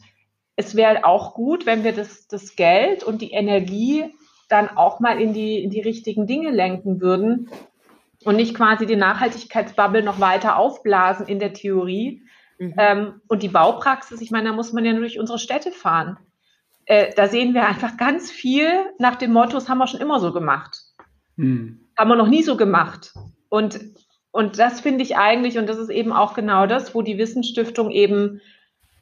es 0.56 0.74
wäre 0.74 1.04
auch 1.04 1.34
gut, 1.34 1.64
wenn 1.64 1.84
wir 1.84 1.92
das, 1.92 2.26
das 2.26 2.56
Geld 2.56 3.04
und 3.04 3.22
die 3.22 3.32
Energie 3.32 4.12
dann 4.48 4.68
auch 4.68 5.00
mal 5.00 5.20
in 5.20 5.32
die, 5.32 5.62
in 5.62 5.70
die 5.70 5.80
richtigen 5.80 6.26
Dinge 6.26 6.50
lenken 6.50 7.00
würden 7.00 7.48
und 8.24 8.36
nicht 8.36 8.54
quasi 8.54 8.84
die 8.84 8.96
Nachhaltigkeitsbubble 8.96 10.02
noch 10.02 10.20
weiter 10.20 10.56
aufblasen 10.56 11.26
in 11.26 11.38
der 11.38 11.52
Theorie. 11.52 12.22
Mhm. 12.58 12.74
Ähm, 12.76 13.20
und 13.28 13.42
die 13.42 13.48
Baupraxis, 13.48 14.20
ich 14.20 14.30
meine, 14.30 14.50
da 14.50 14.54
muss 14.54 14.72
man 14.72 14.84
ja 14.84 14.92
nur 14.92 15.02
durch 15.02 15.18
unsere 15.18 15.38
Städte 15.38 15.70
fahren. 15.70 16.18
Äh, 16.90 17.14
da 17.14 17.28
sehen 17.28 17.54
wir 17.54 17.68
einfach 17.68 17.96
ganz 17.96 18.32
viel 18.32 18.68
nach 18.98 19.14
dem 19.14 19.32
Motto, 19.32 19.52
das 19.52 19.68
haben 19.68 19.78
wir 19.78 19.86
schon 19.86 20.00
immer 20.00 20.18
so 20.18 20.32
gemacht. 20.32 20.76
Hm. 21.36 21.88
Haben 21.96 22.08
wir 22.08 22.16
noch 22.16 22.26
nie 22.26 22.42
so 22.42 22.56
gemacht. 22.56 23.14
Und, 23.48 23.78
und 24.32 24.58
das 24.58 24.80
finde 24.80 25.04
ich 25.04 25.16
eigentlich, 25.16 25.56
und 25.56 25.68
das 25.68 25.78
ist 25.78 25.90
eben 25.90 26.12
auch 26.12 26.34
genau 26.34 26.66
das, 26.66 26.92
wo 26.92 27.02
die 27.02 27.16
Wissensstiftung 27.16 27.92
eben 27.92 28.40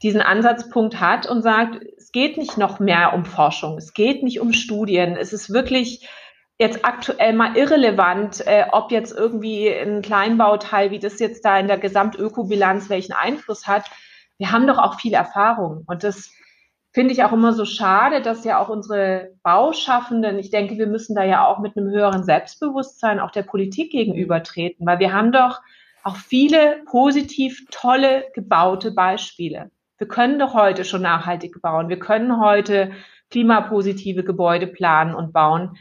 diesen 0.02 0.20
Ansatzpunkt 0.20 1.00
hat 1.00 1.30
und 1.30 1.40
sagt, 1.40 1.82
es 1.96 2.12
geht 2.12 2.36
nicht 2.36 2.58
noch 2.58 2.78
mehr 2.78 3.14
um 3.14 3.24
Forschung, 3.24 3.78
es 3.78 3.94
geht 3.94 4.22
nicht 4.22 4.38
um 4.38 4.52
Studien, 4.52 5.16
es 5.16 5.32
ist 5.32 5.50
wirklich 5.50 6.06
jetzt 6.58 6.84
aktuell 6.84 7.32
mal 7.32 7.56
irrelevant, 7.56 8.46
äh, 8.46 8.66
ob 8.70 8.92
jetzt 8.92 9.16
irgendwie 9.16 9.66
ein 9.72 10.02
Kleinbauteil, 10.02 10.90
wie 10.90 10.98
das 10.98 11.18
jetzt 11.20 11.42
da 11.42 11.58
in 11.58 11.68
der 11.68 11.78
Gesamtökobilanz 11.78 12.90
welchen 12.90 13.14
Einfluss 13.14 13.66
hat. 13.66 13.90
Wir 14.36 14.52
haben 14.52 14.66
doch 14.66 14.76
auch 14.76 15.00
viel 15.00 15.14
Erfahrung 15.14 15.84
und 15.86 16.04
das 16.04 16.30
finde 16.98 17.12
ich 17.12 17.22
auch 17.22 17.32
immer 17.32 17.52
so 17.52 17.64
schade, 17.64 18.22
dass 18.22 18.42
ja 18.42 18.58
auch 18.58 18.68
unsere 18.68 19.30
Bauschaffenden, 19.44 20.36
ich 20.36 20.50
denke, 20.50 20.78
wir 20.78 20.88
müssen 20.88 21.14
da 21.14 21.22
ja 21.22 21.46
auch 21.46 21.60
mit 21.60 21.76
einem 21.76 21.88
höheren 21.90 22.24
Selbstbewusstsein 22.24 23.20
auch 23.20 23.30
der 23.30 23.44
Politik 23.44 23.92
gegenübertreten, 23.92 24.84
weil 24.84 24.98
wir 24.98 25.12
haben 25.12 25.30
doch 25.30 25.60
auch 26.02 26.16
viele 26.16 26.82
positiv 26.86 27.66
tolle 27.70 28.24
gebaute 28.34 28.90
Beispiele. 28.90 29.70
Wir 29.96 30.08
können 30.08 30.40
doch 30.40 30.54
heute 30.54 30.84
schon 30.84 31.02
nachhaltig 31.02 31.62
bauen. 31.62 31.88
Wir 31.88 32.00
können 32.00 32.40
heute 32.40 32.90
klimapositive 33.30 34.24
Gebäude 34.24 34.66
planen 34.66 35.14
und 35.14 35.32
bauen. 35.32 35.78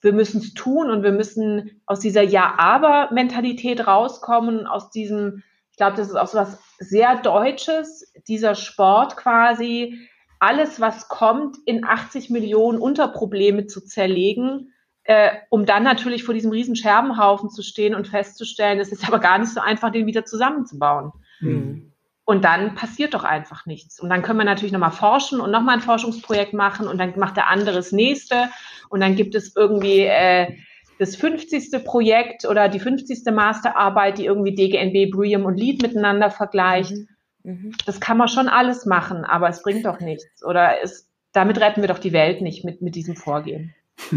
Wir 0.00 0.12
müssen 0.12 0.40
es 0.40 0.52
tun 0.54 0.90
und 0.90 1.04
wir 1.04 1.12
müssen 1.12 1.80
aus 1.86 2.00
dieser 2.00 2.22
Ja-Aber-Mentalität 2.22 3.86
rauskommen, 3.86 4.66
aus 4.66 4.90
diesem, 4.90 5.44
ich 5.70 5.76
glaube, 5.76 5.96
das 5.96 6.08
ist 6.08 6.16
auch 6.16 6.26
so 6.26 6.38
was 6.38 6.60
sehr 6.80 7.22
Deutsches, 7.22 8.12
dieser 8.26 8.56
Sport 8.56 9.16
quasi, 9.16 10.08
alles, 10.40 10.80
was 10.80 11.08
kommt, 11.08 11.58
in 11.66 11.84
80 11.84 12.30
Millionen 12.30 12.78
Unterprobleme 12.78 13.66
zu 13.66 13.84
zerlegen, 13.84 14.72
äh, 15.04 15.30
um 15.50 15.66
dann 15.66 15.82
natürlich 15.82 16.24
vor 16.24 16.34
diesem 16.34 16.50
riesen 16.50 16.76
Scherbenhaufen 16.76 17.50
zu 17.50 17.62
stehen 17.62 17.94
und 17.94 18.08
festzustellen, 18.08 18.80
es 18.80 18.90
ist 18.90 19.06
aber 19.06 19.18
gar 19.18 19.38
nicht 19.38 19.52
so 19.52 19.60
einfach, 19.60 19.92
den 19.92 20.06
wieder 20.06 20.24
zusammenzubauen. 20.24 21.12
Mhm. 21.40 21.92
Und 22.24 22.44
dann 22.44 22.74
passiert 22.74 23.14
doch 23.14 23.24
einfach 23.24 23.66
nichts. 23.66 24.00
Und 24.00 24.08
dann 24.08 24.22
können 24.22 24.38
wir 24.38 24.44
natürlich 24.44 24.72
nochmal 24.72 24.92
forschen 24.92 25.40
und 25.40 25.50
nochmal 25.50 25.76
ein 25.76 25.82
Forschungsprojekt 25.82 26.52
machen 26.52 26.86
und 26.86 26.98
dann 26.98 27.18
macht 27.18 27.36
der 27.36 27.48
andere 27.48 27.74
das 27.74 27.92
nächste 27.92 28.48
und 28.88 29.00
dann 29.00 29.16
gibt 29.16 29.34
es 29.34 29.54
irgendwie 29.56 30.00
äh, 30.00 30.56
das 30.98 31.16
50. 31.16 31.84
Projekt 31.84 32.46
oder 32.46 32.68
die 32.68 32.78
50. 32.78 33.24
Masterarbeit, 33.32 34.18
die 34.18 34.26
irgendwie 34.26 34.54
DGNB, 34.54 35.10
Brium 35.10 35.44
und 35.44 35.58
Lead 35.58 35.82
miteinander 35.82 36.30
vergleicht. 36.30 36.92
Mhm. 36.92 37.08
Mhm. 37.42 37.72
Das 37.86 38.00
kann 38.00 38.16
man 38.16 38.28
schon 38.28 38.48
alles 38.48 38.86
machen, 38.86 39.24
aber 39.24 39.48
es 39.48 39.62
bringt 39.62 39.84
doch 39.86 40.00
nichts. 40.00 40.44
Oder 40.44 40.82
es, 40.82 41.08
damit 41.32 41.60
retten 41.60 41.80
wir 41.80 41.88
doch 41.88 41.98
die 41.98 42.12
Welt 42.12 42.40
nicht 42.42 42.64
mit, 42.64 42.82
mit 42.82 42.94
diesem 42.94 43.16
Vorgehen. 43.16 43.74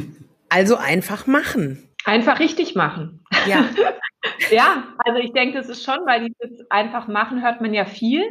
Also 0.50 0.76
einfach 0.76 1.26
machen. 1.26 1.90
Einfach 2.06 2.40
richtig 2.40 2.76
machen. 2.76 3.26
Ja. 3.48 3.66
ja, 4.52 4.84
also 5.00 5.20
ich 5.20 5.34
denke, 5.34 5.58
das 5.58 5.68
ist 5.68 5.84
schon, 5.84 6.06
weil 6.06 6.30
dieses 6.30 6.70
einfach 6.70 7.08
machen 7.08 7.42
hört 7.42 7.60
man 7.60 7.74
ja 7.74 7.86
viel. 7.86 8.22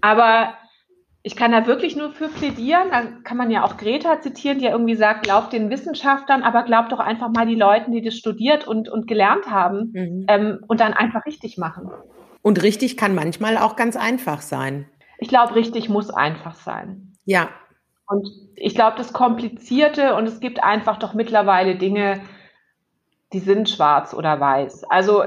Aber 0.00 0.54
ich 1.22 1.36
kann 1.36 1.52
da 1.52 1.66
wirklich 1.66 1.96
nur 1.96 2.12
für 2.12 2.28
plädieren. 2.28 2.88
Da 2.90 3.02
kann 3.22 3.36
man 3.36 3.50
ja 3.50 3.64
auch 3.64 3.76
Greta 3.76 4.20
zitieren, 4.20 4.58
die 4.58 4.64
ja 4.64 4.70
irgendwie 4.70 4.94
sagt, 4.94 5.24
glaubt 5.24 5.52
den 5.52 5.68
Wissenschaftlern, 5.68 6.42
aber 6.42 6.62
glaubt 6.62 6.92
doch 6.92 7.00
einfach 7.00 7.28
mal 7.28 7.46
die 7.46 7.54
Leuten, 7.54 7.92
die 7.92 8.00
das 8.00 8.16
studiert 8.16 8.66
und, 8.66 8.88
und 8.88 9.06
gelernt 9.06 9.50
haben 9.50 9.90
mhm. 9.92 10.24
ähm, 10.28 10.64
und 10.66 10.80
dann 10.80 10.94
einfach 10.94 11.26
richtig 11.26 11.58
machen. 11.58 11.90
Und 12.42 12.62
richtig 12.62 12.96
kann 12.96 13.14
manchmal 13.14 13.58
auch 13.58 13.76
ganz 13.76 13.96
einfach 13.96 14.40
sein. 14.40 14.88
Ich 15.18 15.28
glaube, 15.28 15.54
richtig 15.54 15.88
muss 15.88 16.10
einfach 16.10 16.54
sein. 16.54 17.16
Ja. 17.24 17.50
Und 18.06 18.28
ich 18.56 18.74
glaube, 18.74 18.96
das 18.96 19.12
Komplizierte 19.12 20.14
und 20.14 20.26
es 20.26 20.40
gibt 20.40 20.62
einfach 20.62 20.98
doch 20.98 21.14
mittlerweile 21.14 21.76
Dinge, 21.76 22.20
die 23.32 23.38
sind 23.38 23.68
schwarz 23.68 24.14
oder 24.14 24.40
weiß. 24.40 24.84
Also, 24.84 25.24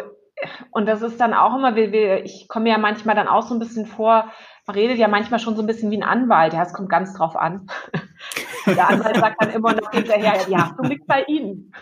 und 0.72 0.88
das 0.88 1.02
ist 1.02 1.20
dann 1.20 1.34
auch 1.34 1.56
immer, 1.56 1.78
ich 1.78 2.48
komme 2.50 2.70
ja 2.70 2.78
manchmal 2.78 3.16
dann 3.16 3.28
auch 3.28 3.44
so 3.44 3.54
ein 3.54 3.60
bisschen 3.60 3.86
vor, 3.86 4.32
man 4.66 4.76
redet 4.76 4.98
ja 4.98 5.08
manchmal 5.08 5.40
schon 5.40 5.56
so 5.56 5.62
ein 5.62 5.68
bisschen 5.68 5.92
wie 5.92 5.98
ein 5.98 6.04
Anwalt. 6.04 6.54
Ja, 6.54 6.62
es 6.62 6.74
kommt 6.74 6.90
ganz 6.90 7.14
drauf 7.14 7.36
an. 7.36 7.68
Der 8.66 8.88
Anwalt 8.88 9.18
sagt 9.18 9.36
dann 9.42 9.50
immer 9.50 9.74
noch 9.74 9.92
hinterher, 9.92 10.40
ja, 10.48 10.70
Haftung 10.70 10.86
liegt 10.86 11.06
bei 11.06 11.24
Ihnen. 11.28 11.74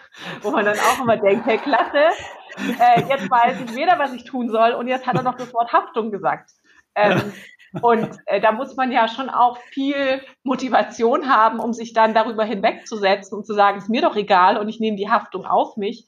Wo 0.42 0.50
man 0.50 0.66
dann 0.66 0.78
auch 0.80 1.04
immer 1.04 1.18
denkt, 1.18 1.46
hey, 1.46 1.60
klasse, 1.60 2.10
äh, 2.80 3.02
jetzt 3.10 3.30
weiß 3.30 3.62
ich 3.62 3.76
weder, 3.76 4.00
was 4.00 4.14
ich 4.14 4.24
tun 4.24 4.50
soll 4.50 4.72
und 4.72 4.88
jetzt 4.88 5.08
hat 5.08 5.16
er 5.16 5.24
noch 5.24 5.36
das 5.36 5.54
Wort 5.54 5.74
Haftung 5.74 6.12
gesagt. 6.12 6.52
Ähm, 6.96 7.34
und 7.82 8.10
äh, 8.26 8.42
da 8.42 8.52
muss 8.52 8.76
man 8.76 8.92
ja 8.92 9.08
schon 9.08 9.30
auch 9.30 9.58
viel 9.58 10.22
Motivation 10.44 11.30
haben, 11.30 11.60
um 11.60 11.74
sich 11.74 11.94
dann 11.94 12.14
darüber 12.14 12.44
hinwegzusetzen 12.44 13.38
und 13.38 13.46
zu 13.46 13.54
sagen, 13.54 13.78
ist 13.78 13.90
mir 13.90 14.02
doch 14.02 14.16
egal 14.16 14.58
und 14.58 14.68
ich 14.70 14.80
nehme 14.80 14.98
die 14.98 15.10
Haftung 15.10 15.46
auf 15.46 15.78
mich. 15.78 16.08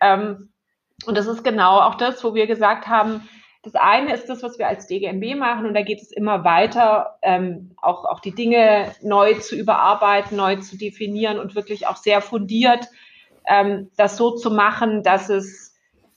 Ähm, 0.00 0.50
und 1.04 1.16
das 1.16 1.26
ist 1.26 1.42
genau 1.42 1.80
auch 1.80 1.96
das, 1.96 2.22
wo 2.22 2.34
wir 2.34 2.46
gesagt 2.46 2.86
haben, 2.86 3.28
das 3.64 3.74
eine 3.76 4.12
ist 4.12 4.28
das, 4.28 4.42
was 4.42 4.58
wir 4.58 4.66
als 4.66 4.88
DGMB 4.88 5.36
machen 5.36 5.66
und 5.66 5.74
da 5.74 5.82
geht 5.82 6.02
es 6.02 6.10
immer 6.10 6.42
weiter, 6.42 7.18
ähm, 7.22 7.76
auch, 7.80 8.04
auch 8.04 8.18
die 8.18 8.34
Dinge 8.34 8.92
neu 9.02 9.34
zu 9.34 9.54
überarbeiten, 9.56 10.36
neu 10.36 10.56
zu 10.56 10.76
definieren 10.76 11.38
und 11.38 11.54
wirklich 11.54 11.86
auch 11.86 11.96
sehr 11.96 12.20
fundiert 12.20 12.88
ähm, 13.46 13.90
das 13.96 14.16
so 14.16 14.32
zu 14.32 14.50
machen, 14.50 15.02
dass 15.02 15.28
es 15.28 15.71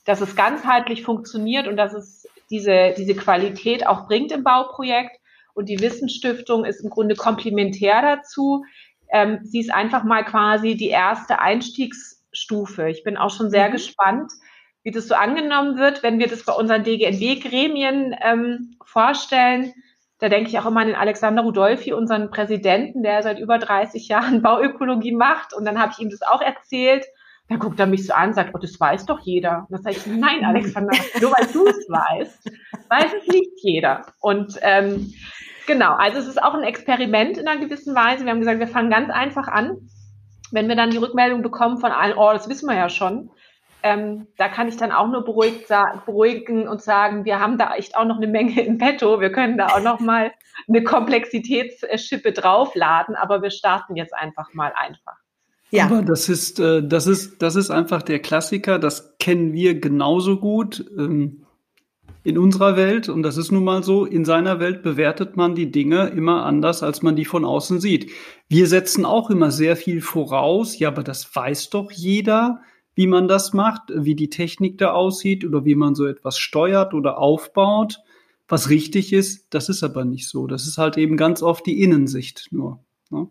dass 0.06 0.20
es 0.20 0.36
ganzheitlich 0.36 1.02
funktioniert 1.02 1.68
und 1.68 1.76
dass 1.76 1.92
es 1.92 2.26
diese, 2.48 2.94
diese 2.96 3.14
Qualität 3.14 3.86
auch 3.86 4.06
bringt 4.06 4.32
im 4.32 4.44
Bauprojekt. 4.44 5.20
Und 5.52 5.68
die 5.68 5.80
Wissensstiftung 5.80 6.64
ist 6.64 6.80
im 6.80 6.90
Grunde 6.90 7.16
komplementär 7.16 8.02
dazu. 8.02 8.64
Ähm, 9.10 9.40
sie 9.42 9.60
ist 9.60 9.72
einfach 9.72 10.04
mal 10.04 10.24
quasi 10.24 10.76
die 10.76 10.88
erste 10.88 11.40
Einstiegsstufe. 11.40 12.88
Ich 12.88 13.02
bin 13.02 13.16
auch 13.16 13.30
schon 13.30 13.50
sehr 13.50 13.68
mhm. 13.68 13.72
gespannt, 13.72 14.32
wie 14.84 14.92
das 14.92 15.08
so 15.08 15.14
angenommen 15.14 15.78
wird, 15.78 16.02
wenn 16.02 16.18
wir 16.18 16.28
das 16.28 16.44
bei 16.44 16.52
unseren 16.52 16.84
DGNB-Gremien 16.84 18.14
ähm, 18.22 18.76
vorstellen. 18.84 19.72
Da 20.18 20.28
denke 20.28 20.48
ich 20.48 20.58
auch 20.58 20.66
immer 20.66 20.80
an 20.80 20.86
den 20.86 20.96
Alexander 20.96 21.42
Rudolfi, 21.42 21.92
unseren 21.92 22.30
Präsidenten, 22.30 23.02
der 23.02 23.22
seit 23.22 23.40
über 23.40 23.58
30 23.58 24.06
Jahren 24.08 24.42
Bauökologie 24.42 25.12
macht. 25.12 25.52
Und 25.52 25.64
dann 25.64 25.80
habe 25.80 25.92
ich 25.92 25.98
ihm 25.98 26.10
das 26.10 26.22
auch 26.22 26.40
erzählt. 26.40 27.06
Da 27.48 27.56
guckt 27.56 27.78
er 27.78 27.86
mich 27.86 28.06
so 28.06 28.12
an 28.12 28.34
sagt, 28.34 28.50
oh, 28.54 28.58
das 28.58 28.78
weiß 28.78 29.06
doch 29.06 29.20
jeder. 29.20 29.66
Und 29.68 29.72
dann 29.72 29.82
sage 29.82 29.96
ich, 29.96 30.06
nein, 30.06 30.44
Alexander, 30.44 30.96
nur 31.20 31.30
weil 31.30 31.46
du 31.52 31.66
es 31.66 31.88
weißt, 31.88 32.50
weiß 32.88 33.12
es 33.22 33.28
nicht 33.28 33.50
jeder. 33.62 34.06
Und 34.20 34.58
ähm, 34.62 35.12
genau, 35.66 35.92
also 35.94 36.18
es 36.18 36.26
ist 36.26 36.42
auch 36.42 36.54
ein 36.54 36.64
Experiment 36.64 37.38
in 37.38 37.46
einer 37.46 37.60
gewissen 37.60 37.94
Weise. 37.94 38.24
Wir 38.24 38.32
haben 38.32 38.40
gesagt, 38.40 38.58
wir 38.58 38.66
fangen 38.68 38.90
ganz 38.90 39.10
einfach 39.10 39.48
an. 39.48 39.76
wenn 40.52 40.68
wir 40.68 40.76
dann 40.76 40.90
die 40.90 40.96
Rückmeldung 40.96 41.42
bekommen 41.42 41.78
von 41.78 41.92
allen, 41.92 42.16
oh, 42.16 42.32
das 42.32 42.48
wissen 42.48 42.68
wir 42.68 42.76
ja 42.76 42.88
schon, 42.88 43.30
ähm, 43.82 44.26
da 44.36 44.48
kann 44.48 44.68
ich 44.68 44.76
dann 44.76 44.92
auch 44.92 45.06
nur 45.06 45.24
beruhigt 45.24 45.68
beruhigen 46.06 46.66
und 46.66 46.82
sagen, 46.82 47.24
wir 47.24 47.40
haben 47.40 47.58
da 47.58 47.74
echt 47.74 47.96
auch 47.96 48.04
noch 48.04 48.16
eine 48.16 48.26
Menge 48.26 48.60
in 48.60 48.78
petto. 48.78 49.20
Wir 49.20 49.30
können 49.30 49.58
da 49.58 49.68
auch 49.68 49.80
noch 49.80 50.00
mal 50.00 50.32
eine 50.68 50.82
Komplexitätsschippe 50.82 52.32
draufladen, 52.32 53.14
aber 53.14 53.42
wir 53.42 53.50
starten 53.50 53.94
jetzt 53.96 54.14
einfach 54.14 54.52
mal 54.54 54.72
einfach. 54.74 55.16
Ja. 55.70 55.86
Aber 55.86 56.02
das 56.02 56.28
ist, 56.28 56.60
äh, 56.60 56.86
das 56.86 57.06
ist, 57.06 57.42
das 57.42 57.56
ist 57.56 57.70
einfach 57.70 58.02
der 58.02 58.20
Klassiker. 58.20 58.78
Das 58.78 59.16
kennen 59.18 59.52
wir 59.52 59.80
genauso 59.80 60.38
gut 60.38 60.84
ähm, 60.96 61.44
in 62.22 62.38
unserer 62.38 62.76
Welt. 62.76 63.08
Und 63.08 63.22
das 63.22 63.36
ist 63.36 63.50
nun 63.50 63.64
mal 63.64 63.82
so. 63.82 64.04
In 64.04 64.24
seiner 64.24 64.60
Welt 64.60 64.82
bewertet 64.82 65.36
man 65.36 65.54
die 65.54 65.70
Dinge 65.70 66.08
immer 66.08 66.44
anders, 66.44 66.82
als 66.82 67.02
man 67.02 67.16
die 67.16 67.24
von 67.24 67.44
außen 67.44 67.80
sieht. 67.80 68.10
Wir 68.48 68.66
setzen 68.66 69.04
auch 69.04 69.30
immer 69.30 69.50
sehr 69.50 69.76
viel 69.76 70.00
voraus. 70.00 70.78
Ja, 70.78 70.88
aber 70.88 71.02
das 71.02 71.34
weiß 71.34 71.70
doch 71.70 71.90
jeder 71.90 72.60
wie 72.96 73.06
man 73.06 73.28
das 73.28 73.52
macht, 73.52 73.92
wie 73.94 74.16
die 74.16 74.30
Technik 74.30 74.78
da 74.78 74.92
aussieht 74.92 75.44
oder 75.44 75.64
wie 75.64 75.76
man 75.76 75.94
so 75.94 76.06
etwas 76.06 76.38
steuert 76.38 76.94
oder 76.94 77.18
aufbaut. 77.18 78.00
Was 78.48 78.70
richtig 78.70 79.12
ist, 79.12 79.48
das 79.50 79.68
ist 79.68 79.82
aber 79.82 80.04
nicht 80.04 80.28
so. 80.28 80.46
Das 80.46 80.66
ist 80.66 80.78
halt 80.78 80.96
eben 80.96 81.16
ganz 81.16 81.42
oft 81.42 81.66
die 81.66 81.82
Innensicht 81.82 82.48
nur. 82.50 82.82
Ne? 83.10 83.28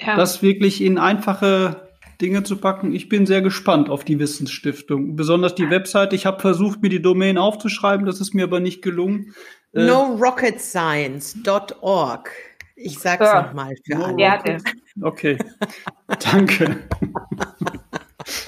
Ja. 0.00 0.16
Das 0.16 0.42
wirklich 0.42 0.82
in 0.82 0.98
einfache 0.98 1.86
Dinge 2.20 2.42
zu 2.42 2.56
packen. 2.56 2.92
Ich 2.94 3.08
bin 3.08 3.26
sehr 3.26 3.42
gespannt 3.42 3.90
auf 3.90 4.04
die 4.04 4.18
Wissensstiftung. 4.18 5.16
Besonders 5.16 5.54
die 5.54 5.70
Webseite. 5.70 6.16
Ich 6.16 6.26
habe 6.26 6.40
versucht, 6.40 6.82
mir 6.82 6.88
die 6.88 7.02
Domain 7.02 7.38
aufzuschreiben, 7.38 8.06
das 8.06 8.20
ist 8.20 8.34
mir 8.34 8.44
aber 8.44 8.60
nicht 8.60 8.82
gelungen. 8.82 9.34
Äh, 9.72 9.86
NoRocketScience.org. 9.86 12.30
Ich 12.76 12.98
sag's 12.98 13.24
ja. 13.24 13.42
nochmal 13.42 13.74
für 13.84 13.96
alle. 13.96 14.58
Okay, 15.02 15.38
danke. 16.32 16.84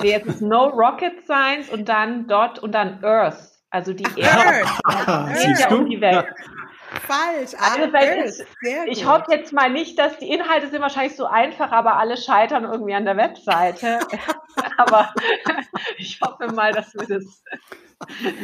Jetzt 0.03 0.27
ist 0.27 0.43
No 0.43 0.69
Rocket 0.69 1.25
Science 1.25 1.69
und 1.71 1.89
dann 1.89 2.27
Dot 2.27 2.59
und 2.59 2.73
dann 2.73 3.03
Earth. 3.03 3.39
Also 3.71 3.93
die 3.93 4.07
Erde. 4.17 4.67
Earth. 4.85 5.61
ja 5.61 5.75
um 5.75 5.89
die 5.89 6.01
Welt. 6.01 6.27
Falsch. 7.07 7.53
Also 7.59 8.29
ist, 8.29 8.47
ich 8.87 9.07
hoffe 9.07 9.27
jetzt 9.31 9.53
mal 9.53 9.71
nicht, 9.71 9.99
dass 9.99 10.19
die 10.19 10.31
Inhalte 10.31 10.69
sind 10.69 10.81
wahrscheinlich 10.81 11.17
so 11.17 11.27
einfach, 11.27 11.71
aber 11.73 11.97
alle 11.97 12.17
scheitern 12.17 12.65
irgendwie 12.65 12.95
an 12.95 13.05
der 13.05 13.17
Webseite. 13.17 14.01
aber 14.77 15.13
ich 15.99 16.21
hoffe 16.21 16.53
mal, 16.53 16.73
dass 16.73 16.95
wir 16.95 17.07
das 17.07 17.43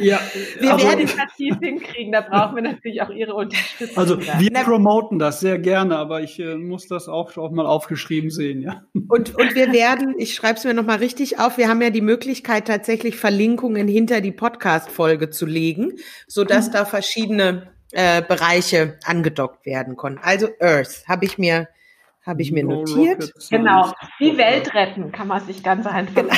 ja, 0.01 0.21
wir 0.59 0.77
werden 0.79 1.09
tief 1.37 1.57
hinkriegen. 1.61 2.13
Da 2.13 2.23
brauchen 2.23 2.57
wir 2.57 2.63
natürlich 2.63 3.03
auch 3.03 3.11
Ihre 3.11 3.35
Unterstützung. 3.35 3.97
Also 3.97 4.21
wir 4.21 4.51
promoten 4.51 5.21
das 5.21 5.39
sehr 5.39 5.59
gerne, 5.61 5.97
aber 5.97 6.23
ich 6.23 6.41
äh, 6.41 6.57
muss 6.57 6.89
das 6.89 7.09
auch, 7.09 7.37
auch 7.37 7.53
mal 7.53 7.67
aufgeschrieben 7.67 8.31
sehen, 8.31 8.63
ja. 8.63 8.83
Und, 9.09 9.37
und 9.37 9.55
wir 9.55 9.73
werden, 9.73 10.17
ich 10.19 10.35
schreibe 10.35 10.59
es 10.59 10.65
mir 10.65 10.75
nochmal 10.75 10.99
richtig 10.99 11.39
auf, 11.39 11.57
wir 11.57 11.69
haben 11.69 11.81
ja 11.83 11.91
die 11.91 12.01
Möglichkeit, 12.01 12.67
tatsächlich 12.67 13.17
Verlinkungen 13.17 13.87
hinter 13.87 14.21
die 14.21 14.33
Podcast-Folge 14.33 15.31
zu 15.31 15.47
legen, 15.47 15.93
sodass 16.27 16.69
mhm. 16.69 16.73
da 16.73 16.85
verschiedene 16.85 17.74
äh, 17.95 18.23
Bereiche 18.23 18.99
angedockt 19.05 19.67
werden 19.67 19.97
können. 19.97 20.19
Also 20.23 20.49
Earth 20.61 21.05
habe 21.07 21.25
ich 21.25 21.39
mir 21.39 21.69
habe 22.27 22.43
ich 22.43 22.53
mir 22.53 22.65
no 22.65 22.83
notiert. 22.83 23.33
Genau, 23.51 23.93
die 24.19 24.37
Welt 24.39 24.75
retten 24.75 25.13
kann 25.13 25.29
man 25.29 25.45
sich 25.47 25.63
ganz 25.63 25.87
einfach. 25.87 26.25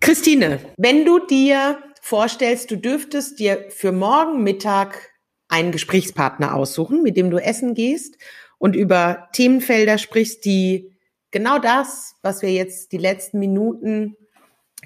Christine, 0.00 0.58
wenn 0.76 1.04
du 1.04 1.18
dir 1.18 1.78
vorstellst, 2.00 2.70
du 2.70 2.76
dürftest 2.76 3.38
dir 3.38 3.66
für 3.70 3.92
morgen 3.92 4.42
Mittag 4.42 5.10
einen 5.48 5.70
Gesprächspartner 5.70 6.54
aussuchen, 6.54 7.02
mit 7.02 7.16
dem 7.16 7.30
du 7.30 7.38
essen 7.38 7.74
gehst 7.74 8.16
und 8.58 8.74
über 8.74 9.28
Themenfelder 9.32 9.98
sprichst, 9.98 10.44
die 10.44 10.96
genau 11.30 11.58
das, 11.58 12.16
was 12.22 12.42
wir 12.42 12.50
jetzt 12.50 12.92
die 12.92 12.98
letzten 12.98 13.38
Minuten 13.38 14.16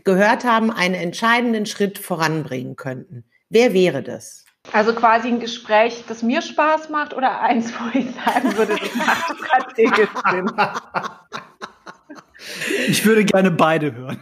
gehört 0.09 0.45
haben, 0.45 0.71
einen 0.71 0.95
entscheidenden 0.95 1.67
Schritt 1.67 1.99
voranbringen 1.99 2.77
könnten. 2.77 3.25
Wer 3.51 3.75
wäre 3.75 4.03
das? 4.03 4.47
Also 4.73 4.95
quasi 4.95 5.29
ein 5.29 5.39
Gespräch, 5.39 6.03
das 6.09 6.23
mir 6.23 6.41
Spaß 6.41 6.89
macht 6.89 7.13
oder 7.13 7.43
eins, 7.43 7.75
wo 7.79 7.99
ich 7.99 8.07
sagen 8.15 8.57
würde, 8.57 8.77
das 8.81 8.95
macht 8.95 9.37
strategisch 9.45 10.09
Sinn. 10.31 10.51
Ich 12.89 13.05
würde 13.05 13.27
gerne 13.27 13.51
beide 13.51 13.95
hören. 13.95 14.19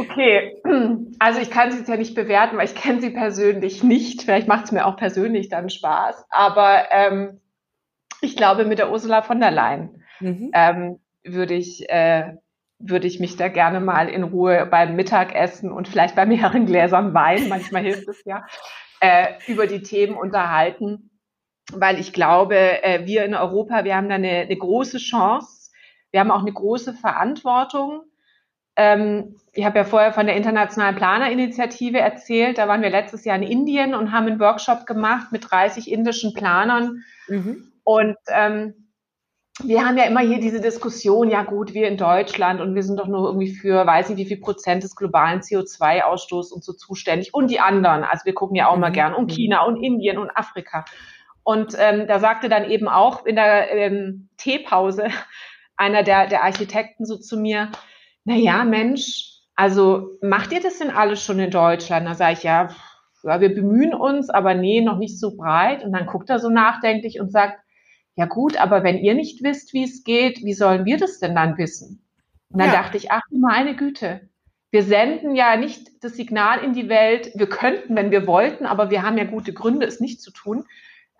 Okay, 0.00 0.56
also 1.20 1.40
ich 1.40 1.50
kann 1.50 1.70
sie 1.70 1.78
jetzt 1.78 1.88
ja 1.88 1.96
nicht 1.96 2.16
bewerten, 2.16 2.56
weil 2.56 2.66
ich 2.66 2.74
kenne 2.74 3.00
sie 3.00 3.10
persönlich 3.10 3.84
nicht. 3.84 4.22
Vielleicht 4.22 4.48
macht 4.48 4.64
es 4.64 4.72
mir 4.72 4.84
auch 4.86 4.96
persönlich 4.96 5.48
dann 5.48 5.70
Spaß. 5.70 6.24
Aber 6.30 6.86
ähm, 6.90 7.40
ich 8.20 8.36
glaube, 8.36 8.64
mit 8.64 8.78
der 8.78 8.90
Ursula 8.90 9.22
von 9.22 9.40
der 9.40 9.50
Leyen 9.50 10.02
mhm. 10.20 10.50
ähm, 10.54 11.00
würde 11.24 11.54
ich, 11.54 11.88
äh, 11.88 12.34
würde 12.78 13.06
ich 13.06 13.20
mich 13.20 13.36
da 13.36 13.48
gerne 13.48 13.80
mal 13.80 14.08
in 14.08 14.22
Ruhe 14.22 14.66
beim 14.66 14.96
Mittagessen 14.96 15.72
und 15.72 15.88
vielleicht 15.88 16.16
bei 16.16 16.26
mehreren 16.26 16.66
Gläsern 16.66 17.14
Wein, 17.14 17.48
manchmal 17.48 17.82
hilft 17.82 18.08
es 18.08 18.22
ja, 18.24 18.46
äh, 19.00 19.28
über 19.46 19.66
die 19.66 19.82
Themen 19.82 20.16
unterhalten 20.16 21.10
weil 21.72 21.98
ich 21.98 22.12
glaube, 22.12 22.56
äh, 22.56 23.06
wir 23.06 23.24
in 23.24 23.34
Europa, 23.34 23.84
wir 23.84 23.96
haben 23.96 24.08
da 24.08 24.16
eine, 24.16 24.28
eine 24.28 24.56
große 24.56 24.98
Chance. 24.98 25.70
Wir 26.10 26.20
haben 26.20 26.30
auch 26.30 26.42
eine 26.42 26.52
große 26.52 26.94
Verantwortung. 26.94 28.02
Ähm, 28.76 29.36
ich 29.52 29.64
habe 29.64 29.78
ja 29.78 29.84
vorher 29.84 30.12
von 30.12 30.26
der 30.26 30.36
Internationalen 30.36 30.96
Planerinitiative 30.96 31.98
erzählt. 31.98 32.58
Da 32.58 32.68
waren 32.68 32.82
wir 32.82 32.90
letztes 32.90 33.24
Jahr 33.24 33.36
in 33.36 33.42
Indien 33.42 33.94
und 33.94 34.12
haben 34.12 34.26
einen 34.26 34.40
Workshop 34.40 34.86
gemacht 34.86 35.32
mit 35.32 35.50
30 35.50 35.90
indischen 35.90 36.34
Planern. 36.34 37.02
Mhm. 37.28 37.72
Und 37.86 38.16
ähm, 38.34 38.90
wir 39.62 39.86
haben 39.86 39.96
ja 39.96 40.04
immer 40.04 40.20
hier 40.20 40.40
diese 40.40 40.60
Diskussion, 40.60 41.30
ja 41.30 41.44
gut, 41.44 41.72
wir 41.72 41.86
in 41.86 41.96
Deutschland 41.96 42.60
und 42.60 42.74
wir 42.74 42.82
sind 42.82 42.98
doch 42.98 43.06
nur 43.06 43.28
irgendwie 43.28 43.54
für, 43.54 43.86
weiß 43.86 44.08
nicht 44.08 44.18
wie 44.18 44.26
viel 44.26 44.40
Prozent 44.40 44.82
des 44.82 44.96
globalen 44.96 45.40
CO2-Ausstoßes 45.40 46.52
und 46.52 46.64
so 46.64 46.72
zuständig 46.72 47.32
und 47.32 47.48
die 47.48 47.60
anderen. 47.60 48.02
Also 48.02 48.24
wir 48.24 48.34
gucken 48.34 48.56
ja 48.56 48.68
auch 48.68 48.74
mhm. 48.74 48.80
mal 48.80 48.90
gern 48.90 49.14
um 49.14 49.28
China 49.28 49.62
und 49.64 49.80
Indien 49.80 50.18
und 50.18 50.30
Afrika. 50.30 50.84
Und 51.44 51.76
ähm, 51.78 52.08
da 52.08 52.18
sagte 52.18 52.48
dann 52.48 52.68
eben 52.68 52.88
auch 52.88 53.24
in 53.24 53.36
der 53.36 53.70
ähm, 53.70 54.28
Teepause 54.36 55.06
einer 55.76 56.02
der, 56.02 56.26
der 56.26 56.42
Architekten 56.42 57.06
so 57.06 57.16
zu 57.16 57.38
mir, 57.38 57.70
na 58.24 58.34
ja, 58.34 58.64
Mensch, 58.64 59.42
also 59.54 60.18
macht 60.22 60.50
ihr 60.50 60.60
das 60.60 60.78
denn 60.78 60.90
alles 60.90 61.22
schon 61.22 61.38
in 61.38 61.52
Deutschland? 61.52 62.08
Da 62.08 62.14
sage 62.14 62.32
ich, 62.32 62.42
ja, 62.42 62.68
ja, 63.22 63.40
wir 63.40 63.54
bemühen 63.54 63.94
uns, 63.94 64.28
aber 64.28 64.54
nee, 64.54 64.80
noch 64.80 64.98
nicht 64.98 65.20
so 65.20 65.36
breit. 65.36 65.84
Und 65.84 65.92
dann 65.92 66.06
guckt 66.06 66.28
er 66.30 66.40
so 66.40 66.50
nachdenklich 66.50 67.20
und 67.20 67.30
sagt, 67.30 67.60
ja 68.16 68.26
gut, 68.26 68.56
aber 68.56 68.82
wenn 68.82 68.98
ihr 68.98 69.14
nicht 69.14 69.42
wisst, 69.42 69.72
wie 69.72 69.84
es 69.84 70.04
geht, 70.04 70.42
wie 70.44 70.54
sollen 70.54 70.84
wir 70.84 70.96
das 70.96 71.18
denn 71.18 71.34
dann 71.34 71.58
wissen? 71.58 72.02
Und 72.50 72.60
dann 72.60 72.68
ja. 72.72 72.74
dachte 72.74 72.96
ich, 72.96 73.10
ach 73.10 73.22
meine 73.30 73.76
Güte, 73.76 74.28
wir 74.70 74.82
senden 74.82 75.34
ja 75.34 75.56
nicht 75.56 76.02
das 76.02 76.14
Signal 76.14 76.64
in 76.64 76.72
die 76.72 76.88
Welt, 76.88 77.30
wir 77.34 77.48
könnten, 77.48 77.94
wenn 77.94 78.10
wir 78.10 78.26
wollten, 78.26 78.66
aber 78.66 78.90
wir 78.90 79.02
haben 79.02 79.18
ja 79.18 79.24
gute 79.24 79.52
Gründe, 79.52 79.86
es 79.86 80.00
nicht 80.00 80.20
zu 80.20 80.32
tun 80.32 80.64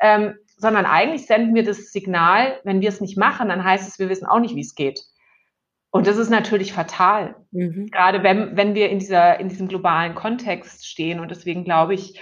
ähm, 0.00 0.34
sondern 0.56 0.86
eigentlich 0.86 1.26
senden 1.26 1.54
wir 1.54 1.64
das 1.64 1.92
Signal, 1.92 2.60
wenn 2.64 2.80
wir 2.80 2.88
es 2.88 3.00
nicht 3.00 3.16
machen, 3.16 3.48
dann 3.48 3.64
heißt 3.64 3.88
es, 3.88 3.98
wir 3.98 4.08
wissen 4.08 4.26
auch 4.26 4.40
nicht, 4.40 4.54
wie 4.54 4.60
es 4.60 4.74
geht. 4.74 5.02
Und 5.90 6.06
das 6.06 6.16
ist 6.16 6.30
natürlich 6.30 6.72
fatal, 6.72 7.36
mhm. 7.52 7.90
gerade 7.90 8.22
wenn, 8.22 8.56
wenn 8.56 8.74
wir 8.74 8.90
in, 8.90 8.98
dieser, 8.98 9.40
in 9.40 9.48
diesem 9.48 9.68
globalen 9.68 10.14
Kontext 10.14 10.86
stehen. 10.86 11.20
Und 11.20 11.30
deswegen 11.30 11.64
glaube 11.64 11.94
ich, 11.94 12.20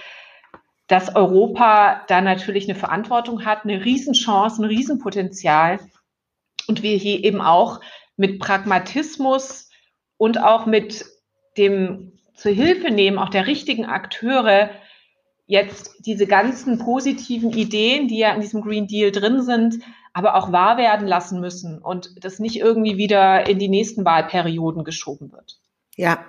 dass 0.87 1.15
Europa 1.15 2.03
da 2.07 2.21
natürlich 2.21 2.69
eine 2.69 2.77
Verantwortung 2.77 3.45
hat, 3.45 3.63
eine 3.63 3.83
Riesenchance, 3.83 4.61
ein 4.61 4.65
Riesenpotenzial. 4.65 5.79
Und 6.67 6.83
wir 6.83 6.97
hier 6.97 7.23
eben 7.23 7.41
auch 7.41 7.81
mit 8.17 8.39
Pragmatismus 8.39 9.69
und 10.17 10.41
auch 10.41 10.65
mit 10.65 11.05
dem 11.57 12.13
zur 12.35 12.51
Hilfe 12.51 12.91
nehmen, 12.91 13.17
auch 13.17 13.29
der 13.29 13.47
richtigen 13.47 13.85
Akteure, 13.85 14.69
jetzt 15.47 15.95
diese 16.05 16.27
ganzen 16.27 16.79
positiven 16.79 17.51
Ideen, 17.51 18.07
die 18.07 18.17
ja 18.17 18.33
in 18.33 18.41
diesem 18.41 18.61
Green 18.61 18.87
Deal 18.87 19.11
drin 19.11 19.41
sind, 19.41 19.79
aber 20.13 20.35
auch 20.35 20.51
wahr 20.51 20.77
werden 20.77 21.07
lassen 21.07 21.39
müssen 21.39 21.77
und 21.79 22.23
das 22.23 22.39
nicht 22.39 22.57
irgendwie 22.57 22.97
wieder 22.97 23.47
in 23.47 23.59
die 23.59 23.67
nächsten 23.67 24.05
Wahlperioden 24.05 24.83
geschoben 24.83 25.31
wird. 25.31 25.59
Ja. 25.95 26.25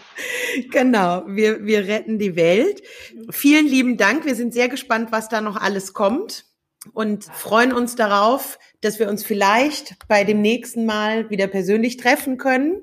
Genau, 0.71 1.25
wir, 1.27 1.63
wir 1.63 1.87
retten 1.87 2.17
die 2.17 2.35
Welt. 2.35 2.81
Vielen 3.29 3.67
lieben 3.67 3.97
Dank. 3.97 4.25
Wir 4.25 4.33
sind 4.33 4.51
sehr 4.51 4.67
gespannt, 4.67 5.11
was 5.11 5.29
da 5.29 5.41
noch 5.41 5.57
alles 5.57 5.93
kommt 5.93 6.45
und 6.93 7.25
freuen 7.25 7.71
uns 7.71 7.95
darauf, 7.95 8.57
dass 8.83 8.99
wir 8.99 9.09
uns 9.09 9.23
vielleicht 9.23 9.95
bei 10.07 10.23
dem 10.23 10.41
nächsten 10.41 10.85
Mal 10.85 11.29
wieder 11.29 11.47
persönlich 11.47 11.97
treffen 11.97 12.37
können, 12.37 12.81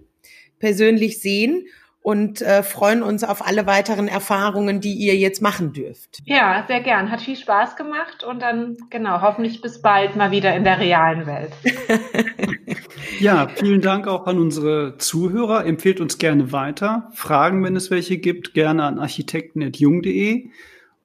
persönlich 0.59 1.21
sehen 1.21 1.67
und 2.03 2.41
äh, 2.41 2.63
freuen 2.63 3.03
uns 3.03 3.25
auf 3.25 3.47
alle 3.47 3.67
weiteren 3.67 4.09
Erfahrungen, 4.09 4.81
die 4.81 4.95
ihr 4.95 5.17
jetzt 5.17 5.43
machen 5.43 5.73
dürft. 5.73 6.21
Ja, 6.25 6.65
sehr 6.67 6.81
gern. 6.81 7.11
Hat 7.11 7.21
viel 7.21 7.37
Spaß 7.37 7.77
gemacht 7.77 8.25
und 8.25 8.41
dann, 8.41 8.79
genau, 8.89 9.21
hoffentlich 9.21 9.61
bis 9.61 9.83
bald 9.83 10.17
mal 10.17 10.31
wieder 10.31 10.55
in 10.55 10.65
der 10.65 10.79
realen 10.79 11.27
Welt. 11.27 11.53
ja, 13.21 13.49
vielen 13.49 13.83
Dank 13.83 14.09
auch 14.09 14.27
an 14.27 14.39
unsere 14.39 14.97
Zuhörer. 14.97 15.67
Empfehlt 15.67 16.01
uns 16.01 16.17
gerne 16.17 16.53
weiter. 16.53 17.11
Fragen, 17.13 17.63
wenn 17.65 17.77
es 17.77 17.91
welche 17.91 18.17
gibt, 18.17 18.55
gerne 18.55 18.85
an 18.85 18.99
architekten.jung.de. 18.99 20.49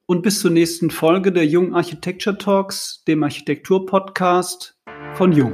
Und 0.07 0.21
bis 0.21 0.39
zur 0.39 0.51
nächsten 0.51 0.91
Folge 0.91 1.31
der 1.31 1.45
Jung 1.45 1.75
Architecture 1.75 2.37
Talks, 2.37 3.03
dem 3.05 3.23
Architektur-Podcast 3.23 4.74
von 5.15 5.31
Jung. 5.31 5.53